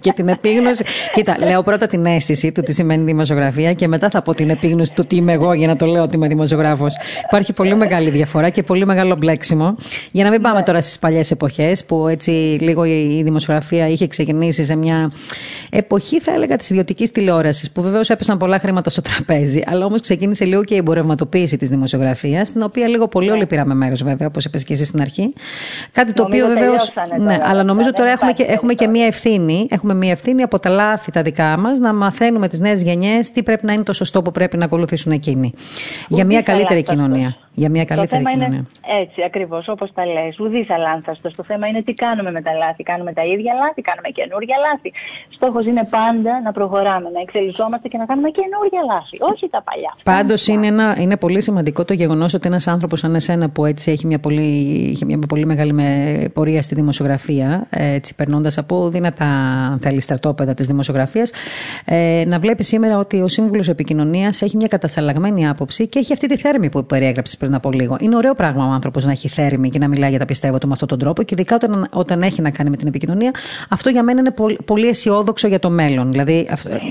[0.00, 0.84] και την επίγνωση.
[1.12, 4.94] Κοίτα, λέω πρώτα την αίσθηση του τι σημαίνει δημοσιογραφία και μετά θα πω την επίγνωση
[4.94, 6.94] του τι είμαι εγώ για να το λέω ότι είμαι δημοσιογράφος.
[7.24, 9.76] Υπάρχει πολύ μεγάλη διαφορά και πολύ μεγάλο μπλέξιμο.
[10.12, 10.62] Για να μην πάμε ναι.
[10.64, 12.30] τώρα στις παλιές εποχές που έτσι
[12.60, 15.12] λίγο η δημοσιογραφία είχε ξεκινήσει σε μια
[15.70, 19.60] εποχή, θα έλεγα, της ιδιωτικής τηλεόρασης που βεβαίως έπεσαν πολλά χρήματα στο τραπέζι.
[19.66, 23.74] Αλλά όμως ξεκίνησε λίγο και η εμπορευματοποίηση της δημοσιογραφίας, στην οποία λίγο πολύ όλοι πήραμε
[23.74, 25.32] μέρος, βέβαια, όπως είπες και εσύ στην αρχή.
[25.92, 26.92] Κάτι το οποίο βεβαίως.
[27.18, 29.66] Ναι, αλλά νομίζω τώρα έχουμε και, έχουμε και μία ευθύνη.
[29.70, 33.42] Έχουμε μία ευθύνη από τα λάθη τα δικά μας να μαθαίνουμε τις νέες γενιές τι
[33.42, 35.52] πρέπει να είναι το σωστό που πρέπει να ακολουθήσουν εκείνοι.
[36.08, 38.66] Για μια καλύτερη κοινωνία για μια καλύτερη το θέμα κοινωνία.
[38.88, 40.38] Είναι έτσι, ακριβώς όπως τα λες.
[40.38, 41.32] Ουδής αλάνθαστος.
[41.34, 42.82] Το θέμα είναι τι κάνουμε με τα λάθη.
[42.82, 44.92] Κάνουμε τα ίδια λάθη, κάνουμε καινούργια λάθη.
[45.36, 49.16] Στόχος είναι πάντα να προχωράμε, να εξελισσόμαστε και να κάνουμε καινούργια λάθη.
[49.20, 49.92] Όχι τα παλιά.
[50.02, 50.68] Πάντως είναι,
[51.02, 54.88] είναι πολύ σημαντικό το γεγονός ότι ένας άνθρωπος σαν εσένα που έτσι έχει μια πολύ,
[54.92, 55.74] έχει μια πολύ μεγάλη
[56.32, 59.26] πορεία στη δημοσιογραφία, έτσι περνώντας από δυνατά
[59.82, 61.30] θέλεις στρατόπεδα της δημοσιογραφίας,
[61.84, 66.28] ε, να βλέπεις σήμερα ότι ο σύμβουλος επικοινωνίας έχει μια κατασταλαγμένη άποψη και έχει αυτή
[66.28, 67.96] τη θέρμη που περιέγραψες πριν από λίγο.
[68.00, 70.66] Είναι ωραίο πράγμα ο άνθρωπος να έχει θέρμη και να μιλάει για τα πιστεύω του
[70.66, 73.30] με αυτόν τον τρόπο και ειδικά όταν, όταν έχει να κάνει με την επικοινωνία.
[73.68, 76.10] Αυτό για μένα είναι πολύ, πολύ αισιόδοξο για το μέλλον.
[76.10, 76.48] Δηλαδή,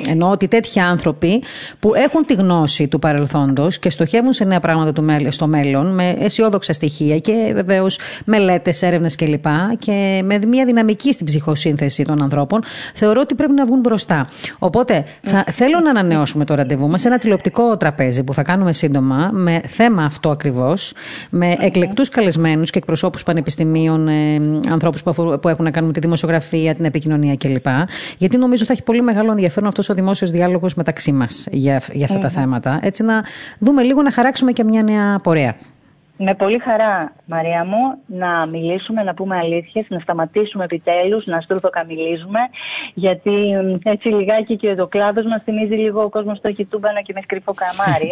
[0.07, 1.43] εννοώ ότι τέτοιοι άνθρωποι
[1.79, 6.15] που έχουν τη γνώση του παρελθόντος και στοχεύουν σε νέα πράγματα του, στο μέλλον με
[6.31, 9.45] αισιόδοξα στοιχεία και βεβαίως μελέτες, έρευνες κλπ.
[9.79, 12.63] Και με μια δυναμική στην ψυχοσύνθεση των ανθρώπων,
[12.95, 14.27] θεωρώ ότι πρέπει να βγουν μπροστά.
[14.59, 18.73] Οπότε θα, θέλω να ανανεώσουμε το ραντεβού μας σε ένα τηλεοπτικό τραπέζι που θα κάνουμε
[18.73, 20.93] σύντομα με θέμα αυτό ακριβώς,
[21.29, 25.99] με εκλεκτούς καλεσμένους και εκπροσώπους πανεπιστημίων, ε, ανθρώπους που, που έχουν να κάνουν με τη
[25.99, 27.65] δημοσιογραφία, την επικοινωνία κλπ.
[28.17, 32.05] Γιατί νομίζω θα έχει πολύ μεγάλο ενδιαφέρον αυτός ο δημόσιος διάλογος μεταξύ μας για, για
[32.05, 32.79] αυτά τα θέματα.
[32.81, 33.23] Έτσι να
[33.59, 35.55] δούμε λίγο να χαράξουμε και μια νέα πορεία.
[36.23, 42.39] Με πολύ χαρά, Μαρία μου, να μιλήσουμε, να πούμε αλήθειες, να σταματήσουμε επιτέλους, να στρουθοκαμιλίζουμε,
[42.93, 43.35] γιατί
[43.83, 47.21] έτσι λιγάκι και το κλάδος μας θυμίζει λίγο ο κόσμος στο έχει τούμπανο και με
[47.21, 48.09] σκρυφό καμάρι.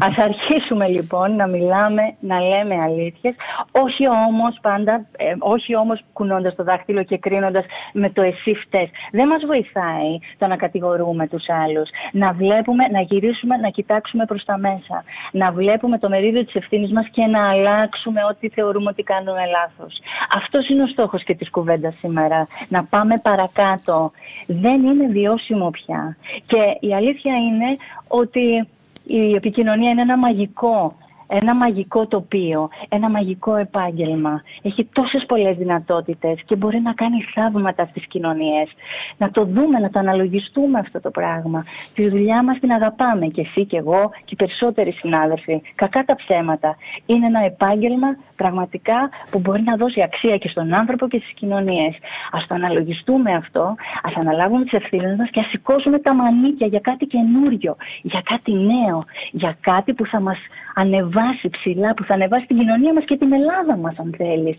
[0.00, 3.34] Ας αρχίσουμε λοιπόν να μιλάμε, να λέμε αλήθειες,
[3.70, 8.88] όχι όμως πάντα, ε, όχι όμως κουνώντας το δάχτυλο και κρίνοντας με το εσύ φταίς.
[9.12, 11.88] Δεν μας βοηθάει το να κατηγορούμε τους άλλους.
[12.12, 15.04] Να βλέπουμε, να γυρίσουμε, να κοιτάξουμε προς τα μέσα.
[15.32, 20.00] Να βλέπουμε το μερίδιο της ευθύνης μας και να αλλάξουμε ό,τι θεωρούμε ότι κάνουμε λάθος.
[20.36, 22.46] Αυτός είναι ο στόχος και της κουβέντας σήμερα.
[22.68, 24.10] Να πάμε παρακάτω.
[24.46, 26.16] Δεν είναι βιώσιμο πια.
[26.46, 27.76] Και η αλήθεια είναι
[28.08, 28.68] ότι
[29.04, 30.96] η επικοινωνία είναι ένα μαγικό
[31.28, 34.42] ένα μαγικό τοπίο, ένα μαγικό επάγγελμα.
[34.62, 38.68] Έχει τόσες πολλές δυνατότητες και μπορεί να κάνει θαύματα στις κοινωνίες.
[39.16, 41.64] Να το δούμε, να το αναλογιστούμε αυτό το πράγμα.
[41.94, 45.62] Τη δουλειά μας την αγαπάμε και εσύ και εγώ και οι περισσότεροι συνάδελφοι.
[45.74, 46.76] Κακά τα ψέματα.
[47.06, 48.98] Είναι ένα επάγγελμα πραγματικά
[49.30, 51.94] που μπορεί να δώσει αξία και στον άνθρωπο και στις κοινωνίες.
[52.32, 56.80] Ας το αναλογιστούμε αυτό, ας αναλάβουμε τις ευθύνες μας και ας σηκώσουμε τα μανίκια για
[56.80, 60.38] κάτι καινούριο, για κάτι νέο, για κάτι που θα μας
[60.74, 64.58] ανεβάσει ψηλά, που θα ανεβάσει την κοινωνία μας και την Ελλάδα μας αν θέλεις.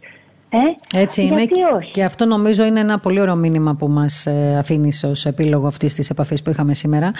[0.52, 1.42] Ε, Έτσι είναι.
[1.42, 5.68] Όχι; Και αυτό νομίζω είναι ένα πολύ ωραίο μήνυμα που μας ε, αφήνει ως επίλογο
[5.68, 7.12] αυτής της επαφής που είχαμε σήμερα.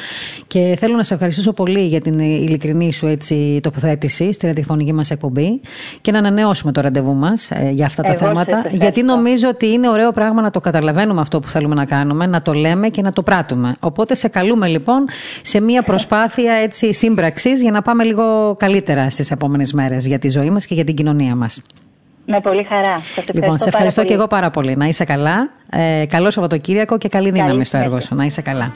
[0.48, 5.12] Και θέλω να σε ευχαριστήσω πολύ για την ειλικρινή σου έτσι, τοποθέτηση στη ραδιοφωνική μας
[5.12, 5.62] εκπομπή
[6.02, 8.66] και να ανανεώσουμε το ραντεβού μας ε, για αυτά τα θέματα.
[8.72, 12.42] Γιατί νομίζω ότι είναι ωραίο πράγμα να το καταλαβαίνουμε αυτό που θέλουμε να κάνουμε, να
[12.42, 13.76] το λέμε και να το πράττουμε.
[13.80, 15.06] Οπότε σε καλούμε λοιπόν
[15.42, 16.54] σε μια προσπάθεια
[16.90, 20.84] σύμπραξης για να πάμε λίγο καλύτερα στις επόμενες μέρες για τη ζωή μας και για
[20.84, 21.62] την κοινωνία μας.
[22.32, 22.96] Με πολύ χαρά.
[23.34, 24.76] λοιπόν, σε ευχαριστώ και εγώ πάρα πολύ.
[24.76, 25.50] Να είσαι καλά.
[25.72, 28.16] Ε, καλό Σαββατοκύριακο και καλή δύναμη στο έργο σου.
[28.16, 28.72] Να είσαι καλά.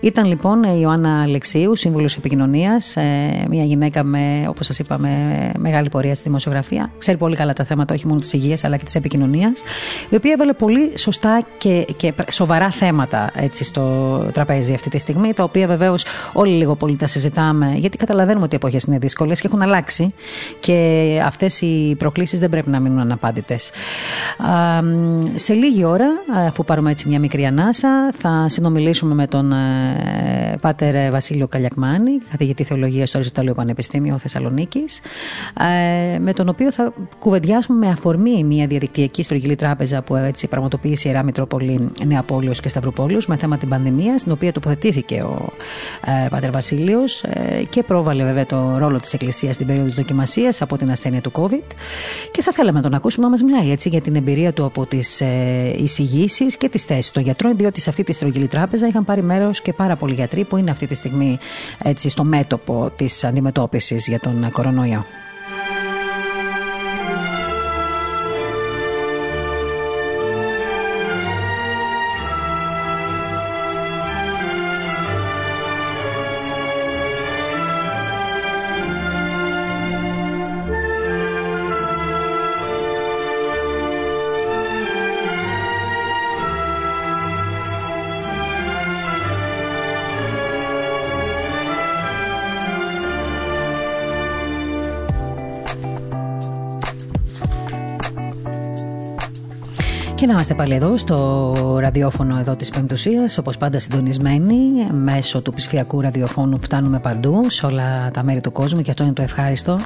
[0.00, 5.10] Ήταν λοιπόν η Ιωάννα Αλεξίου, σύμβουλος επικοινωνίας, ε, μια γυναίκα με, όπως σας είπα, με
[5.58, 6.90] μεγάλη πορεία στη δημοσιογραφία.
[6.98, 9.62] Ξέρει πολύ καλά τα θέματα όχι μόνο της υγείας αλλά και της επικοινωνίας,
[10.08, 15.32] η οποία έβαλε πολύ σωστά και, και σοβαρά θέματα έτσι, στο τραπέζι αυτή τη στιγμή,
[15.32, 19.40] τα οποία βεβαίως όλοι λίγο πολύ τα συζητάμε, γιατί καταλαβαίνουμε ότι οι εποχές είναι δύσκολες
[19.40, 20.14] και έχουν αλλάξει
[20.60, 23.70] και αυτές οι προκλήσεις δεν πρέπει να μείνουν αναπάντητες.
[25.34, 26.06] Σε λίγη ώρα,
[26.46, 29.85] αφού πάρουμε έτσι μια μικρή ανάσα, θα συνομιλήσουμε με τον ε,
[30.60, 35.00] Πάτερ Βασίλειο Καλιακμάνη, καθηγητή θεολογίας στο Αριστοτέλειο Πανεπιστήμιο Θεσσαλονίκης,
[36.14, 41.08] ε, με τον οποίο θα κουβεντιάσουμε με αφορμή μια διαδικτυακή στρογγυλή τράπεζα που έτσι πραγματοποίησε
[41.08, 45.52] η Ιερά Μητρόπολη Νεαπόλεω και Σταυροπόλεω με θέμα την πανδημία, στην οποία τοποθετήθηκε ο
[46.24, 50.62] ε, Πάτερ Βασίλειος ε, και πρόβαλε βέβαια το ρόλο της Εκκλησίας στην περίοδο της δοκιμασίας
[50.62, 51.74] από την ασθένεια του COVID.
[52.30, 54.86] Και θα θέλαμε να τον ακούσουμε να μας μιλάει έτσι για την εμπειρία του από
[54.86, 55.22] τις
[55.76, 59.60] εισηγήσεις και τις θέσεις των γιατρών, διότι σε αυτή τη στρογγυλή τράπεζα είχαν πάρει μέρος
[59.60, 61.38] και πάρα πολλοί γιατροί που είναι αυτή τη στιγμή
[61.82, 65.04] έτσι, στο μέτωπο της αντιμετώπισης για τον κορονοϊό.
[100.26, 104.56] Και να είμαστε πάλι εδώ στο ραδιόφωνο εδώ της Πεμπτουσίας, όπως πάντα συντονισμένοι,
[104.92, 109.12] μέσω του ψηφιακού ραδιοφώνου φτάνουμε παντού, σε όλα τα μέρη του κόσμου και αυτό είναι
[109.12, 109.78] το ευχάριστο.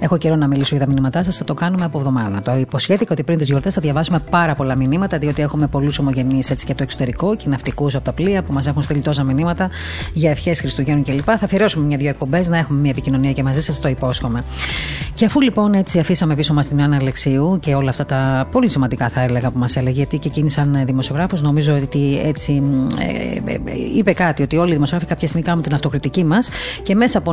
[0.00, 2.40] Έχω καιρό να μιλήσω για τα μηνύματά σας, θα το κάνουμε από εβδομάδα.
[2.40, 6.50] Το υποσχέθηκα ότι πριν τις γιορτές θα διαβάσουμε πάρα πολλά μηνύματα, διότι έχουμε πολλούς ομογενείς
[6.50, 9.22] έτσι και από το εξωτερικό και ναυτικούς από τα πλοία που μας έχουν στείλει τόσα
[9.22, 9.70] μηνύματα
[10.12, 11.24] για ευχές Χριστουγέννων κλπ.
[11.24, 14.44] Θα αφιερώσουμε μια-δύο εκπομπές να έχουμε μια επικοινωνία και μαζί σας, το υπόσχομαι.
[15.14, 18.70] Και αφού λοιπόν έτσι αφήσαμε πίσω μας την Άννα Αλεξίου και όλα αυτά τα πολύ
[18.70, 22.62] σημαντικά θα έλεγα που μας έλεγε, γιατί και εκείνη σαν δημοσιογράφος νομίζω ότι έτσι
[22.98, 23.58] ε, ε,
[23.96, 26.50] είπε κάτι, ότι όλοι οι δημοσιογράφοι κάποια στιγμή κάνουμε την αυτοκριτική μας
[26.82, 27.32] και μέσα από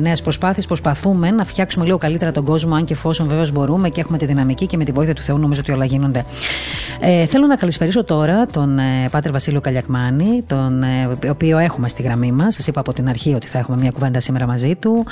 [0.00, 4.00] νέες προσπάθειες προσπαθούμε να φτιάξουμε λίγο καλύτερα τον κόσμο, αν και εφόσον βεβαίως μπορούμε και
[4.00, 6.24] έχουμε τη δυναμική και με τη βοήθεια του Θεού νομίζω ότι όλα γίνονται.
[7.00, 12.02] Ε, θέλω να καλησπερίσω τώρα τον ε, Πάτερ Βασίλειο Καλιακμάνη, τον ε, οποίο έχουμε στη
[12.02, 12.54] γραμμή μας.
[12.54, 15.04] Σας είπα από την αρχή ότι θα έχουμε μια κουβέντα σήμερα μαζί του.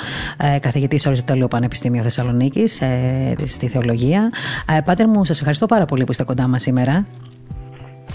[0.55, 4.31] Ε, Καθηγητής στο Αριστοτέλειο Πανεπιστήμιο Θεσσαλονίκης ε, στη Θεολογία.
[4.77, 7.05] Ε, Πάτερ μου, σας ευχαριστώ πάρα πολύ που είστε κοντά μας σήμερα.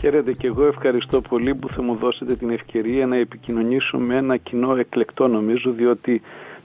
[0.00, 4.36] Χαίρετε και εγώ ευχαριστώ πολύ που θα μου δώσετε την ευκαιρία να επικοινωνήσω με ένα
[4.36, 6.22] κοινό εκλεκτό νομίζω διότι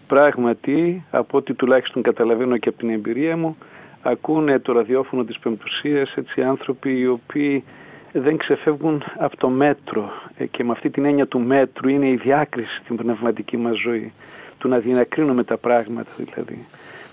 [0.07, 3.57] πράγματι από ό,τι τουλάχιστον καταλαβαίνω και από την εμπειρία μου
[4.01, 7.63] ακούνε το ραδιόφωνο της Πεμπτουσίας έτσι άνθρωποι οι οποίοι
[8.11, 12.15] δεν ξεφεύγουν από το μέτρο ε, και με αυτή την έννοια του μέτρου είναι η
[12.15, 14.13] διάκριση στην πνευματική μας ζωή
[14.57, 16.65] του να δινακρίνουμε τα πράγματα δηλαδή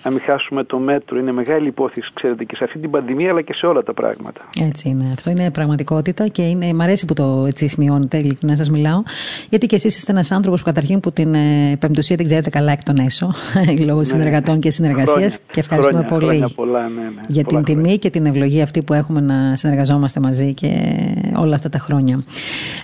[0.05, 1.19] να μην χάσουμε το μέτρο.
[1.19, 4.41] Είναι μεγάλη υπόθεση, ξέρετε, και σε αυτή την πανδημία, αλλά και σε όλα τα πράγματα.
[4.63, 5.05] Έτσι είναι.
[5.13, 9.03] Αυτό είναι πραγματικότητα και είναι, μ' αρέσει που το έτσι σημειώνετε, ειλικρινά σας μιλάω.
[9.49, 12.73] Γιατί και εσείς είστε ένας άνθρωπος που καταρχήν που την ε, πεμπτουσία την ξέρετε καλά
[12.73, 13.35] εκ των έσω,
[13.87, 15.39] λόγω ναι, συνεργατών και συνεργασίας.
[15.39, 18.83] Και ευχαριστούμε χρόνια, πολύ χρόνια πολλά, ναι, ναι, για την τιμή και την ευλογία αυτή
[18.83, 20.69] που έχουμε να συνεργαζόμαστε μαζί και
[21.37, 22.23] όλα αυτά τα χρόνια.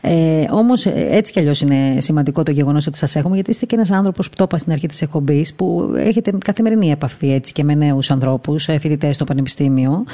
[0.00, 3.74] Ε, Όμως, έτσι κι αλλιώς είναι σημαντικό το γεγονός ότι σας έχουμε, γιατί είστε και
[3.74, 7.64] ένας άνθρωπος που το είπα στην αρχή της εκπομπής, που έχετε καθημερινή επαφή έτσι, και
[7.64, 10.04] με νέους ανθρώπους, ε, φοιτητές στο Πανεπιστήμιο,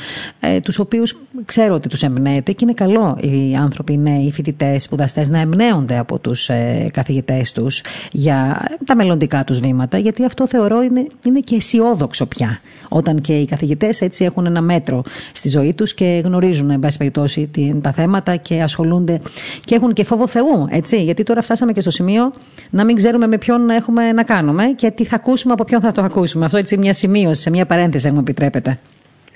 [0.41, 4.33] ε, τους οποίους ξέρω ότι τους εμπνέεται και είναι καλό οι άνθρωποι, οι νέοι, οι
[4.33, 7.83] φοιτητές, σπουδαστές να εμπνέονται από τους ε, καθηγητές τους
[8.13, 12.61] για τα μελλοντικά τους βήματα, γιατί αυτό θεωρώ είναι, είναι και αισιόδοξο πια.
[12.89, 16.99] Όταν και οι καθηγητές έτσι έχουν ένα μέτρο στη ζωή τους και γνωρίζουν, εν πάση
[16.99, 17.51] περιπτώσει,
[17.83, 19.21] τα θέματα και ασχολούνται
[19.65, 20.67] και έχουν και φόβο Θεού.
[20.71, 22.33] Έτσι, γιατί τώρα φτάσαμε και στο σημείο
[22.71, 25.93] να μην ξέρουμε με ποιον έχουμε να κάνουμε και τι θα ακούσουμε, από ποιον θα
[25.93, 26.45] το ακούσουμε.
[26.45, 28.79] Αυτό έτσι μια σημείωση, σε μια παρένθεση, αν μου επιτρέπετε.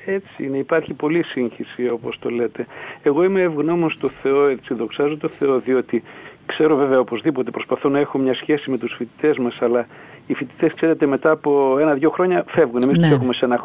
[0.07, 2.67] Έτσι είναι, υπάρχει πολλή σύγχυση όπως το λέτε.
[3.03, 6.03] Εγώ είμαι ευγνώμων στο Θεό, έτσι δοξάζω το Θεό, διότι
[6.47, 9.87] ξέρω βέβαια οπωσδήποτε προσπαθώ να έχω μια σχέση με τους φοιτητές μας, αλλά
[10.27, 12.83] οι φοιτητές, ξέρετε, μετά από ένα-δύο χρόνια φεύγουν.
[12.83, 13.07] Εμείς ναι.
[13.07, 13.61] έχουμε σε ένα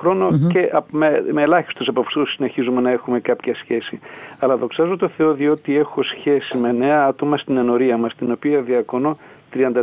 [0.52, 4.00] και με, με ελάχιστου από αυτούς συνεχίζουμε να έχουμε κάποια σχέση.
[4.40, 8.62] Αλλά δοξάζω το Θεό, διότι έχω σχέση με νέα άτομα στην ενορία μας, την οποία
[8.62, 9.18] διακονώ
[9.54, 9.82] 34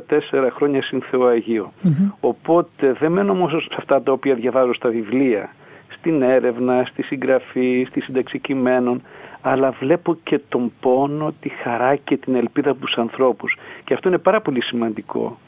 [0.52, 1.72] χρόνια συν Θεό
[2.20, 5.54] Οπότε δεν μένω όμω σε αυτά τα οποία διαβάζω στα βιβλία,
[5.88, 9.02] στην έρευνα, στη συγγραφή, στη σύνταξη κειμένων,
[9.40, 13.56] αλλά βλέπω και τον πόνο, τη χαρά και την ελπίδα από τους ανθρώπους.
[13.84, 15.38] Και αυτό είναι πάρα πολύ σημαντικό.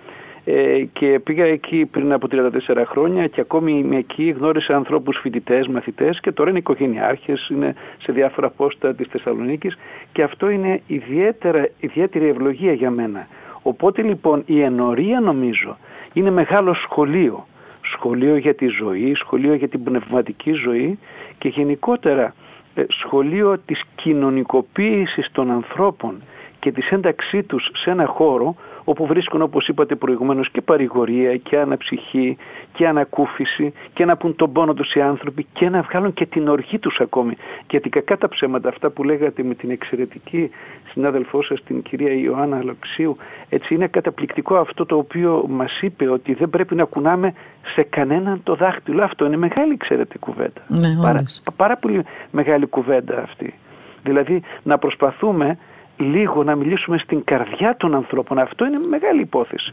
[0.51, 5.67] Ε, και πήγα εκεί πριν από 34 χρόνια και ακόμη είμαι εκεί, γνώρισα ανθρώπους φοιτητές,
[5.67, 9.79] μαθητές και τώρα είναι οικογενειάρχες, είναι σε διάφορα πόστα της Θεσσαλονίκης
[10.13, 13.27] και αυτό είναι ιδιαίτερα, ιδιαίτερη ευλογία για μένα.
[13.69, 15.77] Οπότε λοιπόν η ενορία νομίζω
[16.13, 17.47] είναι μεγάλο σχολείο.
[17.93, 20.99] Σχολείο για τη ζωή, σχολείο για την πνευματική ζωή
[21.39, 22.35] και γενικότερα
[22.75, 26.23] ε, σχολείο της κοινωνικοποίησης των ανθρώπων
[26.61, 28.55] και της ένταξή τους σε ένα χώρο
[28.85, 32.37] όπου βρίσκουν όπως είπατε προηγουμένως και παρηγορία και αναψυχή
[32.73, 36.49] και ανακούφιση και να πούν τον πόνο τους οι άνθρωποι και να βγάλουν και την
[36.49, 37.37] οργή τους ακόμη.
[37.71, 40.51] Γιατί κακά τα ψέματα αυτά που λέγατε με την εξαιρετική
[40.93, 43.17] συνάδελφό σας την κυρία Ιωάννα Αλοξίου
[43.49, 47.35] έτσι είναι καταπληκτικό αυτό το οποίο μας είπε ότι δεν πρέπει να κουνάμε
[47.75, 49.05] σε κανέναν το δάχτυλο.
[49.05, 50.61] Αυτό είναι μεγάλη ξέρετε κουβέντα.
[50.69, 51.23] Ναι, πάρα,
[51.57, 53.55] πάρα πολύ μεγάλη κουβέντα αυτή.
[54.03, 55.59] Δηλαδή να προσπαθούμε
[55.99, 58.39] λίγο να μιλήσουμε στην καρδιά των ανθρώπων.
[58.39, 59.73] Αυτό είναι μεγάλη υπόθεση.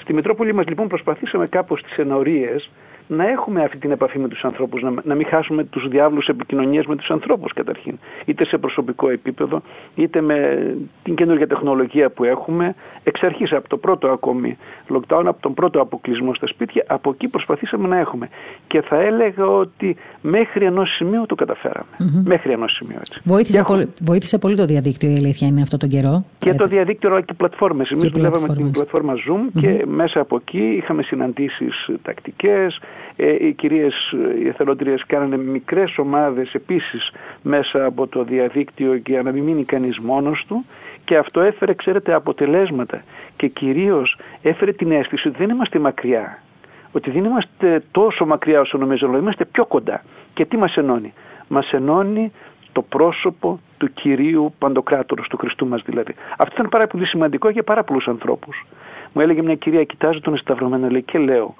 [0.00, 2.70] Στη Μητρόπολη μας λοιπόν προσπαθήσαμε κάπως τις ενορίες
[3.06, 6.86] να έχουμε αυτή την επαφή με τους ανθρώπους, να, να μην χάσουμε τους διάβλους επικοινωνίας
[6.86, 7.98] με τους ανθρώπους καταρχήν.
[8.24, 9.62] Είτε σε προσωπικό επίπεδο,
[9.94, 10.66] είτε με
[11.02, 12.74] την καινούργια τεχνολογία που έχουμε.
[13.04, 14.56] Εξ αρχής από το πρώτο ακόμη
[14.88, 18.28] lockdown, από τον πρώτο αποκλεισμό στα σπίτια, από εκεί προσπαθήσαμε να έχουμε.
[18.66, 21.86] Και θα έλεγα ότι μέχρι ενός σημείου το καταφέραμε.
[22.24, 23.20] Μέχρι ενός σημείου έτσι.
[23.24, 26.24] Βοήθησε, πολύ, βοήθησε πολύ το διαδίκτυο η αλήθεια είναι αυτό τον καιρό.
[26.38, 27.90] Και το διαδίκτυο αλλά και οι πλατφόρμες.
[27.90, 32.78] Εμείς δουλεύαμε την πλατφόρμα Zoom και μέσα από εκεί είχαμε συναντήσεις τακτικές,
[33.16, 39.32] ε, οι κυρίες, οι εθελοντρίες κάνανε μικρές ομάδες επίσης μέσα από το διαδίκτυο για να
[39.32, 40.64] μην μείνει κανείς μόνος του
[41.04, 43.02] και αυτό έφερε, ξέρετε, αποτελέσματα
[43.36, 46.38] και κυρίως έφερε την αίσθηση ότι δεν είμαστε μακριά.
[46.92, 50.02] Ότι δεν είμαστε τόσο μακριά όσο νομίζω, αλλά είμαστε πιο κοντά.
[50.34, 51.12] Και τι μας ενώνει;
[51.48, 52.32] Μας ενώνει
[52.72, 56.14] το πρόσωπο του Κυρίου Παντοκράτορος, του Χριστού μας δηλαδή.
[56.36, 58.66] Αυτό ήταν πάρα πολύ σημαντικό για πάρα πολλούς ανθρώπους.
[59.12, 61.54] Μου έλεγε μια κυρία, κοιτάζω τον εσταυρωμένο λέει, και λέω,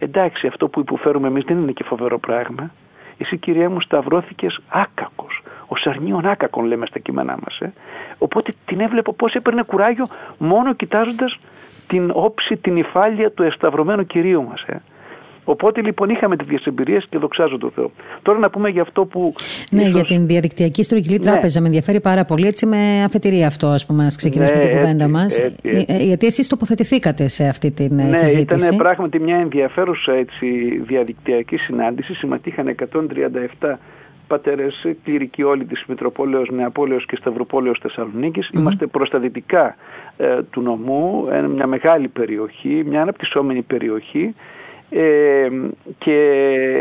[0.00, 2.70] εντάξει αυτό που υποφέρουμε εμείς δεν είναι και φοβερό πράγμα.
[3.18, 5.42] Εσύ κυρία μου σταυρώθηκες άκακος.
[5.66, 7.58] Ο σαρνίων άκακον λέμε στα κείμενά μας.
[7.58, 7.72] Ε.
[8.18, 10.04] Οπότε την έβλεπω πώς έπαιρνε κουράγιο
[10.38, 11.38] μόνο κοιτάζοντας
[11.86, 14.62] την όψη, την υφάλια του εσταυρωμένου Κυρίου μας.
[14.62, 14.82] Ε.
[15.50, 17.90] Οπότε λοιπόν είχαμε τέτοιες εμπειρίες και δοξάζω το Θεό.
[18.22, 19.34] Τώρα να πούμε για αυτό που.
[19.70, 19.94] Ναι, ίσως...
[19.94, 21.24] για την διαδικτυακή στρογγυλή ναι.
[21.24, 21.60] τράπεζα.
[21.60, 22.46] Με ενδιαφέρει πάρα πολύ.
[22.46, 25.38] Έτσι με αφετηρία αυτό, ας πούμε, ας ξεκινήσουμε ναι, την κουβέντα μας.
[25.38, 25.52] Ε,
[26.00, 28.66] γιατί εσείς τοποθετηθήκατε σε αυτή τη ναι, συζήτηση.
[28.66, 30.46] Ήταν πράγματι μια ενδιαφέρουσα έτσι,
[30.86, 32.14] διαδικτυακή συνάντηση.
[32.14, 32.74] Συμμετείχαν
[33.60, 33.74] 137
[34.26, 38.48] πατέρες, κληρικοί όλοι της Μητροπόλεως Νεαπόλεως και Σταυροπόλεω Θεσσαλονίκης.
[38.48, 38.58] Mm-hmm.
[38.58, 39.76] Είμαστε προς τα δυτικά
[40.16, 44.34] ε, του νομού, ε, μια μεγάλη περιοχή, μια αναπτυσσόμενη περιοχή.
[44.92, 45.48] Ε,
[45.98, 46.16] και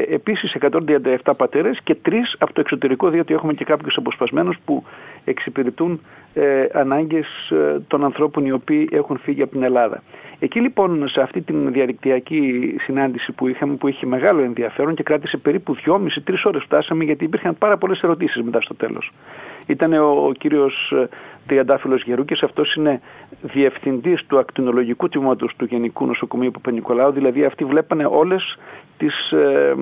[0.10, 4.84] επίσης 137 πατέρες και τρεις από το εξωτερικό διότι έχουμε και κάποιους αποσπασμένους που
[5.24, 6.02] εξυπηρετούν
[6.34, 10.04] ε, ανάγκες ε, των ανθρώπων οι οποίοι έχουν φύγει από την Ελλάδα.
[10.40, 15.38] Εκεί λοιπόν σε αυτή την διαδικτυακή συνάντηση που είχαμε που είχε μεγάλο ενδιαφέρον και κράτησε
[15.38, 19.12] περίπου 2,5-3 ώρες φτάσαμε γιατί υπήρχαν πάρα πολλές ερωτήσεις μετά στο τέλος.
[19.68, 21.08] Ήταν ο, ο κύριος ε,
[21.48, 23.02] Τριαντάφυλλος Γερούκης, αυτός είναι
[23.42, 28.58] διευθυντής του ακτινολογικού τμήματος του Γενικού Νοσοκομείου Παπα-Νικολάου, δηλαδή αυτοί βλέπανε όλες
[28.98, 29.76] τις, ε,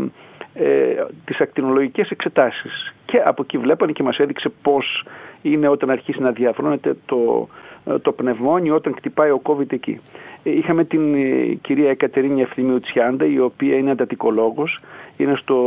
[0.60, 2.94] ε, τις ακτινολογικές εξετάσεις.
[3.06, 5.06] Και από εκεί βλέπανε και μας έδειξε πώς
[5.42, 7.48] είναι όταν αρχίσει να διαφρώνεται το,
[7.86, 10.00] ε, το πνευμόνιο όταν χτυπάει ο COVID εκεί.
[10.44, 11.16] Ε, είχαμε την
[11.62, 14.80] κυρία Εκατερίνη Ευθυμίου Τσιάντα η οποία είναι αντατικολόγος,
[15.18, 15.58] είναι στο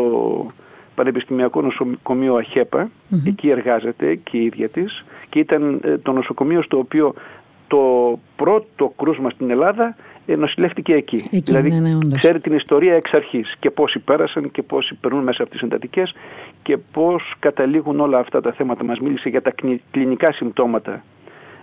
[0.94, 2.90] Πανεπιστημιακό Νοσοκομείο αχεπα.
[3.26, 5.04] Εκεί εργάζεται και η ίδια της.
[5.28, 7.14] Και ήταν ε, το νοσοκομείο στο οποίο
[7.68, 9.94] το πρώτο κρούσμα στην Ελλάδα ε,
[10.36, 11.14] νοσηλεύτηκε εκεί.
[11.14, 15.22] εκεί δηλαδή ναι, ναι, ξέρει την ιστορία εξ αρχής και πόσοι πέρασαν και πόσοι περνούν
[15.22, 16.14] μέσα από τις εντατικές
[16.62, 18.84] και πώς καταλήγουν όλα αυτά τα θέματα.
[18.84, 19.52] Μας μίλησε για τα
[19.90, 21.04] κλινικά συμπτώματα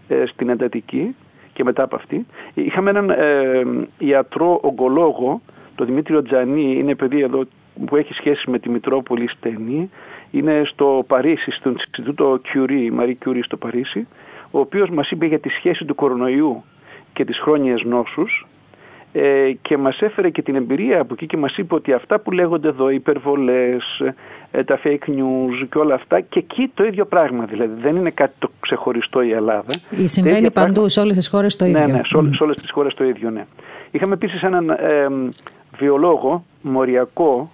[0.07, 1.15] ε, στην εντατική
[1.53, 2.26] και μετά από αυτή.
[2.53, 3.63] Είχαμε έναν ε,
[3.97, 5.41] ιατρό ογκολόγο,
[5.76, 7.47] τον Δημήτριο Τζανί, είναι παιδί εδώ
[7.86, 9.89] που έχει σχέση με τη Μητρόπολη στενή
[10.32, 14.07] είναι στο Παρίσι, στο Ινστιτούτο Curie, Marie Curie στο Παρίσι,
[14.51, 16.63] ο οποίος μας είπε για τη σχέση του κορονοϊού
[17.13, 18.46] και τις χρόνιες νόσους
[19.13, 22.31] ε, και μας έφερε και την εμπειρία από εκεί και μας είπε ότι αυτά που
[22.31, 23.83] λέγονται εδώ, υπερβολές,
[24.51, 28.09] ε, τα fake news και όλα αυτά και εκεί το ίδιο πράγμα δηλαδή δεν είναι
[28.09, 29.71] κάτι το ξεχωριστό η Ελλάδα.
[29.89, 30.89] Η συμβαίνει παντού πράγμα...
[30.89, 31.79] σε όλες τις χώρες το ίδιο.
[31.79, 33.45] Ναι, ναι, σε, όλες, σε όλες τις χώρες το ίδιο, ναι.
[33.91, 35.07] Είχαμε επίσης έναν ε,
[35.77, 37.51] βιολόγο μοριακό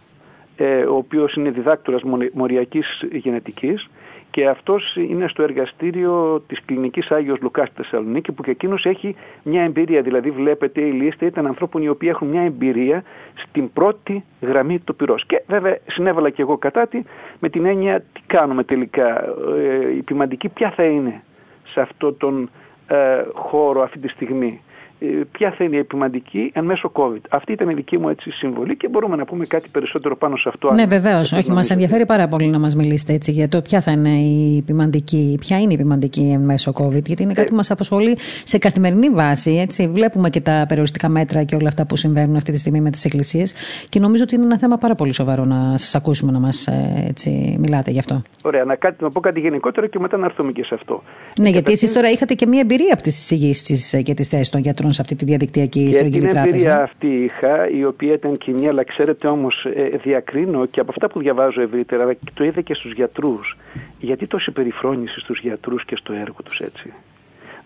[0.55, 2.01] ε, ο οποίος είναι διδάκτορας
[2.33, 3.89] μοριακής γενετικής
[4.34, 9.15] και αυτός είναι στο εργαστήριο της κλινικής Άγιος Λουκάς στη Θεσσαλονίκη που και εκείνος έχει
[9.43, 10.01] μια εμπειρία.
[10.01, 13.03] Δηλαδή βλέπετε η λίστα ήταν ανθρώπων οι οποίοι έχουν μια εμπειρία
[13.34, 15.25] στην πρώτη γραμμή του πυρός.
[15.25, 17.03] Και βέβαια συνέβαλα και εγώ κατά τη
[17.39, 19.36] με την έννοια τι κάνουμε τελικά.
[19.57, 21.23] Ε, η ποιμαντική ποια θα είναι
[21.63, 22.49] σε αυτό τον
[22.88, 24.61] ε, χώρο αυτή τη στιγμή.
[25.05, 27.21] Ε, ποια θα είναι η επιμαντική εν μέσω COVID.
[27.29, 30.49] Αυτή ήταν η δική μου έτσι συμβολή και μπορούμε να πούμε κάτι περισσότερο πάνω σε
[30.49, 30.73] αυτό.
[30.73, 31.31] Ναι, βεβαίως.
[31.31, 34.57] Όχι, μας ενδιαφέρει πάρα πολύ να μας μιλήσετε έτσι για το ποια θα είναι η
[34.57, 38.57] επιμαντική, ποια είναι η επιμαντική εν μέσω COVID, γιατί είναι κάτι που μας απασχολεί σε
[38.57, 39.51] καθημερινή βάση.
[39.51, 39.87] Έτσι.
[39.87, 43.05] Βλέπουμε και τα περιοριστικά μέτρα και όλα αυτά που συμβαίνουν αυτή τη στιγμή με τις
[43.05, 43.53] εκκλησίες
[43.89, 47.13] και νομίζω ότι είναι ένα θέμα πάρα πολύ σοβαρό να σας ακούσουμε να μας ε,
[47.57, 48.21] μιλάτε γι' αυτό.
[48.43, 51.03] Ωραία, να, κάτι, να πω κάτι γενικότερο και μετά να έρθουμε και σε αυτό.
[51.39, 54.61] Ναι, γιατί εσείς τώρα είχατε και μία εμπειρία από τις εισηγήσεις και τις θέσεις των
[54.61, 56.43] γιατρών σε αυτή τη διαδικτυακή στρογγυλή τράπεζα.
[56.43, 60.91] Την εμπειρία αυτή είχα, η οποία ήταν κοινή, αλλά ξέρετε όμως, ε, διακρίνω και από
[60.91, 63.57] αυτά που διαβάζω ευρύτερα, αλλά το είδα και στους γιατρούς.
[63.99, 66.93] Γιατί τόση περιφρόνηση στους γιατρούς και στο έργο τους έτσι;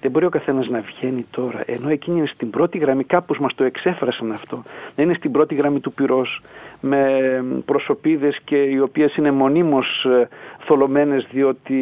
[0.01, 3.55] Δεν μπορεί ο καθένας να βγαίνει τώρα, ενώ εκείνοι είναι στην πρώτη γραμμή, κάπως μας
[3.55, 4.63] το εξέφρασαν αυτό,
[4.95, 6.41] να είναι στην πρώτη γραμμή του πυρός
[6.81, 10.27] με προσωπίδες και οι οποίες είναι μονίμως ε,
[10.59, 11.79] θολωμένες διότι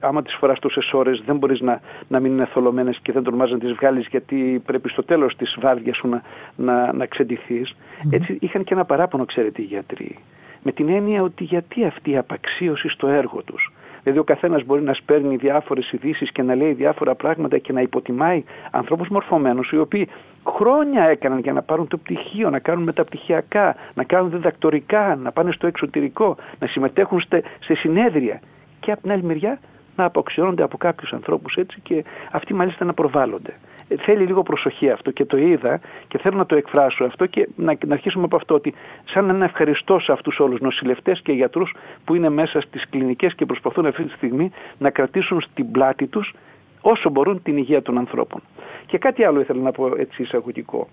[0.00, 3.50] άμα τις φοράς τόσες ώρες δεν μπορείς να, να μην είναι θολωμένες και δεν τολμάς
[3.50, 6.22] να τις βγάλεις γιατί πρέπει στο τέλος της βάρδιας σου να,
[6.56, 7.74] να, να ξεντηθείς.
[8.10, 10.18] Έτσι είχαν και ένα παράπονο ξέρετε οι γιατροί
[10.66, 13.72] με την έννοια ότι γιατί αυτή η απαξίωση στο έργο τους.
[14.06, 17.80] Δηλαδή, ο καθένας μπορεί να σπέρνει διάφορες ειδήσεις και να λέει διάφορα πράγματα και να
[17.80, 20.08] υποτιμάει ανθρώπους μορφωμένους, οι οποίοι
[20.46, 25.52] χρόνια έκαναν για να πάρουν το πτυχίο, να κάνουν μεταπτυχιακά, να κάνουν διδακτορικά, να πάνε
[25.52, 27.22] στο εξωτερικό, να συμμετέχουν
[27.60, 28.40] σε συνέδρια.
[28.80, 29.58] Και από την άλλη μεριά
[29.96, 33.54] να αποξιώνονται από κάποιους ανθρώπους έτσι και αυτοί μάλιστα να προβάλλονται
[33.98, 37.76] θέλει λίγο προσοχή αυτό και το είδα και θέλω να το εκφράσω αυτό και να,
[37.86, 38.74] να αρχίσουμε από αυτό ότι
[39.04, 41.74] σαν ένα ευχαριστώ σε αυτούς όλους νοσηλευτές και γιατρούς
[42.04, 46.34] που είναι μέσα στις κλινικές και προσπαθούν αυτή τη στιγμή να κρατήσουν στην πλάτη τους
[46.80, 48.42] όσο μπορούν την υγεία των ανθρώπων.
[48.86, 50.88] Και κάτι άλλο ήθελα να πω έτσι εισαγωγικό.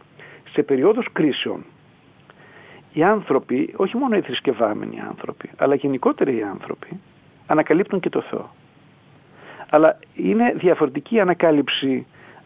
[0.51, 1.65] Σε περίοδους κρίσεων
[2.93, 6.99] οι άνθρωποι, όχι μόνο οι θρησκευάμενοι άνθρωποι, αλλά γενικότερα οι άνθρωποι,
[7.47, 8.49] ανακαλύπτουν και το Θεό.
[9.69, 12.05] Αλλά είναι διαφορετική ανακάλυψη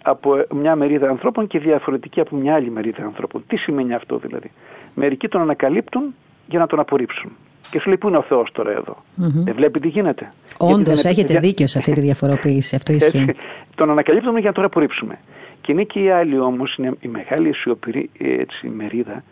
[0.09, 3.43] από μια μερίδα ανθρώπων και διαφορετική από μια άλλη μερίδα ανθρώπων.
[3.47, 4.51] Τι σημαίνει αυτό δηλαδή;
[4.93, 6.15] Μερικοί τον ανακαλύπτουν
[6.47, 7.31] για να τον απορρίψουν.
[7.71, 9.43] Και σου λέει πού είναι ο Θεός τώρα εδώ; Mm-hmm.
[9.43, 10.33] Δεν βλέπει τι γίνεται.
[10.57, 12.75] Όντως, έχετε δίκιο σε αυτή τη διαφοροποίηση.
[12.75, 13.17] Αυτό ισχύει.
[13.17, 13.35] Έτσι,
[13.75, 15.19] τον ανακαλύπτουμε για να τον απορρίψουμε.
[15.61, 19.23] Και είναι και η άλλη όμως, είναι η μεγάλη ισιοπηρή έτσι, μερίδα,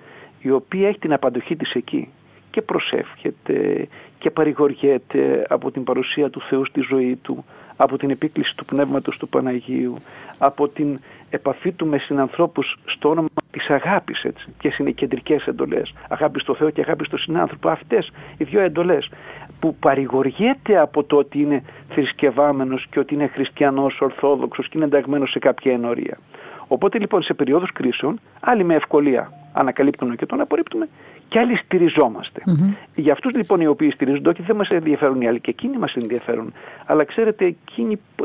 [0.41, 2.07] η οποία έχει την απαντοχή της εκεί
[2.51, 7.45] και προσεύχεται και παρηγοριέται από την παρουσία του Θεού στη ζωή του,
[7.77, 9.95] από την επίκληση του Πνεύματος του Παναγίου,
[10.37, 10.99] από την
[11.29, 14.53] επαφή του με συνανθρώπους στο όνομα της αγάπης, έτσι.
[14.57, 15.93] Ποιες είναι οι κεντρικές εντολές.
[16.09, 17.69] Αγάπη στο Θεό και αγάπη στο συνάνθρωπο.
[17.69, 19.09] Αυτές οι δύο εντολές
[19.59, 25.29] που παρηγοριέται από το ότι είναι θρησκευάμενος και ότι είναι χριστιανός, ορθόδοξος και είναι ενταγμένος
[25.29, 26.17] σε κάποια ενορία.
[26.67, 30.87] Οπότε λοιπόν σε περίοδους κρίσεων, άλλοι με ευκολία ανακαλύπτουμε και τον απορρίπτουμε
[31.27, 32.41] και άλλοι στηριζόμαστε.
[32.45, 32.73] Mm-hmm.
[32.95, 35.95] Για αυτούς λοιπόν οι οποίοι στηρίζονται, όχι δεν μας ενδιαφέρουν οι άλλοι και εκείνοι μας
[35.95, 36.53] ενδιαφέρουν.
[36.85, 37.55] Αλλά ξέρετε,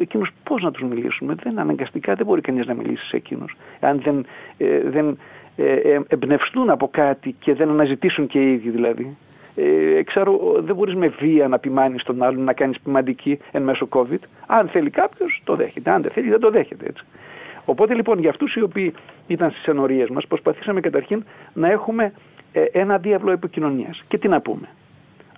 [0.01, 1.35] εκείνους πώς να τους μιλήσουμε.
[1.43, 3.57] Δεν αναγκαστικά δεν μπορεί κανείς να μιλήσει σε εκείνους.
[3.81, 4.27] Αν δεν,
[4.59, 5.19] ε, δεν
[5.57, 9.17] ε, ε, εμπνευστούν από κάτι και δεν αναζητήσουν και οι ίδιοι δηλαδή.
[9.57, 13.89] Ε, ξέρω, δεν μπορείς με βία να πειμάνεις τον άλλον να κάνεις ποιμαντική εν μέσω
[13.91, 14.23] COVID.
[14.47, 15.91] Αν θέλει κάποιος, το δέχεται.
[15.91, 17.05] Αν δεν θέλει, δεν το δέχεται έτσι.
[17.65, 18.95] Οπότε λοιπόν για αυτούς οι οποίοι
[19.27, 22.13] ήταν στις ενορίες μας, προσπαθήσαμε καταρχήν να έχουμε ε,
[22.53, 24.03] ένα διάβλο επικοινωνίας.
[24.09, 24.69] Και τι να πούμε.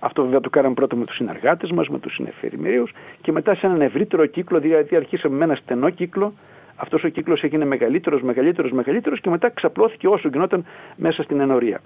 [0.03, 2.87] Αυτό βέβαια το κάναμε πρώτα με τους συνεργάτες μας, με τους συνεφερημερίου
[3.21, 6.33] και μετά σε έναν ευρύτερο κύκλο, δηλαδή αρχίσαμε με ένα στενό κύκλο.
[6.75, 11.81] Αυτός ο κύκλος έγινε μεγαλύτερος, μεγαλύτερος, μεγαλύτερος και μετά ξαπλώθηκε όσο γινόταν μέσα στην ενορία.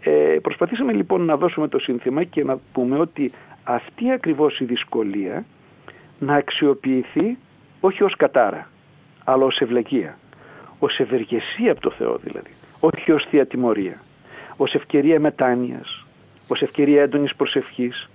[0.00, 3.32] Ε, προσπαθήσαμε λοιπόν να δώσουμε το σύνθημα και να πούμε ότι
[3.64, 5.44] αυτή ακριβώς η δυσκολία
[6.18, 7.38] να αξιοποιηθεί
[7.80, 8.68] όχι ως κατάρα,
[9.24, 10.18] αλλά ως ευλεγία,
[10.78, 12.50] ως ευεργεσία από το Θεό δηλαδή,
[12.80, 14.00] όχι ως θεία τιμωρία
[14.62, 16.04] ως ευκαιρία μετάνοιας,
[16.48, 18.08] ως ευκαιρία έντονης προσευχής,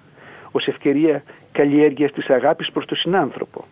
[0.51, 3.65] ως ευκαιρία καλλιέργειας της αγάπης προς τον συνάνθρωπο.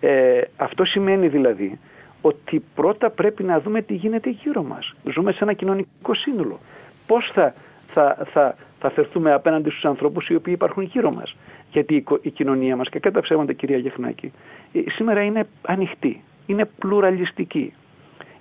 [0.00, 1.78] Ε, αυτό σημαίνει δηλαδή
[2.20, 4.94] ότι πρώτα πρέπει να δούμε τι γίνεται γύρω μας.
[5.12, 6.58] Ζούμε σε ένα κοινωνικό σύνολο.
[7.06, 7.54] Πώς θα,
[7.92, 11.36] θα, θα, θα φερθούμε απέναντι στους ανθρώπους οι οποίοι υπάρχουν γύρω μας;
[11.70, 14.32] Γιατί η, η κοινωνία μας, και κατά ψέματα κυρία Γεχνάκη,
[14.72, 17.72] ε, σήμερα είναι ανοιχτή, είναι πλουραλιστική,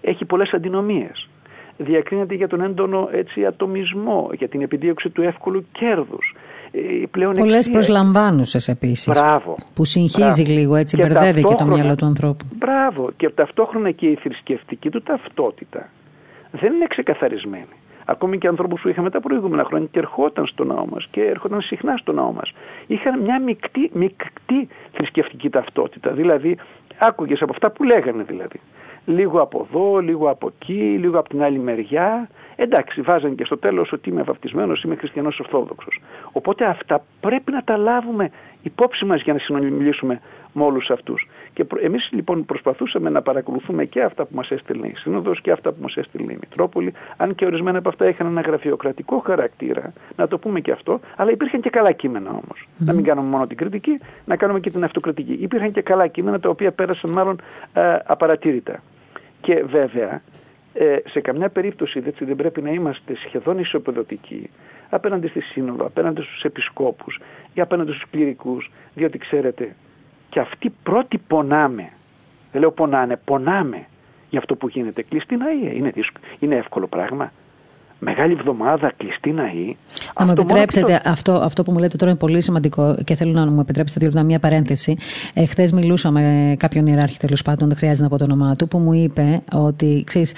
[0.01, 1.29] έχει πολλές αντινομίες
[1.77, 6.35] διακρίνεται για τον έντονο έτσι, ατομισμό, για την επιδίωξη του εύκολου κέρδους.
[6.71, 9.19] Ε, Πολλές προσλαμβάνουσες επίσης.
[9.19, 9.55] Μπράβο.
[9.73, 12.45] Που συγχύζει λίγο έτσι, και μπερδεύει και το μυαλό του ανθρώπου.
[12.55, 13.11] Μπράβο.
[13.17, 15.89] Και ταυτόχρονα και η θρησκευτική του ταυτότητα
[16.51, 17.75] δεν είναι ξεκαθαρισμένη.
[18.05, 21.61] Ακόμη και ανθρώπους που είχαμε τα προηγούμενα χρόνια και ερχόταν στο ναό μας και έρχονταν
[21.61, 22.51] συχνά στο ναό μας.
[22.87, 26.11] Είχαν μια μεικτή, μεικτή θρησκευτική ταυτότητα.
[26.11, 26.57] Δηλαδή,
[26.97, 28.59] άκουγες από αυτά που λέγανε δηλαδή
[29.05, 32.29] λίγο από εδώ, λίγο από εκεί, λίγο από την άλλη μεριά.
[32.55, 36.01] Εντάξει, βάζαν και στο τέλος ότι είμαι βαπτισμένος, είμαι χριστιανός ορθόδοξος.
[36.31, 38.31] Οπότε αυτά πρέπει να τα λάβουμε
[38.63, 40.21] υπόψη μας για να συνομιλήσουμε
[40.53, 41.27] με όλους αυτούς.
[41.53, 45.71] Και εμείς λοιπόν προσπαθούσαμε να παρακολουθούμε και αυτά που μας έστειλε η Σύνοδος και αυτά
[45.71, 50.27] που μας έστειλε η Μητρόπολη, αν και ορισμένα από αυτά είχαν ένα γραφειοκρατικό χαρακτήρα, να
[50.27, 52.67] το πούμε και αυτό, αλλά υπήρχαν και καλά κείμενα όμως.
[52.77, 55.37] Να μην κάνουμε μόνο την κριτική, να κάνουμε και την αυτοκριτική.
[55.41, 57.41] Υπήρχαν και καλά κείμενα τα οποία πέρασαν μάλλον
[57.73, 58.81] ε, απαρατήρητα.
[59.45, 60.21] Και βέβαια,
[60.73, 64.49] ε, σε καμιά περίπτωση έτσι, δεν πρέπει να είμαστε σχεδόν ισοπεδωτικοί
[64.89, 67.19] απέναντι στη Σύνοδο, απέναντι στους επισκόπους
[67.53, 69.75] ή απέναντι στους κληρικούς, διότι ξέρετε,
[70.29, 71.89] και αυτοί πρώτοι πονάμε.
[72.51, 73.85] Δεν λέω πονάνε, πονάμε
[74.29, 75.01] για αυτό που γίνεται.
[75.03, 75.91] Κλειστή να είναι,
[76.39, 77.31] είναι εύκολο πράγμα
[77.99, 79.75] μεγάλη εβδομάδα κλειστή ναή.
[80.13, 83.45] Αν μου επιτρέψετε, αυτό, αυτό που μου λέτε τώρα είναι πολύ σημαντικό και θέλω να
[83.45, 84.97] μου επιτρέψετε δύο λεπτά μια παρένθεση.
[85.33, 88.77] Εχθέ μιλούσα με κάποιον ιεράρχη τέλος πάντων, δεν χρειάζεται να πω το όνομά του, που
[88.77, 90.33] μου είπε ότι ξέρεις,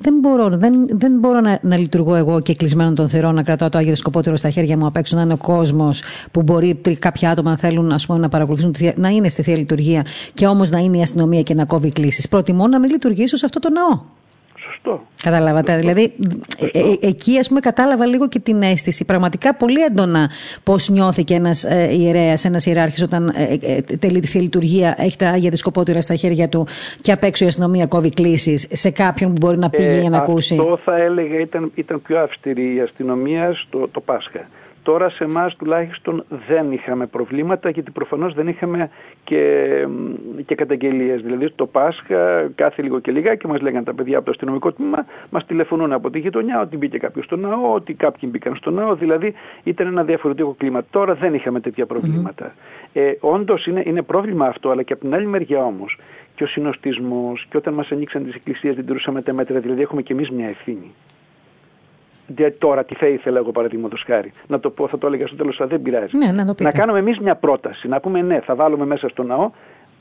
[0.00, 3.68] δεν μπορώ, δεν, δεν μπορώ να, να λειτουργώ εγώ και κλεισμένο των θερών, να κρατάω
[3.68, 7.30] το Άγιο Σκοπότερο στα χέρια μου απ' έξω, να είναι ο κόσμος που μπορεί κάποια
[7.30, 10.78] άτομα να θέλουν ας πούμε, να παρακολουθούν, να είναι στη θεία λειτουργία και όμως να
[10.78, 12.28] είναι η αστυνομία και να κόβει κλήσεις.
[12.28, 14.00] Προτιμώ να μην λειτουργήσω σε αυτό το ναό.
[14.84, 15.06] Σωστό.
[15.22, 15.76] Καταλάβατε.
[15.76, 16.12] Δηλαδή,
[16.58, 19.04] ε, ε, εκεί ας πούμε κατάλαβα λίγο και την αίσθηση.
[19.04, 20.30] Πραγματικά πολύ έντονα
[20.62, 25.28] πώς νιώθηκε ένας ε, ιερέας, ένας ιεράρχης, όταν ε, ε, τελεί τη λειτουργία, έχει τα
[25.28, 26.66] άγια δισκοπότηρα στα χέρια του
[27.00, 30.18] και απ' έξω η αστυνομία κόβει κλήσεις σε κάποιον που μπορεί να πήγε για να
[30.18, 30.56] ακούσει.
[30.58, 34.48] Αυτό θα έλεγα ήταν, ήταν πιο αυστηρή η αστυνομία στο το Πάσχα.
[34.82, 38.90] Τώρα σε εμάς τουλάχιστον δεν είχαμε προβλήματα γιατί προφανώς δεν είχαμε
[39.24, 39.68] και,
[40.46, 41.22] και καταγγελίες.
[41.22, 44.72] Δηλαδή το Πάσχα κάθε λίγο και λίγα και μας λέγανε τα παιδιά από το αστυνομικό
[44.72, 48.70] τμήμα μας τηλεφωνούν από τη γειτονιά ότι μπήκε κάποιος στο ναό, ότι κάποιοι μπήκαν στο
[48.70, 48.94] ναό.
[48.94, 50.82] Δηλαδή ήταν ένα διαφορετικό κλίμα.
[50.90, 52.54] Τώρα δεν είχαμε τέτοια προβλήματα.
[52.92, 55.98] Ε, όντως είναι, είναι πρόβλημα αυτό αλλά και από την άλλη μεριά όμως
[56.34, 59.60] και ο συνοστισμός και όταν μας ανοίξαν τις εκκλησίες δεν τηρούσαμε τα μέτρα.
[59.60, 60.94] Δηλαδή έχουμε και εμείς μια ευθύνη
[62.58, 64.32] τώρα τι θα ήθελα εγώ παραδείγματος χάρη.
[64.46, 66.16] Να το πω, θα το έλεγα στο τέλος, αλλά δεν πειράζει.
[66.16, 67.88] Ναι, να, να κάνουμε εμείς μια πρόταση.
[67.88, 69.50] Να πούμε ναι, θα βάλουμε μέσα στο ναό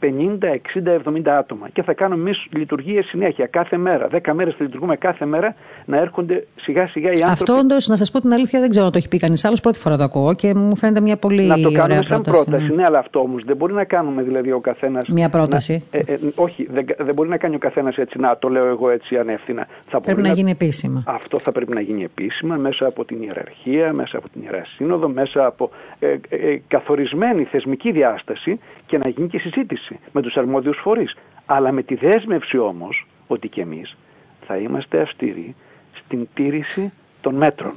[0.01, 1.69] 50, 60, 70 άτομα.
[1.69, 4.07] Και θα κάνουμε εμείς λειτουργίες συνέχεια, κάθε μέρα.
[4.11, 7.31] 10 μέρες θα λειτουργούμε κάθε μέρα να έρχονται σιγά σιγά οι άνθρωποι.
[7.31, 9.59] Αυτό όντως, να σας πω την αλήθεια, δεν ξέρω αν το έχει πει κανείς άλλος.
[9.59, 12.45] Πρώτη φορά το ακούω και μου φαίνεται μια πολύ Να το κάνουμε ωραία σαν πρόταση.
[12.45, 12.73] πρόταση.
[12.73, 15.07] Ναι, αλλά αυτό όμως δεν μπορεί να κάνουμε δηλαδή ο καθένας.
[15.07, 15.83] Μια πρόταση.
[15.91, 18.89] Ε, ε, όχι, δεν, δεν μπορεί να κάνει ο καθένας έτσι, να το λέω εγώ
[18.89, 19.67] έτσι ανεύθυνα.
[19.87, 21.03] Θα Πρέπει μπορεί να γίνει επίσημα.
[21.05, 25.09] Αυτό θα πρέπει να γίνει επίσημα μέσα από την ιεραρχία, μέσα από την Ιερά Σύνοδο,
[25.09, 30.35] μέσα από ε, ε, ε, καθορισμένη θεσμική διάσταση και να γίνει και συζήτηση με τους
[30.35, 31.15] αρμόδιους φορείς.
[31.45, 33.97] Αλλά με τη δέσμευση όμως ότι και εμείς
[34.45, 35.55] θα είμαστε αυστηροί
[35.93, 37.73] στην τήρηση των μέτρων.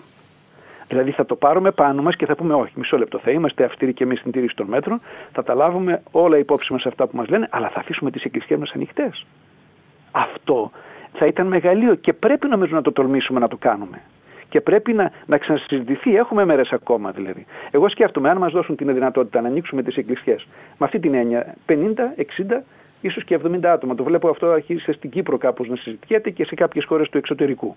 [0.88, 3.92] Δηλαδή θα το πάρουμε πάνω μας και θα πούμε όχι, μισό λεπτό, θα είμαστε αυστηροί
[3.92, 5.00] και εμείς στην τήρηση των μέτρων,
[5.32, 8.58] θα τα λάβουμε όλα υπόψη μας αυτά που μας λένε, αλλά θα αφήσουμε τις εκκλησίες
[8.58, 9.26] μας ανοιχτές.
[10.10, 10.70] Αυτό
[11.12, 14.02] θα ήταν μεγαλείο και πρέπει νομίζω να το τολμήσουμε να το κάνουμε.
[14.48, 16.16] Και πρέπει να, να ξανασυζητηθεί.
[16.16, 17.46] Έχουμε μέρες ακόμα δηλαδή.
[17.70, 20.36] Εγώ σκέφτομαι, αν μας δώσουν την δυνατότητα να ανοίξουμε τις εκκλησιέ
[20.78, 21.74] με αυτή την έννοια, 50,
[22.16, 22.62] 60,
[23.00, 23.94] ίσως και 70 άτομα.
[23.94, 27.76] Το βλέπω αυτό αρχίζει στην Κύπρο κάπως να συζητιέται και σε κάποιες χώρες του εξωτερικού.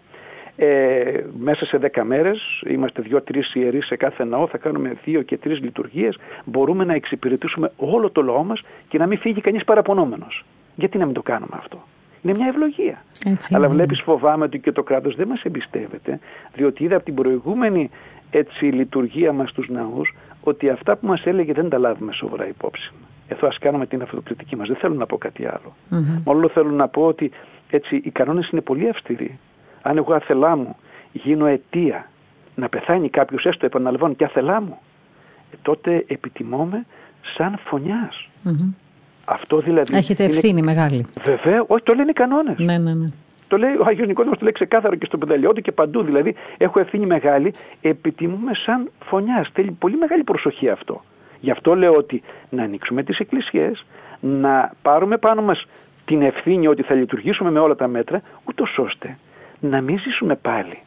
[0.59, 3.21] Ε, μέσα σε 10 μέρες, είμαστε 2-3
[3.53, 6.17] ιερείς σε κάθε ναό, θα κάνουμε 2 και 3 λειτουργίες.
[6.45, 10.45] Μπορούμε να εξυπηρετήσουμε όλο το λαό μας και να μην φύγει κανείς παραπονόμενος.
[10.75, 11.83] Γιατί να μην το κάνουμε αυτό;
[12.27, 13.03] Είναι μια ευλογία.
[13.25, 13.75] Έτσι Αλλά είναι.
[13.75, 16.19] βλέπεις, φοβάμαι ότι και το κράτος δεν μας εμπιστεύεται,
[16.53, 17.89] διότι είδα από την προηγούμενη
[18.31, 22.91] έτσι, λειτουργία μας στου ναούς ότι αυτά που μας έλεγε δεν τα λάβουμε σοβαρά υπόψη.
[23.27, 24.67] Εδώ ας κάνουμε την αυτοκριτική μας.
[24.67, 25.75] Δεν θέλω να πω κάτι άλλο.
[25.89, 26.21] Μμμ.
[26.25, 27.31] Μόνο θέλω να πω ότι
[27.69, 29.39] έτσι, οι κανόνες είναι πολύ αυστηροί.
[29.81, 30.75] Αν εγώ αθελά μου
[31.11, 32.09] γίνω αιτία
[32.55, 34.77] να πεθάνει κάποιος, έστω επαναλαμβάνω και αθελά μου,
[35.51, 36.85] ε, τότε επιτιμώμε
[37.37, 38.29] σαν φωνιάς.
[38.43, 38.73] Μμμ.
[39.29, 39.97] Αυτό δηλαδή.
[39.97, 41.05] Έχετε είναι- ευθύνη μεγάλη.
[41.23, 42.55] Βεβαίως, όχι, το λένε οι κανόνες.
[42.57, 43.05] Ναι, ναι, ναι.
[43.47, 46.03] Το λέει ο Άγιο Νικόδημος, το λέει ξεκάθαρο και στο πενταλιό του και παντού.
[46.03, 49.47] Δηλαδή, έχω ευθύνη μεγάλη, επιτιμούμε σαν φωνιά.
[49.53, 51.03] Θέλει πολύ μεγάλη προσοχή αυτό.
[51.39, 53.85] Γι' αυτό λέω ότι να ανοίξουμε τις εκκλησίες,
[54.19, 55.65] να πάρουμε πάνω μας
[56.05, 59.17] την ευθύνη ότι θα λειτουργήσουμε με όλα τα μέτρα, ούτως ώστε
[59.59, 60.79] να μην ζήσουμε πάλι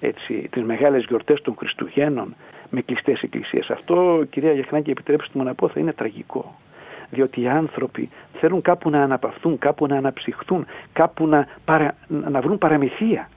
[0.00, 2.34] έτσι, τις μεγάλες γιορτές των Χριστουγέννων
[2.70, 3.70] με κλειστές εκκλησίες.
[3.70, 6.58] Αυτό, κυρία Γιαχνάκη, επιτρέψτε μου να πω, θα είναι τραγικό.
[7.10, 12.58] Διότι οι άνθρωποι θέλουν κάπου να αναπαυθούν, κάπου να αναψυχθούν, κάπου να, παρα, να βρουν
[12.58, 13.28] παραμυθία.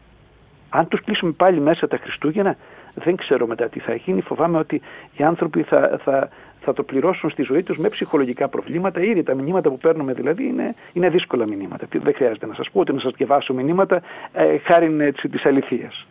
[0.70, 2.56] Αν τους κλείσουμε πάλι μέσα τα Χριστούγεννα,
[2.94, 4.22] δεν ξέρω μετά τι θα γίνει.
[4.22, 4.82] Φοβάμαι ότι
[5.18, 6.30] οι άνθρωποι θα, θα,
[6.66, 9.02] θα το πληρώσουν στη ζωή τους με ψυχολογικά προβλήματα.
[9.02, 11.86] Ήδη τα μηνύματα που παίρνουμε δηλαδή είναι, είναι δύσκολα μηνύματα.
[11.86, 14.02] Τι- Δεν χρειάζεται να σας πω ούτε να σας διαβάσω μηνύματα
[14.34, 16.06] ε, χάρη έτσι, της αληθειας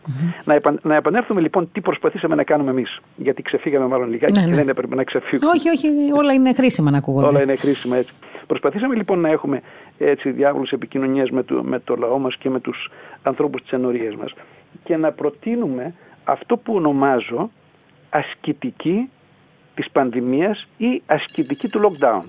[0.44, 2.98] Να, επαν, να επανέλθουμε λοιπόν τι προσπαθήσαμε να κάνουμε εμείς.
[3.16, 4.56] Γιατί ξεφύγαμε μάλλον λιγάκι Ναι, και ναι.
[4.56, 5.50] δεν έπρεπε να ξεφύγουμε.
[5.56, 5.86] Όχι, όχι,
[6.16, 7.26] όλα είναι χρήσιμα να ακούγονται.
[7.26, 8.12] Όλα είναι χρήσιμα έτσι.
[8.46, 9.60] Προσπαθήσαμε λοιπόν να έχουμε
[9.98, 12.90] έτσι διάβολους επικοινωνίας με το, με το λαό μας και με τους
[13.22, 14.32] ανθρώπους της ενορίας μας
[14.84, 15.94] και να προτείνουμε
[16.24, 17.50] αυτό που ονομάζω
[18.10, 19.08] ασκητική
[19.74, 22.22] της πανδημίας ή ασκητική του lockdown,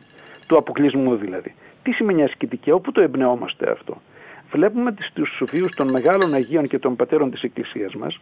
[0.47, 1.55] του αποκλεισμού δηλαδή.
[1.83, 4.01] Τι σημαίνει ασκητική, όπου το εμπνεόμαστε αυτό;
[4.53, 8.19] Βλέπουμε στους βίους των μεγάλων Αγίων και των πατέρων της Εκκλησίας μας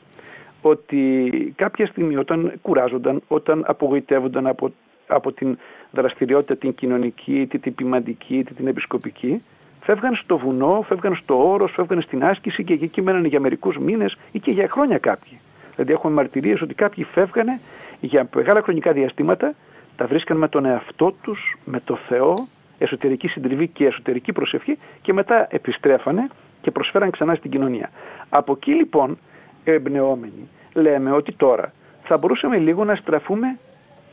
[0.61, 4.71] ότι κάποια στιγμή όταν κουράζονταν, όταν απογοητεύονταν από,
[5.07, 5.57] από την
[5.91, 9.43] δραστηριότητα την κοινωνική, είτε την ποιμαντική, είτε την επισκοπική,
[9.81, 14.17] φεύγαν στο βουνό, φεύγαν στο όρος, φεύγαν στην άσκηση και εκεί μένανε για μερικούς μήνες
[14.31, 15.39] ή και για χρόνια κάποιοι.
[15.75, 17.59] Δηλαδή έχουμε μαρτυρίες ότι κάποιοι φεύγανε
[18.01, 19.53] για μεγάλα χρονικά διαστήματα,
[19.95, 22.33] τα βρίσκαν με τον εαυτό τους, με το Θεό,
[22.77, 26.27] εσωτερική συντριβή και εσωτερική προσευχή και μετά επιστρέφανε
[26.61, 27.89] και προσφέραν ξανά στην κοινωνία.
[28.29, 29.17] Από εκεί λοιπόν
[29.63, 31.73] εμπνεόμενοι λέμε ότι τώρα
[32.03, 33.57] θα μπορούσαμε λίγο να στραφούμε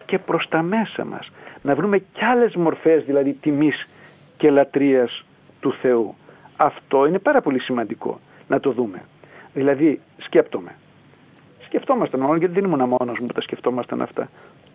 [0.06, 1.30] και προς τα μέσα μας.
[1.62, 3.88] Να βρούμε κι άλλες μορφές δηλαδή τιμής
[4.36, 5.24] και λατρείας
[5.60, 6.14] του Θεού.
[6.56, 9.02] Αυτό είναι πάρα πολύ σημαντικό να το δούμε.
[9.52, 10.74] Δηλαδή σκέπτομαι.
[11.68, 14.28] Σκεφτόμασταν όλοι γιατί δεν ήμουν μόνος μου που τα σκεφτόμασταν αυτά.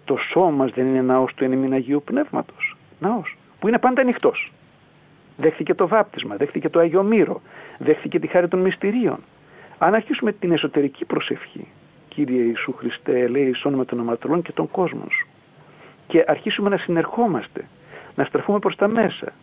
[0.05, 2.75] Το σώμα μας δεν είναι ναός του ενημείν Αγίου Πνεύματος.
[2.99, 4.51] Ναός που είναι πάντα ανοιχτός.
[5.37, 7.41] Δέχθηκε το βάπτισμα, δέχθηκε το Άγιο Μύρο,
[7.77, 9.17] δέχθηκε τη χάρη των μυστηρίων.
[9.77, 11.67] Αν αρχίσουμε την εσωτερική προσευχή,
[12.07, 15.27] Κύριε Ιησού Χριστέ, ελέησόν με τον αματρών και τον κόσμο σου,
[16.07, 17.67] και αρχίσουμε να συνερχόμαστε,
[18.15, 19.33] να στραφούμε προς τα μέσα,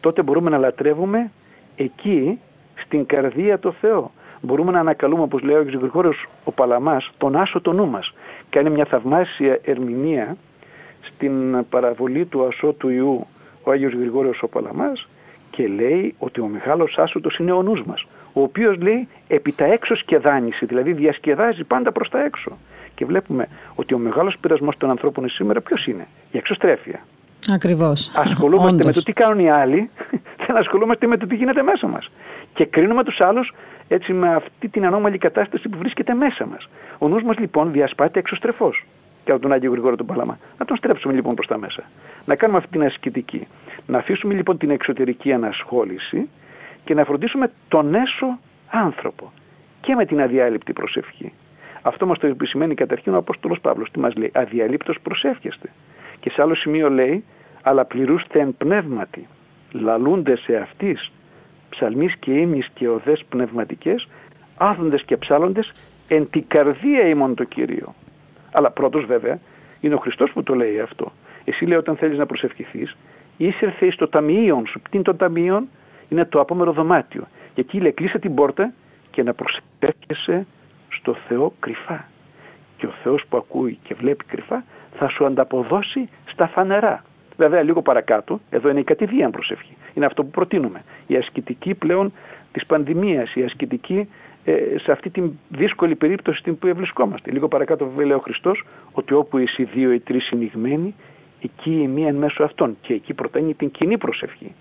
[0.00, 1.30] τότε μπορούμε να λατρεύουμε
[1.76, 2.38] εκεί,
[2.74, 4.10] στην καρδία το Θεό.
[4.40, 8.14] Μπορούμε να ανακαλούμε, όπως λέει ο Άγιος Γρηγόριος ο Παλαμάς, τον άσο το νου μας.
[8.50, 10.36] Κάνει μια θαυμάσια ερμηνεία
[11.02, 13.26] στην παραβολή του ασώτου Ιού
[13.62, 15.08] ο Άγιος Γρηγόριος ο Παλαμάς
[15.50, 19.64] και λέει ότι ο μεγάλος άσωτος είναι ο νους μας ο οποίος λέει επί τα
[19.64, 22.58] έξω σκεδάνιση, δηλαδή διασκεδάζει πάντα προς τα έξω.
[22.94, 27.00] Και βλέπουμε ότι ο μεγάλος πειρασμός των ανθρώπων σήμερα ποιος είναι, η εξωστρέφεια.
[27.52, 28.12] Ακριβώς.
[28.16, 28.86] Ασχολούμαστε Όντως.
[28.86, 29.90] με το τι κάνουν οι άλλοι,
[30.46, 32.10] δεν ασχολούμαστε με το τι γίνεται μέσα μας.
[32.54, 33.52] Και κρίνουμε τους άλλους
[33.88, 36.68] έτσι με αυτή την ανώμαλη κατάσταση που βρίσκεται μέσα μας.
[36.98, 38.84] Ο νους μας λοιπόν διασπάται εξωστρεφώς
[39.24, 40.38] και από τον Άγιο Γρηγόρο τον Παλαμά.
[40.58, 41.82] Να τον στρέψουμε λοιπόν προς τα μέσα.
[42.24, 43.46] Να κάνουμε αυτή την ασκητική.
[43.86, 46.28] Να αφήσουμε λοιπόν την εξωτερική ανασχόληση
[46.84, 48.38] και να φροντίσουμε τον έσω
[48.70, 49.32] άνθρωπο
[49.80, 51.32] και με την αδιάλειπτη προσευχή.
[51.82, 53.90] Αυτό μας το επισημαίνει καταρχήν ο Απόστολος Παύλος.
[53.90, 55.68] Τι μας λέει, αδιαλείπτως προσεύχεστε.
[56.20, 57.24] Και σε άλλο σημείο λέει,
[57.62, 59.26] αλλά πληρούστε εν πνεύματι,
[59.72, 61.10] λαλούνται σε αυτής,
[61.70, 64.08] ψαλμής και ύμνης και οδές πνευματικές,
[64.56, 65.72] άθοντες και ψάλλοντες,
[66.08, 67.94] εν την καρδία ημών το Κύριο.
[68.52, 69.38] Αλλά πρώτος βέβαια
[69.80, 71.12] είναι ο Χριστός που το λέει αυτό.
[71.44, 72.96] Εσύ λέει όταν θέλεις να προσευχηθείς,
[73.36, 74.80] ήσερθε στο ταμείο σου.
[74.80, 75.66] Τι είναι το ταμείο,
[76.08, 77.26] είναι το απόμερο δωμάτιο.
[77.54, 78.72] Και εκεί λέει κλείσε την πόρτα
[79.10, 80.46] και να προσεύχεσαι
[80.88, 82.08] στο Θεό κρυφά.
[82.76, 84.64] Και ο Θεός που ακούει και βλέπει κρυφά
[85.00, 87.02] θα σου ανταποδώσει στα φανερά.
[87.36, 89.76] Βέβαια λίγο παρακάτω, εδώ είναι η κατηδίαν προσευχή.
[89.94, 90.82] Είναι αυτό που προτείνουμε.
[91.06, 92.12] Η ασκητική πλέον
[92.52, 94.08] της πανδημίας, η ασκητική
[94.44, 97.30] ε, σε αυτή την δύσκολη περίπτωση στην που βρισκόμαστε.
[97.30, 100.94] Λίγο παρακάτω βέβαια λέει ο Χριστός ότι όπου εσύ δύο ή τρεις συνηγμένοι,
[101.42, 102.76] εκεί η μία εν μέσω αυτών.
[102.80, 104.54] Και εκεί προτείνει την κοινή προσευχή.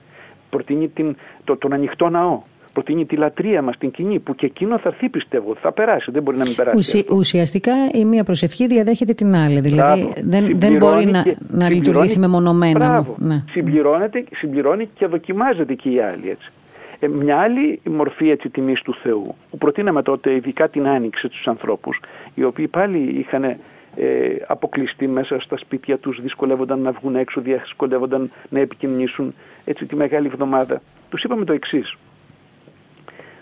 [0.50, 2.42] Προτείνει την, το, τον ανοιχτό ναό
[2.74, 6.24] προτείνει τη λατρεία μας την κοινή, που και εκείνο θα έρθει πιστεύω, θα περάσει, δεν
[6.24, 6.78] μπορεί να μην περάσει.
[6.78, 9.60] Ουσι, ουσιαστικά η μία προσευχή διαδέχεται την άλλη.
[9.60, 12.80] Δηλαδή δεν, δεν μπορεί να, και, να λειτουργήσει μεμονωμένα.
[12.80, 13.44] Μπράβο, ναι.
[13.52, 16.52] Συμπληρώνεται, συμπληρώνει και δοκιμάζεται και η άλλη έτσι.
[17.00, 21.48] Ε, μια άλλη μορφή έτσι τιμής του Θεού που προτείναμε τότε ειδικά την άνοιξη στους
[21.48, 22.00] ανθρώπους
[22.36, 28.32] οι οποίοι πάλι είχαν ε, αποκλειστεί μέσα στα σπίτια τους, δυσκολεύονταν να βγουν έξω, δυσκολεύονταν
[28.50, 29.34] να επικοινωνήσουν
[29.66, 30.82] έτσι τη Μεγάλη Εβδομάδα.
[31.10, 31.98] Τους είπαμε το εξής.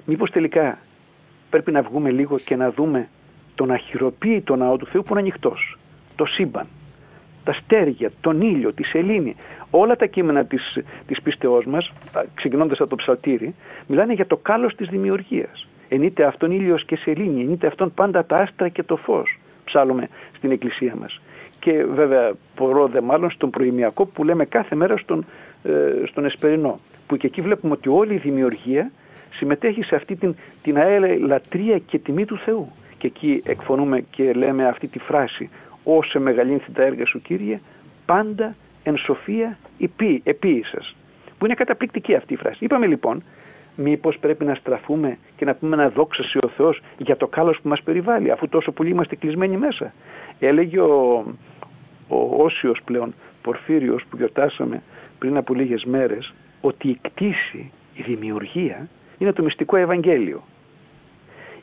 [0.10, 0.78] Μήπως τελικά
[1.50, 3.08] πρέπει να βγούμε λίγο και να δούμε
[3.56, 5.78] τον αχυροποίητο ναό του Θεού που είναι ανοιχτός.
[6.16, 6.68] Το σύμπαν,
[7.44, 9.36] τα στέρια, τον ήλιο, τη σελήνη.
[9.70, 10.78] Όλα τα κείμενα της,
[11.08, 11.92] της πίστεώς μας,
[12.34, 13.56] ξεκινώντας από το ψαλτήρι,
[13.88, 15.68] μιλάνε για το κάλος της δημιουργίας.
[15.90, 19.40] Ενείται αυτόν ήλιος και σελήνη, ενείται αυτόν πάντα τα άστρα και το φως.
[19.64, 21.22] Ψάλουμε στην εκκλησία μας.
[21.60, 25.26] Και βέβαια πορώ δε μάλλον στον προημιακό που λέμε κάθε μέρα στον,
[25.64, 25.72] ε,
[26.06, 26.80] στον Εσπερινό.
[27.08, 28.92] Που και εκεί βλέπουμε ότι όλη η δημιουργία
[29.38, 32.72] συμμετέχει σε αυτή την, την αέλα λατρεία και τιμή του Θεού.
[32.98, 35.50] Και εκεί εκφωνούμε και λέμε αυτή τη φράση
[35.84, 37.60] «Όσε μεγαλύνθη τα έργα σου Κύριε,
[38.06, 39.58] πάντα εν σοφία
[40.24, 40.96] επίησας».
[41.38, 42.66] Που είναι καταπληκτική αυτή η φράση.
[42.66, 43.24] Είπαμε λοιπόν,
[43.76, 47.68] μήπως πρέπει να στραφούμε και να πούμε να δόξασε ο Θεός για το κάλος που
[47.70, 49.94] μας περιβάλλει, αφού τόσο πολύ είμαστε κλεισμένοι μέσα.
[50.40, 51.26] Έλεγε ο,
[52.08, 54.84] ο Όσιος πλέον, Πορφύριος που γιορτάσαμε
[55.20, 60.44] πριν από λίγες μέρες, ότι η κτήση, η δημιουργία είναι το μυστικό Ευαγγέλιο.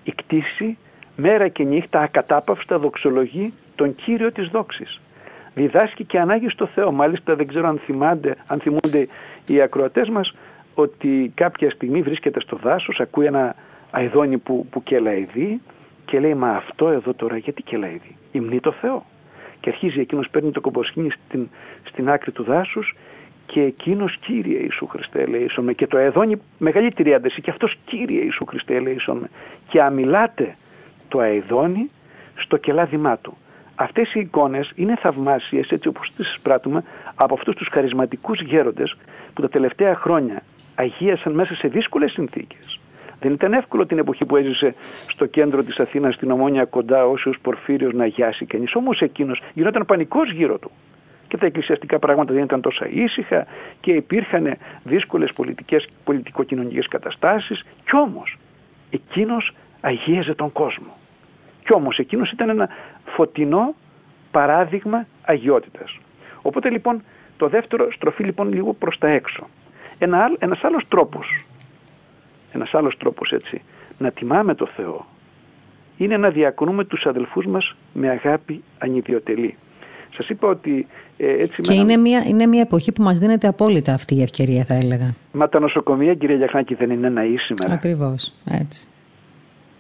[0.05, 0.79] Η κτήση
[1.17, 5.01] μέρα και νύχτα ακατάπαυστα δοξολογεί τον Κύριο της δόξης.
[5.55, 6.93] Διδάσκει και ανάγκη στο Θεό.
[6.93, 9.09] Μάλιστα δεν ξέρω αν, θυμάται, αν θυμούνται
[9.47, 10.35] οι ακροατές μας
[10.75, 13.55] ότι κάποια στιγμή βρίσκεται στο δάσος, ακούει ένα
[13.91, 15.61] αειδόνι που, που κελαειδεί
[16.05, 18.17] και λέει μα αυτό εδώ τώρα γιατί κελαειδεί.
[18.33, 19.05] Υμνεί το Θεό.
[19.61, 21.49] Και αρχίζει εκείνος παίρνει το κομποσχήνι στην,
[21.85, 22.95] στην άκρη του δάσους
[23.47, 28.23] και εκείνος Κύριε Ιησού Χριστέ ελεήσον με και το εδώνει μεγαλύτερη άντεση και αυτός Κύριε
[28.23, 29.29] Ιησού Χριστέ ελεήσον με
[29.69, 30.57] και αμιλάτε
[31.09, 31.91] το αεδώνει
[32.37, 33.37] στο κελάδημά του.
[33.75, 36.85] Αυτές οι εικόνες είναι θαυμάσιες έτσι όπως τις εισπράττουμε
[37.15, 38.97] από αυτούς τους χαρισματικούς γέροντες
[39.35, 40.43] που τα τελευταία χρόνια
[40.75, 42.79] αγίασαν μέσα σε δύσκολες συνθήκες.
[43.21, 44.75] Δεν ήταν εύκολο την εποχή που έζησε
[45.09, 48.75] στο κέντρο της Αθήνας στην Ομόνια κοντά όσιος Πορφύριος να αγιάσει κανείς.
[48.75, 50.71] Όμως εκείνος γινόταν πανικός γύρω του
[51.29, 53.47] και τα εκκλησιαστικά πράγματα δεν ήταν τόσα ήσυχα
[53.81, 58.37] και υπήρχαν δύσκολες πολιτικές, πολιτικο-κοινωνικές καταστάσεις κι όμως
[58.91, 60.97] εκείνος αγίαζε τον κόσμο.
[61.65, 62.69] Κι όμως εκείνος ήταν ένα
[63.05, 63.75] φωτεινό
[64.31, 65.99] παράδειγμα αγιότητας.
[66.43, 67.03] Οπότε λοιπόν
[67.37, 69.47] το δεύτερο στροφή λοιπόν λίγο προς τα έξω.
[69.99, 71.45] Ένα, ένας άλλος τρόπος,
[72.53, 73.63] ένας άλλος τρόπος έτσι,
[73.99, 75.07] να τιμάμε το Θεό
[75.97, 79.57] είναι να διακονούμε τους αδελφούς μας με αγάπη ανιδιοτελή.
[80.17, 80.87] Σας είπα ότι
[81.17, 84.65] ε, έτσι και είναι, μια, είναι μια εποχή που μας δίνεται απόλυτα αυτή η ευκαιρία
[84.65, 85.15] θα έλεγα.
[85.33, 87.73] Μα τα νοσοκομεία κύριε Γιαχνάκη δεν είναι ένα ή σήμερα.
[87.73, 88.87] Ακριβώς, έτσι.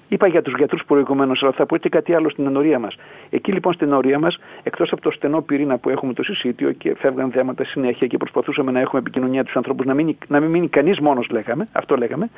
[0.08, 2.94] Είπα για τους γιατρούς προηγουμένως, αλλά θα πω και κάτι άλλο στην ενορία μας.
[3.30, 6.94] Εκεί λοιπόν στην ενορία μας, εκτός από το στενό πυρήνα που έχουμε το συσίτιο και
[6.94, 10.68] φεύγαν θέματα συνέχεια και προσπαθούσαμε να έχουμε επικοινωνία τους ανθρώπους, να, μην, να μην μείνει
[10.68, 12.30] κανείς μόνος, λέγαμε, αυτό λέγαμε.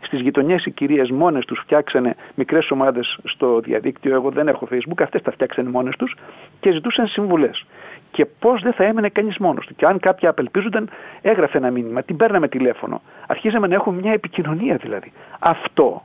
[0.00, 4.14] Στις γειτονιές οι κυρίες μόνες τους φτιάξανε μικρές ομάδες στο διαδίκτυο.
[4.14, 6.16] Εγώ δεν έχω Facebook, αυτές τα φτιάξανε μόνες τους
[6.60, 7.64] και ζητούσαν συμβουλές.
[8.10, 9.74] Και πώς δεν θα έμενε κανείς μόνος του.
[9.74, 10.88] Και αν κάποιοι απελπίζονταν,
[11.22, 13.02] έγραφε ένα μήνυμα, την παίρναμε τηλέφωνο.
[13.26, 15.12] Αρχίζαμε να έχουμε μια επικοινωνία δηλαδή.
[15.38, 16.02] Αυτό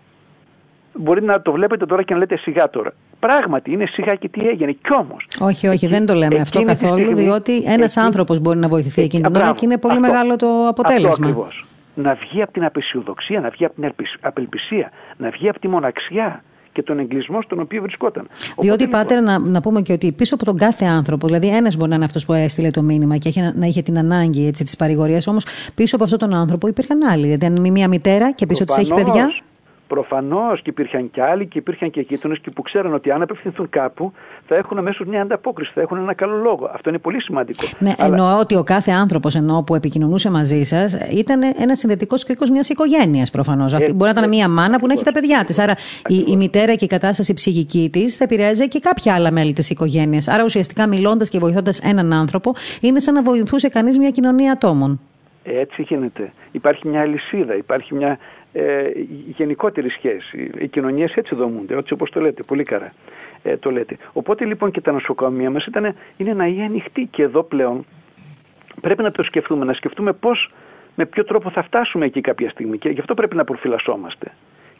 [0.93, 2.93] μπορεί να το βλέπετε τώρα και να λέτε σιγά τώρα.
[3.19, 4.71] Πράγματι είναι σιγά και τι έγινε.
[4.71, 5.27] Κι όμως.
[5.39, 9.01] Όχι, όχι, δεν το λέμε αυτό καθόλου, στιγμή, διότι ένας εκεί, άνθρωπος μπορεί να βοηθηθεί
[9.01, 11.09] εκείνη την ώρα και είναι πολύ αυτό, μεγάλο το αποτέλεσμα.
[11.09, 11.65] Αυτό ακριβώς.
[11.95, 16.43] Να βγει από την απεσιοδοξία, να βγει από την απελπισία, να βγει από τη μοναξιά
[16.73, 18.27] και τον εγκλισμό στον οποίο βρισκόταν.
[18.57, 18.99] Διότι, λοιπόν...
[18.99, 21.95] Πάτερ, να, να πούμε και ότι πίσω από τον κάθε άνθρωπο, δηλαδή ένας μπορεί να
[21.95, 25.45] είναι αυτός που έστειλε το μήνυμα και έχει, να είχε την ανάγκη της παρηγορίας, όμως
[25.75, 27.35] πίσω από αυτόν τον άνθρωπο υπήρχαν άλλοι.
[27.35, 29.29] Δηλαδή, μια μητέρα και πίσω της έχει παιδιά.
[29.89, 33.69] Προφανώς και υπήρχαν και άλλοι και υπήρχαν και γείτονες και που ξέραν ότι αν απευθυνθούν
[33.69, 34.13] κάπου
[34.47, 36.69] θα έχουν αμέσως μια ανταπόκριση, θα έχουν ένα καλό λόγο.
[36.73, 37.65] Αυτό είναι πολύ σημαντικό.
[37.79, 38.15] Ναι, Αλλά...
[38.15, 43.29] εννοώ ότι ο κάθε άνθρωπος που επικοινωνούσε μαζί σας ήταν ένας συνδετικός κρίκος μιας οικογένειας
[43.29, 43.73] προφανώς.
[43.73, 45.59] Ε, Μπορεί να ήταν ε, μια μάνα που να έχει τα παιδιά της.
[45.59, 45.73] Άρα
[46.07, 49.69] η, η, μητέρα και η κατάσταση ψυχική της θα επηρεάζει και κάποια άλλα μέλη της
[49.69, 50.27] οικογένειας.
[50.27, 54.99] Άρα ουσιαστικά μιλώντας και βοηθώντας έναν άνθρωπο είναι σαν να βοηθούσε κανείς μια κοινωνία ατόμων.
[55.43, 56.31] Έτσι γίνεται.
[56.51, 58.17] Υπάρχει μια αλυσίδα, υπάρχει μια
[58.53, 58.89] ε,
[59.27, 60.51] γενικότερη σχέση.
[60.57, 62.91] Οι κοινωνίες έτσι δομούνται, έτσι όπως το λέτε, πολύ καλά
[63.43, 63.97] ε, το λέτε.
[64.13, 65.67] Οπότε λοιπόν και τα νοσοκομεία μας
[66.17, 67.85] είναι να είναι ανοιχτή και εδώ πλέον
[68.81, 70.51] πρέπει να το σκεφτούμε, να σκεφτούμε πώς,
[70.95, 74.31] με ποιο τρόπο θα φτάσουμε εκεί κάποια στιγμή και γι' αυτό πρέπει να προφυλασσόμαστε.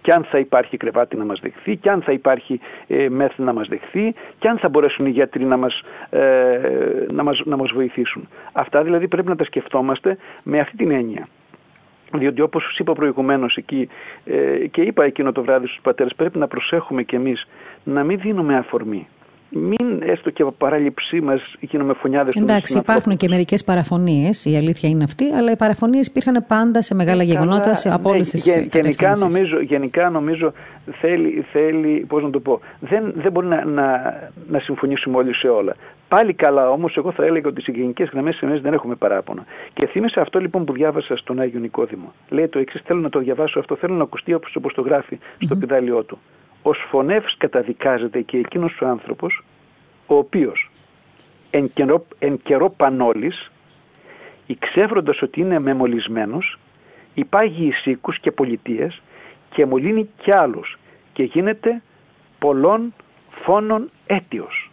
[0.02, 3.54] Και αν θα υπάρχει κρεβάτι να μας δεχθεί, και αν θα υπάρχει ε, μέθη να
[3.54, 6.20] μας δεχθεί, και αν θα μπορέσουν οι γιατροί να μας, ε,
[7.12, 8.28] να, μας, να μας βοηθήσουν.
[8.52, 11.28] Αυτά δηλαδή πρέπει να τα σκεφτόμαστε με αυτή την έννοια.
[12.14, 13.90] Διότι όπως σας είπα προηγουμένως εκεί
[14.26, 17.48] ε, και είπα εκείνο το βράδυ στους πατέρες πρέπει να προσέχουμε κι εμείς
[17.84, 19.08] να μην δίνουμε αφορμή.
[19.52, 24.56] Μην έστω και από παράληψή μας γίνουμε φωνιάδες του Εντάξει, υπάρχουν και μερικές παραφωνίες, η
[24.56, 28.46] αλήθεια είναι αυτή, αλλά οι παραφωνίες υπήρχαν πάντα σε μεγάλα γεγονότα σε, από όλες τις
[28.46, 30.54] γε, γενικά νομίζω, γενικά νομίζω
[31.00, 33.86] θέλει, θέλει πώς να το πω, δεν, δεν μπορεί να, να,
[34.48, 35.76] να συμφωνήσουμε όλοι σε όλα.
[36.10, 39.46] Πάλι καλά όμως, εγώ θα έλεγα ότι σε γενικέ γραμμές εμεί δεν έχουμε παράπονα.
[39.74, 42.14] Και θύμισε αυτό λοιπόν που διάβασα στον Άγιο Νικόδημο.
[42.30, 45.56] Λέει το εξής: Θέλω να το διαβάσω αυτό, θέλω να ακουστεί όπως το γράφει στο
[45.56, 45.60] mm-hmm.
[45.60, 46.20] πιδάλιό του.
[46.62, 49.44] Ω φωνεύς καταδικάζεται και εκείνος ο άνθρωπος,
[50.08, 50.70] ο οποίος
[51.52, 53.52] εν καιρό, εν καιρό πανόλης,
[54.48, 56.60] εξεύροντας ότι είναι μεμολισμένος,
[57.14, 59.02] υπάγει εις και πολιτείες
[59.50, 60.78] και μολύνει κι άλλους
[61.14, 61.82] και γίνεται
[62.40, 62.94] πολλών
[63.30, 64.70] φόνων αίτιος.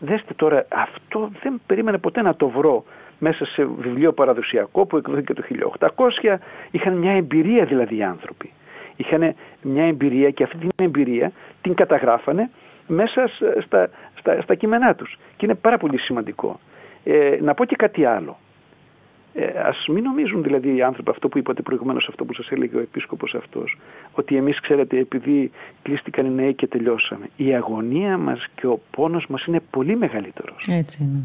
[0.00, 2.84] Δέστε τώρα, αυτό δεν περίμενε ποτέ να το βρω
[3.18, 5.42] μέσα σε βιβλίο παραδοσιακό που εκδόθηκε το
[5.78, 6.36] 1800.
[6.70, 8.50] Είχαν μια εμπειρία δηλαδή οι άνθρωποι.
[8.96, 12.50] Είχαν μια εμπειρία και αυτή την εμπειρία την καταγράφανε
[12.86, 13.30] μέσα
[13.64, 15.18] στα, στα, στα κείμενά τους.
[15.36, 16.60] Και είναι πάρα πολύ σημαντικό.
[17.04, 18.36] Ε, να πω και κάτι άλλο.
[19.40, 22.76] Ε, Α μην νομίζουν δηλαδή οι άνθρωποι αυτό που είπατε προηγουμένως, αυτό που σας έλεγε
[22.76, 23.76] ο επίσκοπος αυτός,
[24.12, 25.50] ότι εμείς ξέρετε, επειδή
[25.82, 27.28] κλείστηκαν οι νέοι και τελειώσαμε.
[27.36, 30.66] Η αγωνία μας και ο πόνος μας είναι πολύ μεγαλύτερος.
[30.68, 31.22] Έτσι είναι.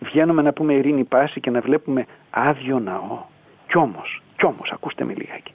[0.00, 3.22] Βγαίνουμε να πούμε ειρήνη πάση και να βλέπουμε άδειο ναό.
[3.68, 5.52] Κι όμως, κι όμως, ακούστε με λιγάκι.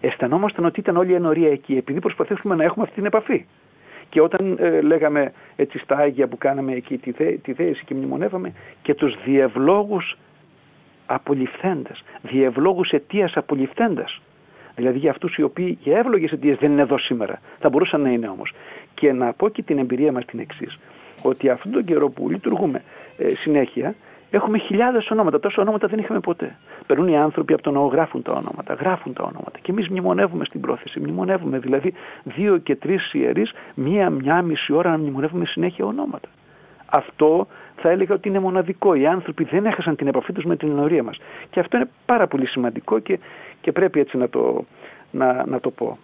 [0.00, 3.44] Αισθανόμασταν ότι ήταν όλη η ενορία εκεί, επειδή προσπαθήσουμε να έχουμε αυτή την επαφή.
[4.08, 7.94] Και όταν ε, λέγαμε έτσι στα Άγια που κάναμε εκεί τη, δέ, τη δέηση και
[7.94, 8.52] μνημονεύαμε
[8.82, 10.16] και τους διευλόγους
[11.06, 14.20] απολυφθέντες, διευλόγους αιτίας απολυφθέντες.
[14.74, 17.40] Δηλαδή για αυτούς οι οποίοι για εύλογες αιτίες δεν είναι εδώ σήμερα.
[17.58, 18.52] Θα μπορούσαν να είναι όμως.
[18.94, 20.78] Και να πω και την εμπειρία μας την εξής.
[21.22, 22.82] Ότι αυτόν τον καιρό που λειτουργούμε
[23.18, 23.94] ε, συνέχεια
[24.30, 25.40] έχουμε χιλιάδες ονόματα.
[25.40, 26.56] Τόσα ονόματα δεν είχαμε ποτέ.
[26.86, 29.58] Περνούν οι άνθρωποι από το να γράφουν τα ονόματα, γράφουν τα ονόματα.
[29.62, 31.00] Και εμείς μνημονεύουμε στην πρόθεση.
[31.00, 36.28] Μνημονεύουμε δηλαδή δύο και τρεις ιερείς, μία, μία μισή ώρα να μνημονεύουμε συνέχεια ονόματα.
[36.86, 38.94] Αυτό θα έλεγα ότι είναι μοναδικό.
[38.94, 41.18] Οι άνθρωποι δεν έχασαν την επαφή τους με την ενορία μας.
[41.50, 43.18] Και αυτό είναι πάρα πολύ σημαντικό και,
[43.60, 44.64] και πρέπει έτσι να το,
[45.10, 45.98] να, να το πω.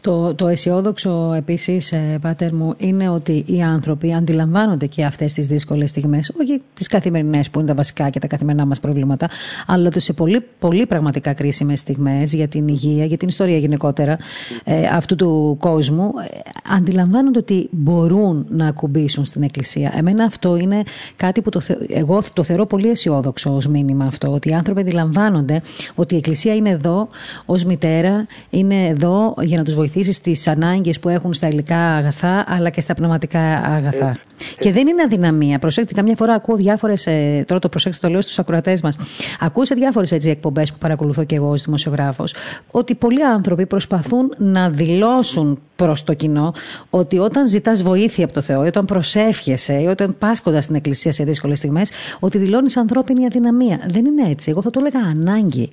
[0.00, 5.46] Το, το αισιόδοξο επίσης, ε, Πάτερ μου, είναι ότι οι άνθρωποι αντιλαμβάνονται και αυτές τις
[5.46, 9.28] δύσκολες στιγμές, όχι τις καθημερινές που είναι τα βασικά και τα καθημερινά μας προβλήματα,
[9.66, 14.18] αλλά σε πολύ, πολύ πραγματικά κρίσιμες στιγμές για την υγεία, για την ιστορία γενικότερα
[14.64, 16.38] ε, αυτού του κόσμου, ε,
[16.74, 19.92] αντιλαμβάνονται ότι μπορούν να ακουμπήσουν στην Εκκλησία.
[19.96, 20.82] Εμένα αυτό είναι
[21.16, 25.62] κάτι που το, εγώ το θεωρώ πολύ αισιόδοξο ως μήνυμα αυτό, ότι οι άνθρωποι αντιλαμβάνονται
[25.94, 27.08] ότι η Εκκλησία είναι εδώ
[27.46, 32.44] ως μητέρα, είναι εδώ για να τους βοηθήσεις στι ανάγκες που έχουν στα υλικά αγαθά
[32.48, 34.18] αλλά και στα πνευματικά αγαθά.
[34.58, 35.58] Και δεν είναι αδυναμία.
[35.58, 37.06] Προσέξτε, καμιά φορά ακούω διάφορες.
[37.06, 38.96] Ε, τώρα το προσέξτε, το λέω στους ακροατές μας.
[39.40, 42.34] Ακούω σε διάφορες εκπομπές που παρακολουθώ και εγώ ως δημοσιογράφος,
[42.70, 46.52] ότι πολλοί άνθρωποι προσπαθούν να δηλώσουν προς το κοινό
[46.90, 51.12] ότι όταν ζητάς βοήθεια από το Θεό, ή όταν προσεύχεσαι, ή όταν πάσχοντα στην Εκκλησία
[51.12, 51.90] σε δύσκολες στιγμές,
[52.20, 53.80] ότι δηλώνεις ανθρώπινη αδυναμία.
[53.88, 54.50] Δεν είναι έτσι.
[54.50, 55.72] Εγώ θα το έλεγα ανάγκη.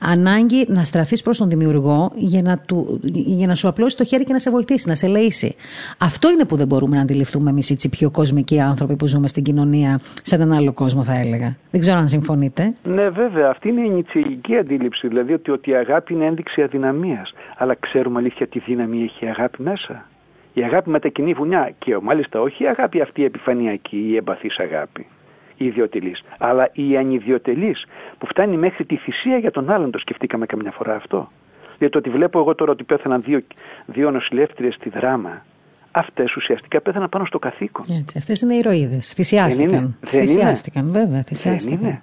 [0.00, 4.24] Ανάγκη να στραφείς προς τον δημιουργό για να, του, για να σου απλώσει το χέρι
[4.24, 5.54] και να σε βοηθήσει, να σε λύσει.
[5.98, 9.42] Αυτό είναι που δεν μπορούμε να αντιληφθούμε εμείς οι πιο κοσμικοί άνθρωποι που ζούμε στην
[9.42, 11.56] κοινωνία, σε έναν άλλο κόσμο, θα έλεγα.
[11.70, 12.74] Δεν ξέρω αν συμφωνείτε.
[12.84, 13.48] Ναι, βέβαια.
[13.50, 15.08] Αυτή είναι η νητσιακή αντίληψη.
[15.08, 17.32] Δηλαδή ότι, ότι η αγάπη είναι ένδειξη αδυναμίας.
[17.56, 20.06] Αλλά ξέρουμε αλήθεια τι δύναμη έχει η αγάπη μέσα.
[20.52, 21.72] Η αγάπη μετακινεί βουνιά.
[21.78, 25.06] Και μάλιστα όχι η αγάπη αυτή η επιφανειακή, η εμπαθής αγάπη
[25.56, 26.22] η ιδιωτελής.
[26.38, 27.84] Αλλά η ανιδιωτελής
[28.18, 31.30] που φτάνει μέχρι τη θυσία για τον άλλον, το σκεφτήκαμε καμιά φορά αυτό.
[31.78, 33.42] Διότι ότι βλέπω εγώ τώρα ότι πέθαναν δύο,
[33.86, 35.44] δύο νοσηλεύτριες στη δράμα,
[35.90, 37.84] αυτές ουσιαστικά πέθαναν πάνω στο καθήκον.
[37.88, 39.12] Έτσι, αυτές είναι ηρωίδες.
[39.12, 39.68] Θυσιάστηκαν.
[39.68, 40.26] Δεν είναι.
[40.26, 41.22] θυσιάστηκαν, βέβαια.
[41.22, 41.78] Θυσιάστηκαν.
[41.78, 42.02] Δεν είναι.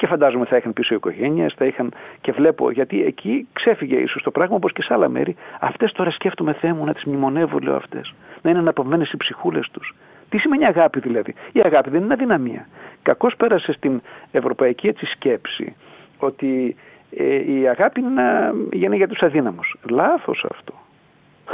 [0.00, 1.92] Και φαντάζομαι θα είχαν πίσω οικογένειες, θα είχαν.
[2.20, 5.36] Και βλέπω, γιατί εκεί ξέφυγε ίσως το πράγμα όπως και σε άλλα μέρη.
[5.60, 8.14] Αυτές τώρα σκέφτομαι Θεέ μου να τις μνημονεύω, λέω αυτές.
[8.42, 9.94] Να είναι αναπομένε οι ψυχούλες τους.
[10.28, 12.68] Τι σημαίνει αγάπη δηλαδή; Η αγάπη δεν είναι αδυναμία.
[13.02, 14.00] Κακώς πέρασε στην
[14.30, 15.76] ευρωπαϊκή έτσι σκέψη
[16.18, 16.76] ότι
[17.16, 19.76] ε, η αγάπη είναι, είναι για τους αδύναμους.
[19.90, 20.74] Λάθος αυτό.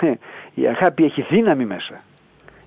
[0.00, 0.12] Ε,
[0.54, 2.00] η αγάπη έχει δύναμη μέσα.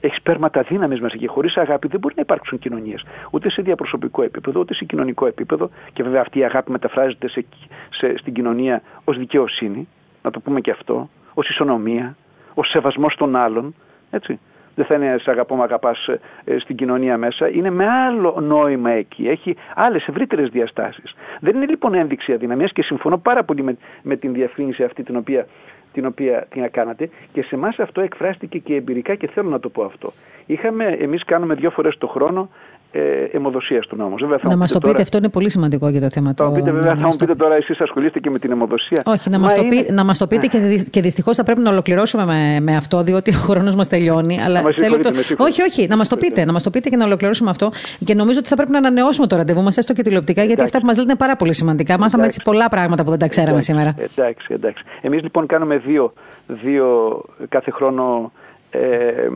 [0.02, 3.06] Έχει σπέρματα δύναμης μέσα και χωρίς αγάπη δεν μπορεί να υπάρξουν κοινωνίες.
[3.32, 5.70] Ούτε σε διαπροσωπικό επίπεδο, ούτε σε κοινωνικό επίπεδο.
[5.94, 7.46] Και βέβαια αυτή η αγάπη μεταφράζεται σε,
[7.90, 9.88] σε, στην κοινωνία ως δικαιοσύνη,
[10.22, 12.16] να το πούμε και αυτό, ως ισονομία,
[12.54, 13.76] ως σεβασμός των άλλων.
[14.12, 14.40] Έτσι
[14.80, 16.08] δεν θα είναι σε αγαπώ, με αγαπάς
[16.44, 17.50] ε, στην κοινωνία μέσα.
[17.50, 19.28] Είναι με άλλο νόημα εκεί.
[19.28, 21.16] Έχει άλλες ευρύτερες διαστάσεις.
[21.40, 25.16] Δεν είναι λοιπόν ένδειξη αδυναμίας και συμφωνώ πάρα πολύ με, με την διευκρίνηση αυτή την
[25.16, 25.48] οποία
[25.94, 29.70] την οποία την κάνατε και σε εμάς αυτό εκφράστηκε και εμπειρικά και θέλω να το
[29.70, 30.12] πω αυτό.
[30.46, 32.50] Είχαμε, εμείς κάνουμε δύο φορές το χρόνο
[32.92, 33.02] ε,
[33.32, 34.16] αιμοδοσίας του νόμου.
[34.42, 36.52] να μας το πείτε, αυτό είναι πολύ σημαντικό για το θέμα του.
[36.56, 39.02] πείτε, βέβαια, θα μου πείτε τώρα, εσείς ασχολείστε και με την αιμοδοσία.
[39.06, 39.86] Όχι, να μα το, είναι...
[39.90, 43.30] να μας το πείτε και, και δυστυχώς θα πρέπει να ολοκληρώσουμε με, με αυτό, διότι
[43.30, 44.42] ο χρόνος μας τελειώνει.
[44.42, 45.12] Αλλά θέλω το...
[45.38, 47.72] Όχι, όχι, να μας το πείτε, να μας το πείτε και να ολοκληρώσουμε αυτό.
[48.06, 50.80] Και νομίζω ότι θα πρέπει να ανανεώσουμε το ραντεβού μας, έστω και τηλεοπτικά, γιατί αυτά
[50.80, 52.00] που μας λέτε είναι πάρα πολύ σημαντικά.
[52.00, 53.96] Μάθαμε έτσι πολλά πράγματα που δεν τα ξέραμε σήμερα.
[53.98, 54.84] Εντάξει, εντάξει.
[55.02, 56.14] Εμείς λοιπόν κάνουμε δύο,
[56.48, 58.32] δύο κάθε χρόνο
[58.72, 59.28] ε,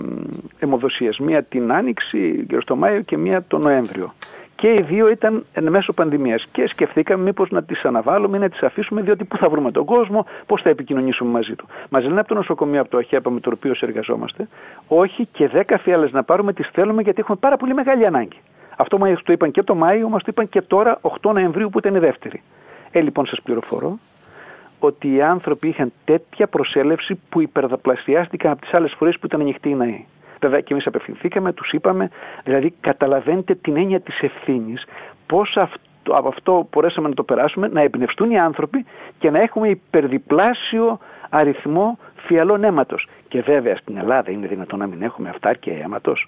[0.60, 1.18] αιμοδοσίες.
[1.18, 4.14] Μία την Άνοιξη, γύρω στο Μάιο και μία τον Νοέμβριο.
[4.56, 6.46] Και οι δύο ήταν εν μέσω πανδημίας.
[6.52, 9.86] Και σκεφτήκαμε μήπως να τις αναβάλουμε ή να τις αφήσουμε, διότι πού θα βρούμε τον
[9.86, 11.68] κόσμο, πώς θα επικοινωνήσουμε μαζί του.
[11.90, 14.48] Μας λένε από το νοσοκομείο, από το ΑΧΕΠΑ με το οποίο εργαζόμαστε,
[14.88, 18.38] όχι και δέκα φιάλες να πάρουμε, τις θέλουμε γιατί έχουμε πάρα πολύ μεγάλη ανάγκη.
[18.78, 21.78] Αυτό μας το είπαν και το Μάιο, μας το είπαν και τώρα 8 Νοεμβρίου που
[21.78, 22.42] ήταν η δεύτερη.
[22.92, 24.00] Ε, λοιπόν, σας πληροφορώ
[24.88, 29.70] ότι οι άνθρωποι είχαν τέτοια προσέλευση που υπερδαπλασιάστηκαν από τις άλλες φορές που ήταν ανοιχτοί
[29.70, 30.06] οι ναοί.
[30.40, 32.10] Βέβαια και εμείς απευθυνθήκαμε, τους είπαμε,
[32.44, 34.84] δηλαδή καταλαβαίνετε την έννοια της ευθύνης,
[35.28, 35.80] πώς αυτό,
[36.14, 38.86] από αυτό μπορέσαμε να το περάσουμε, να εμπνευστούν οι άνθρωποι
[39.20, 41.00] και να έχουμε υπερδιπλάσιο
[41.30, 43.08] αριθμό φιαλών αίματος.
[43.28, 46.28] Και βέβαια στην Ελλάδα είναι δυνατόν να μην έχουμε αυτάρκεια αίματος.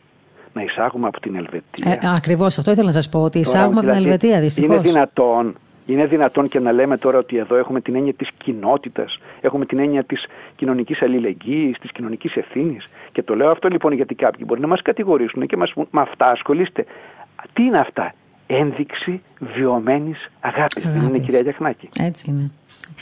[0.54, 2.00] Να εισάγουμε από την Ελβετία.
[2.02, 4.76] Ε, Ακριβώς αυτό ήθελα να σας πω, ότι εισάγουμε από την δηλαδή, Ελβετία δυστυχώς.
[4.76, 5.56] Είναι δυνατόν
[5.86, 9.80] είναι δυνατόν και να λέμε τώρα ότι εδώ έχουμε την έννοια της κοινότητας, έχουμε την
[9.80, 10.26] έννοια της
[10.56, 12.90] κοινωνικής αλληλεγγύης, της κοινωνικής ευθύνης.
[13.12, 16.02] Και το λέω αυτό λοιπόν γιατί κάποιοι μπορεί να μας κατηγορήσουν και μας πούν με
[16.02, 16.86] αυτά ασχολείστε.
[17.54, 18.14] Τι είναι αυτά,
[18.48, 20.84] ένδειξη βιωμένης αγάπης.
[20.84, 21.90] Δεν είναι κυρία Γιαχνάκη.
[22.00, 22.52] Έτσι είναι.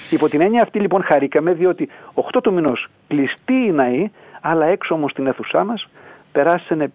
[0.09, 4.11] Υπό την έννοια αυτή λοιπόν χαρήκαμε διότι 8 του μηνός κλειστοί οι ναοί,
[4.41, 5.87] αλλά έξω όμως στην αίθουσά μας
[6.31, 6.91] περάσανε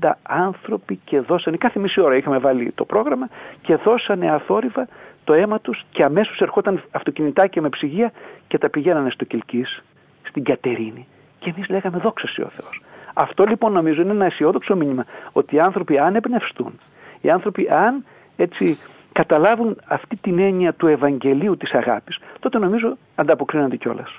[0.00, 3.28] 50 άνθρωποι και δώσανε, κάθε μισή ώρα είχαμε βάλει το πρόγραμμα
[3.62, 4.88] και δώσανε αθόρυβα
[5.24, 8.12] το αίμα τους και αμέσως ερχόταν αυτοκινητάκια με ψυγεία
[8.48, 9.82] και τα πηγαίνανε στο Κιλκής,
[10.28, 11.06] στην Κατερίνη
[11.38, 12.82] και εμείς λέγαμε δόξα ο Θεός.
[13.14, 16.78] Αυτό λοιπόν νομίζω είναι ένα αισιόδοξο μήνυμα ότι οι άνθρωποι αν εμπνευστούν,
[17.20, 18.04] οι άνθρωποι αν
[18.36, 18.78] έτσι
[19.12, 24.18] καταλάβουν αυτή την έννοια του Ευαγγελίου της αγάπης, τότε νομίζω ανταποκρίνονται κιόλας.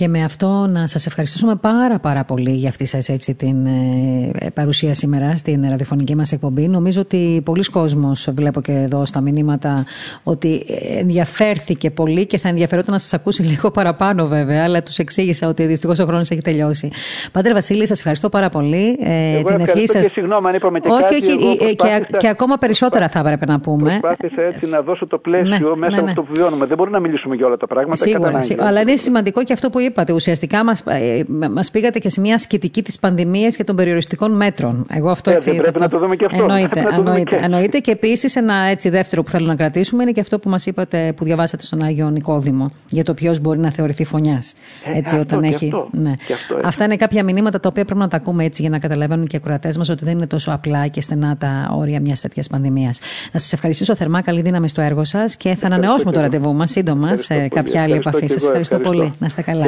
[0.00, 4.50] Και με αυτό να σας ευχαριστήσουμε πάρα πάρα πολύ για αυτή σας έτσι την ε,
[4.54, 6.68] παρουσία σήμερα στην ραδιοφωνική μας εκπομπή.
[6.68, 9.84] Νομίζω ότι πολλοί κόσμος βλέπω και εδώ στα μηνύματα
[10.22, 10.64] ότι
[10.98, 15.66] ενδιαφέρθηκε πολύ και θα ενδιαφερόταν να σας ακούσει λίγο παραπάνω βέβαια, αλλά τους εξήγησα ότι
[15.66, 16.90] δυστυχώς ο χρόνος έχει τελειώσει.
[17.32, 18.98] Πάντρε Βασίλη, σας ευχαριστώ πάρα πολύ.
[19.00, 20.02] Ε, εγώ την ευχή σας...
[20.02, 21.14] Και συγγνώμη αν είπαμε και όχι, κάτι.
[21.14, 21.98] Όχι, ε, προσπάθησα...
[22.00, 23.98] και, και, ακόμα περισσότερα θα έπρεπε να πούμε.
[24.00, 26.10] Προσπάθησα έτσι να δώσω το πλαίσιο ναι, μέσα ναι, ναι.
[26.10, 26.66] από το που βιώνουμε.
[26.66, 27.96] Δεν μπορούμε να μιλήσουμε για όλα τα πράγματα.
[27.96, 28.66] Σίγουρα, σίγουρα.
[28.66, 30.12] αλλά είναι σημαντικό και αυτό που είπατε.
[30.12, 34.86] Ουσιαστικά μας ε, μας πήγατε και σε μια ασκητική της πανδημίας και των περιοριστικών μέτρων.
[34.90, 35.54] Εγώ αυτό ε, έτσι.
[35.56, 35.78] πρέπει το...
[35.78, 36.42] να το δούμε και αυτό.
[36.42, 36.86] Εννοείται.
[36.96, 37.44] εννοείται, και...
[37.44, 37.78] εννοείται.
[37.78, 41.12] Και επίσης ένα έτσι δεύτερο που θέλω να κρατήσουμε είναι και αυτό που μας είπατε,
[41.16, 44.54] που διαβάσατε στον Άγιο Νικόδημο, για το ποιος μπορεί να θεωρηθεί φωνιάς.
[44.84, 45.66] Ε, έτσι, αυτό, όταν έχει.
[45.66, 46.12] Αυτό, ναι.
[46.32, 49.26] αυτό, Αυτά είναι κάποια μηνύματα τα οποία πρέπει να τα ακούμε έτσι για να καταλαβαίνουν
[49.26, 52.48] και οι ακροατές μας ότι δεν είναι τόσο απλά και στενά τα όρια μιας τέτοιας
[52.48, 53.00] πανδημίας.
[53.32, 54.20] Να σας ευχαριστήσω θερμά.
[54.20, 57.94] Καλή δύναμη στο έργο σας και θα ανανεώσουμε το ραντεβού μας σύντομα σε κάποια άλλη
[57.94, 58.26] επαφή.
[58.26, 59.12] Σας ευχαριστώ πολύ.
[59.18, 59.66] Να είστε καλά.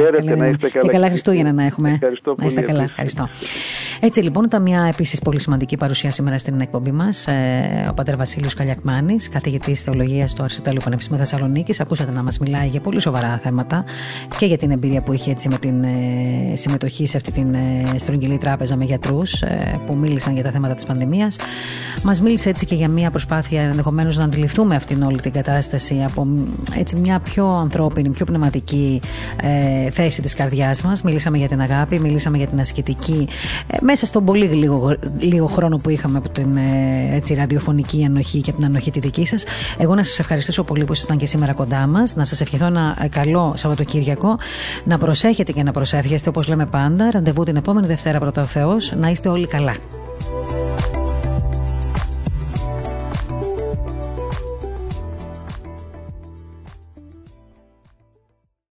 [0.81, 1.91] Και καλά Χριστούγεννα να έχουμε.
[1.91, 2.83] Ευχαριστώ να είστε καλά.
[2.83, 3.29] Ευχαριστώ.
[3.99, 7.27] Έτσι λοιπόν ήταν μια επίσης πολύ σημαντική παρουσία σήμερα στην εκπομπή μας.
[7.27, 11.79] Ε, ο Πατέρ Βασίλειος Καλιακμάνης, καθηγητής Θεολογίας στο Αριστοτέλειο Πανεπιστήμιο Θεσσαλονίκης.
[11.79, 13.83] Ακούσατε να μας μιλάει για πολύ σοβαρά θέματα
[14.37, 17.97] και για την εμπειρία που είχε έτσι με την ε, συμμετοχή σε αυτή την ε,
[17.97, 19.43] στρογγυλή τράπεζα με γιατρούς
[19.85, 21.37] που μίλησαν για τα θέματα της πανδημίας.
[22.03, 26.27] Μας μίλησε έτσι και για μια προσπάθεια ενδεχομένως να αντιληφθούμε αυτήν όλη την κατάσταση από
[26.77, 28.99] έτσι μια πιο ανθρώπινη, πιο πνευματική
[30.03, 31.01] θέση της καρδιάς μας.
[31.01, 33.27] Μίλησαμε για την αγάπη, μιλήσαμε για την ασκητική,
[33.67, 38.03] ε, με μέσα στον πολύ λίγο, λίγο χρόνο που είχαμε από την ε, έτσι, ραδιοφωνική
[38.05, 39.43] ανοχή και την ανοχή τη δική σας.
[39.77, 42.15] Εγώ να σας ευχαριστήσω πολύ που ήσασταν και σήμερα κοντά μας.
[42.15, 44.37] Να σας ευχηθώ ένα ε, καλό Σαββατοκύριακο.
[44.83, 47.11] Να προσέχετε και να προσεύχεστε όπως λέμε πάντα.
[47.11, 48.93] Ραντεβού την επόμενη Δευτέρα πρώτα ο Θεός.
[48.97, 49.75] Να είστε όλοι καλά.